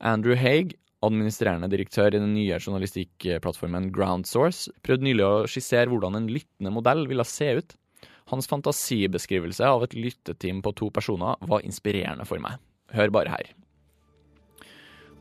Andrew 0.01 0.37
Haig 0.37 0.75
administrerende 1.05 1.69
direktør 1.71 2.15
i 2.15 2.21
den 2.21 2.33
nye 2.33 2.57
journalistikkplattformen 2.57 3.91
Groundsource, 3.93 4.71
prøvde 4.85 5.05
nylig 5.05 5.25
å 5.25 5.45
skissere 5.49 5.91
hvordan 5.91 6.17
en 6.17 6.31
lyttende 6.31 6.73
modell 6.73 7.05
ville 7.09 7.25
se 7.27 7.51
ut. 7.59 7.77
Hans 8.31 8.49
fantasibeskrivelse 8.49 9.63
av 9.67 9.85
et 9.85 9.95
lytteteam 9.95 10.63
på 10.65 10.73
to 10.75 10.89
personer 10.91 11.37
var 11.47 11.63
inspirerende 11.67 12.27
for 12.27 12.41
meg. 12.43 12.59
Hør 12.95 13.13
bare 13.13 13.31
her. 13.31 13.53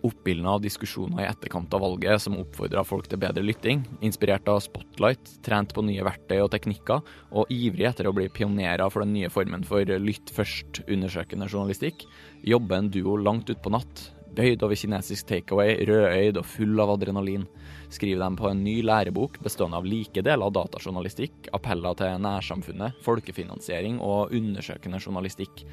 Oppildna 0.06 0.52
av 0.54 0.62
diskusjoner 0.62 1.24
i 1.24 1.26
etterkant 1.26 1.72
av 1.74 1.82
valget 1.82 2.22
som 2.22 2.36
oppfordra 2.38 2.82
folk 2.86 3.08
til 3.10 3.20
bedre 3.22 3.42
lytting, 3.42 3.80
inspirert 4.04 4.46
av 4.50 4.60
Spotlight, 4.62 5.38
trent 5.46 5.72
på 5.74 5.82
nye 5.86 6.04
verktøy 6.06 6.36
og 6.44 6.50
teknikker, 6.52 7.00
og 7.32 7.50
ivrig 7.52 7.88
etter 7.88 8.10
å 8.10 8.14
bli 8.14 8.28
pionerer 8.30 8.86
for 8.92 9.02
den 9.02 9.16
nye 9.16 9.30
formen 9.32 9.64
for 9.66 9.82
lytt 9.82 10.30
først-undersøkende 10.36 11.48
journalistikk, 11.50 12.04
jobber 12.46 12.82
en 12.82 12.92
duo 12.92 13.16
langt 13.18 13.50
utpå 13.50 13.72
natt, 13.72 14.04
bøyd 14.36 14.62
over 14.62 14.78
kinesisk 14.78 15.26
takeaway, 15.30 15.74
rødøyd 15.88 16.38
og 16.40 16.46
full 16.46 16.82
av 16.82 16.92
adrenalin, 16.94 17.46
skriver 17.92 18.22
de 18.22 18.40
på 18.40 18.50
en 18.50 18.62
ny 18.64 18.76
lærebok 18.84 19.40
bestående 19.44 19.80
av 19.80 19.88
like 19.88 20.22
deler 20.24 20.52
datajournalistikk, 20.54 21.50
appeller 21.56 21.96
til 21.98 22.20
nærsamfunnet, 22.22 23.00
folkefinansiering 23.06 24.00
og 24.04 24.34
undersøkende 24.36 25.00
journalistikk. 25.02 25.64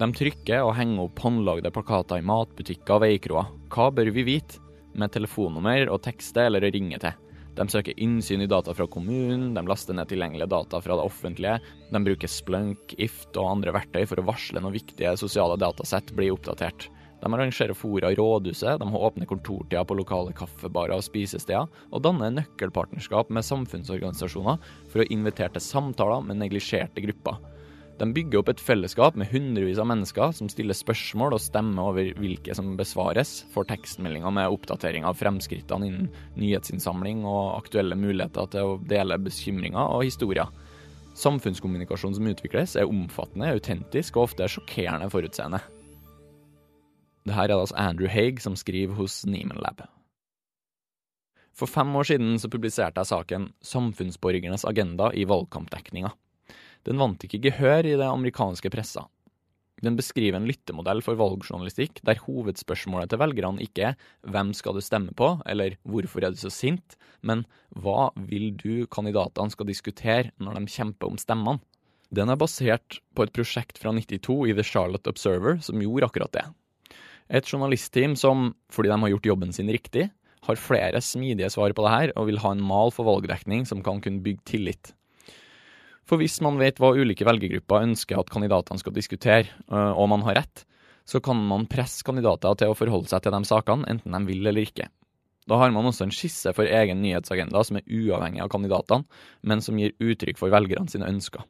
De 0.00 0.08
trykker 0.16 0.64
og 0.64 0.76
henger 0.78 1.04
opp 1.04 1.20
håndlagde 1.20 1.72
plakater 1.74 2.22
i 2.22 2.26
matbutikker 2.26 2.96
og 2.96 3.04
veikroer. 3.04 3.50
Hva 3.72 3.90
bør 3.92 4.12
vi 4.14 4.24
vite? 4.28 4.60
Med 4.92 5.12
telefonnummer 5.12 5.88
og 5.88 6.02
tekster 6.04 6.50
eller 6.50 6.66
å 6.66 6.72
ringe 6.72 6.98
til. 7.00 7.14
De 7.56 7.64
søker 7.68 7.98
innsyn 8.00 8.40
i 8.44 8.48
data 8.48 8.72
fra 8.72 8.86
kommunen, 8.88 9.50
de 9.52 9.62
laster 9.68 9.96
ned 9.96 10.08
tilgjengelige 10.08 10.48
data 10.48 10.80
fra 10.80 10.96
det 10.96 11.04
offentlige, 11.04 11.58
de 11.92 12.00
bruker 12.06 12.30
Splunk, 12.32 12.94
IFT 12.96 13.36
og 13.40 13.50
andre 13.50 13.74
verktøy 13.76 14.06
for 14.08 14.20
å 14.20 14.26
varsle 14.30 14.62
når 14.64 14.76
viktige 14.78 15.12
sosiale 15.20 15.58
datasett 15.60 16.14
blir 16.16 16.32
oppdatert. 16.32 16.88
De 17.22 17.30
arrangerer 17.30 17.74
fora 17.78 18.10
i 18.10 18.18
rådhuset, 18.18 18.80
de 18.80 18.88
har 18.90 19.06
åpne 19.06 19.28
kontortider 19.30 19.86
på 19.86 19.94
lokale 19.94 20.34
kaffebarer 20.34 20.96
og 20.96 21.04
spisesteder, 21.06 21.68
og 21.94 22.02
danner 22.02 22.34
nøkkelpartnerskap 22.34 23.30
med 23.30 23.46
samfunnsorganisasjoner 23.46 24.58
for 24.90 25.04
å 25.04 25.10
invitere 25.14 25.54
til 25.54 25.62
samtaler 25.62 26.24
med 26.26 26.40
neglisjerte 26.42 27.04
grupper. 27.04 27.38
De 28.00 28.08
bygger 28.10 28.40
opp 28.40 28.48
et 28.50 28.62
fellesskap 28.62 29.14
med 29.20 29.28
hundrevis 29.30 29.78
av 29.78 29.86
mennesker 29.86 30.32
som 30.34 30.48
stiller 30.50 30.74
spørsmål 30.74 31.36
og 31.36 31.42
stemmer 31.44 31.92
over 31.92 32.08
hvilke 32.18 32.56
som 32.58 32.72
besvares, 32.78 33.44
får 33.54 33.68
tekstmeldinger 33.70 34.34
med 34.34 34.50
oppdatering 34.56 35.06
av 35.06 35.20
fremskrittene 35.20 35.86
innen 35.86 36.08
nyhetsinnsamling 36.34 37.22
og 37.22 37.60
aktuelle 37.60 37.98
muligheter 38.00 38.48
til 38.50 38.72
å 38.72 38.80
dele 38.90 39.20
bekymringer 39.22 39.94
og 39.94 40.02
historier. 40.08 40.50
Samfunnskommunikasjon 41.20 42.16
som 42.16 42.32
utvikles, 42.32 42.74
er 42.80 42.90
omfattende, 42.90 43.52
autentisk 43.54 44.18
og 44.18 44.32
ofte 44.32 44.50
sjokkerende 44.50 45.12
forutseende. 45.12 45.62
Det 47.22 47.34
her 47.36 47.50
er 47.50 47.58
altså 47.60 47.78
Andrew 47.78 48.10
Haig 48.10 48.40
som 48.42 48.56
skriver 48.58 48.96
hos 48.98 49.22
Neiman 49.26 49.60
Lab. 49.62 49.84
For 51.52 51.68
fem 51.68 51.90
år 51.94 52.08
siden 52.08 52.38
så 52.40 52.48
publiserte 52.50 52.98
jeg 52.98 53.10
saken 53.12 53.52
'Samfunnsborgernes 53.62 54.64
agenda 54.64 55.12
i 55.14 55.24
valgkampdekninga'. 55.28 56.14
Den 56.84 56.98
vant 56.98 57.22
ikke 57.22 57.42
gehør 57.50 57.86
i 57.86 57.98
det 58.00 58.08
amerikanske 58.08 58.70
pressa. 58.70 59.06
Den 59.82 59.96
beskriver 59.98 60.38
en 60.38 60.46
lyttemodell 60.46 61.02
for 61.02 61.18
valgjournalistikk 61.18 62.00
der 62.06 62.20
hovedspørsmålet 62.22 63.10
til 63.10 63.18
velgerne 63.18 63.62
ikke 63.62 63.92
er 63.92 63.96
'hvem 64.22 64.54
skal 64.54 64.74
du 64.74 64.80
stemme 64.80 65.12
på', 65.12 65.42
eller 65.46 65.76
'hvorfor 65.84 66.24
er 66.24 66.30
du 66.30 66.36
så 66.36 66.50
sint', 66.50 66.96
men 67.22 67.44
'hva 67.74 68.10
vil 68.16 68.56
du 68.56 68.86
kandidatene 68.86 69.50
skal 69.50 69.66
diskutere 69.66 70.30
når 70.38 70.54
de 70.54 70.66
kjemper 70.66 71.06
om 71.06 71.16
stemmene'? 71.16 71.60
Den 72.12 72.28
er 72.28 72.36
basert 72.36 73.00
på 73.14 73.22
et 73.22 73.32
prosjekt 73.32 73.78
fra 73.78 73.92
92 73.92 74.48
i 74.48 74.52
The 74.52 74.62
Charlotte 74.62 75.08
Observer 75.08 75.60
som 75.60 75.80
gjorde 75.80 76.04
akkurat 76.04 76.32
det. 76.32 76.44
Et 77.32 77.46
journalistteam 77.48 78.16
som, 78.18 78.50
fordi 78.72 78.90
de 78.92 78.98
har 79.00 79.12
gjort 79.14 79.28
jobben 79.30 79.54
sin 79.56 79.70
riktig, 79.72 80.10
har 80.42 80.58
flere 80.58 81.00
smidige 81.00 81.50
svar 81.54 81.72
på 81.72 81.84
det 81.86 81.92
her 81.92 82.12
og 82.18 82.26
vil 82.28 82.40
ha 82.42 82.50
en 82.52 82.64
mal 82.66 82.90
for 82.92 83.08
valgdekning 83.08 83.64
som 83.68 83.80
kan 83.84 84.02
kunne 84.04 84.22
bygge 84.24 84.44
tillit. 84.50 84.92
For 86.08 86.18
hvis 86.18 86.40
man 86.44 86.58
vet 86.58 86.80
hva 86.82 86.90
ulike 86.98 87.24
velgergrupper 87.24 87.86
ønsker 87.86 88.18
at 88.18 88.30
kandidatene 88.32 88.82
skal 88.82 88.94
diskutere, 88.96 89.46
øh, 89.70 89.92
og 89.94 90.10
man 90.10 90.24
har 90.26 90.42
rett, 90.42 90.64
så 91.06 91.22
kan 91.22 91.38
man 91.38 91.68
presse 91.70 92.04
kandidater 92.06 92.58
til 92.58 92.72
å 92.72 92.76
forholde 92.78 93.10
seg 93.10 93.22
til 93.22 93.34
de 93.34 93.40
sakene, 93.48 93.86
enten 93.90 94.18
de 94.18 94.20
vil 94.28 94.42
eller 94.42 94.66
ikke. 94.66 94.90
Da 95.50 95.58
har 95.58 95.72
man 95.74 95.88
også 95.88 96.06
en 96.06 96.14
skisse 96.14 96.52
for 96.54 96.68
egen 96.68 97.00
nyhetsagenda 97.02 97.62
som 97.66 97.78
er 97.78 97.86
uavhengig 97.86 98.42
av 98.44 98.50
kandidatene, 98.52 99.06
men 99.42 99.62
som 99.64 99.78
gir 99.78 99.94
uttrykk 99.98 100.38
for 100.38 100.54
velgerne 100.54 100.90
sine 100.90 101.08
ønsker. 101.10 101.46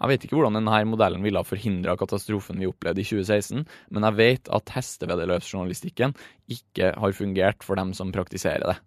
Jeg 0.00 0.08
vet 0.08 0.22
ikke 0.24 0.38
hvordan 0.38 0.56
denne 0.56 0.78
modellen 0.88 1.24
ville 1.24 1.40
ha 1.42 1.44
forhindra 1.44 1.96
katastrofen 2.00 2.60
vi 2.62 2.68
opplevde 2.70 3.02
i 3.02 3.08
2016, 3.08 3.66
men 3.92 4.06
jeg 4.08 4.16
vet 4.16 4.52
at 4.56 4.72
hesteveddeløpsjournalistikken 4.72 6.14
ikke 6.48 6.94
har 6.96 7.16
fungert 7.16 7.66
for 7.66 7.76
dem 7.76 7.92
som 7.96 8.12
praktiserer 8.14 8.64
det. 8.72 8.78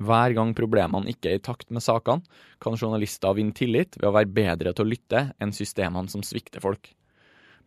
Hver 0.00 0.32
gang 0.34 0.54
problemene 0.56 1.12
ikke 1.12 1.28
er 1.30 1.38
i 1.38 1.42
takt 1.44 1.68
med 1.70 1.84
sakene, 1.84 2.24
kan 2.60 2.78
journalister 2.78 3.36
vinne 3.36 3.54
tillit 3.54 3.98
ved 4.00 4.08
å 4.08 4.14
være 4.16 4.32
bedre 4.32 4.72
til 4.72 4.86
å 4.86 4.90
lytte 4.90 5.26
enn 5.38 5.52
systemene 5.54 6.10
som 6.10 6.24
svikter 6.24 6.64
folk. 6.64 6.88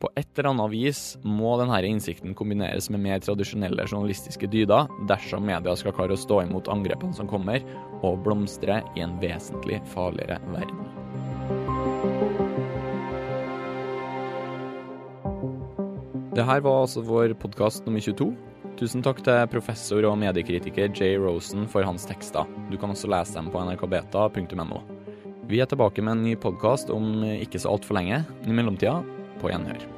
På 0.02 0.10
et 0.20 0.28
eller 0.36 0.50
annet 0.50 0.74
vis 0.74 1.02
må 1.24 1.54
denne 1.62 1.78
innsikten 1.88 2.34
kombineres 2.36 2.90
med 2.92 3.06
mer 3.06 3.22
tradisjonelle 3.24 3.86
journalistiske 3.86 4.50
dyder 4.52 4.90
dersom 5.08 5.46
media 5.48 5.78
skal 5.80 5.96
klare 5.96 6.18
å 6.18 6.20
stå 6.20 6.42
imot 6.44 6.68
angrepene 6.74 7.16
som 7.16 7.30
kommer, 7.30 7.64
og 8.02 8.20
blomstre 8.26 8.82
i 8.98 9.06
en 9.06 9.16
vesentlig 9.22 9.80
farligere 9.94 10.42
verden. 10.50 11.03
Det 16.34 16.42
her 16.42 16.64
var 16.66 16.80
altså 16.82 17.04
vår 17.06 17.36
podkast 17.38 17.86
nummer 17.86 18.02
22. 18.02 18.32
Tusen 18.80 19.04
takk 19.06 19.20
til 19.22 19.44
professor 19.54 20.08
og 20.10 20.16
mediekritiker 20.18 20.90
Jay 20.90 21.14
Rosen 21.22 21.68
for 21.70 21.86
hans 21.86 22.08
tekster. 22.10 22.50
Du 22.72 22.78
kan 22.82 22.90
også 22.90 23.12
lese 23.14 23.38
dem 23.38 23.52
på 23.54 23.62
nrkbeta.no. 23.62 24.82
Vi 25.46 25.62
er 25.62 25.70
tilbake 25.70 26.02
med 26.02 26.18
en 26.18 26.26
ny 26.26 26.34
podkast 26.34 26.90
om 26.90 27.22
ikke 27.36 27.62
så 27.62 27.76
altfor 27.76 28.02
lenge. 28.02 28.24
I 28.50 28.56
mellomtida, 28.56 29.04
på 29.44 29.54
gjenhør. 29.54 29.93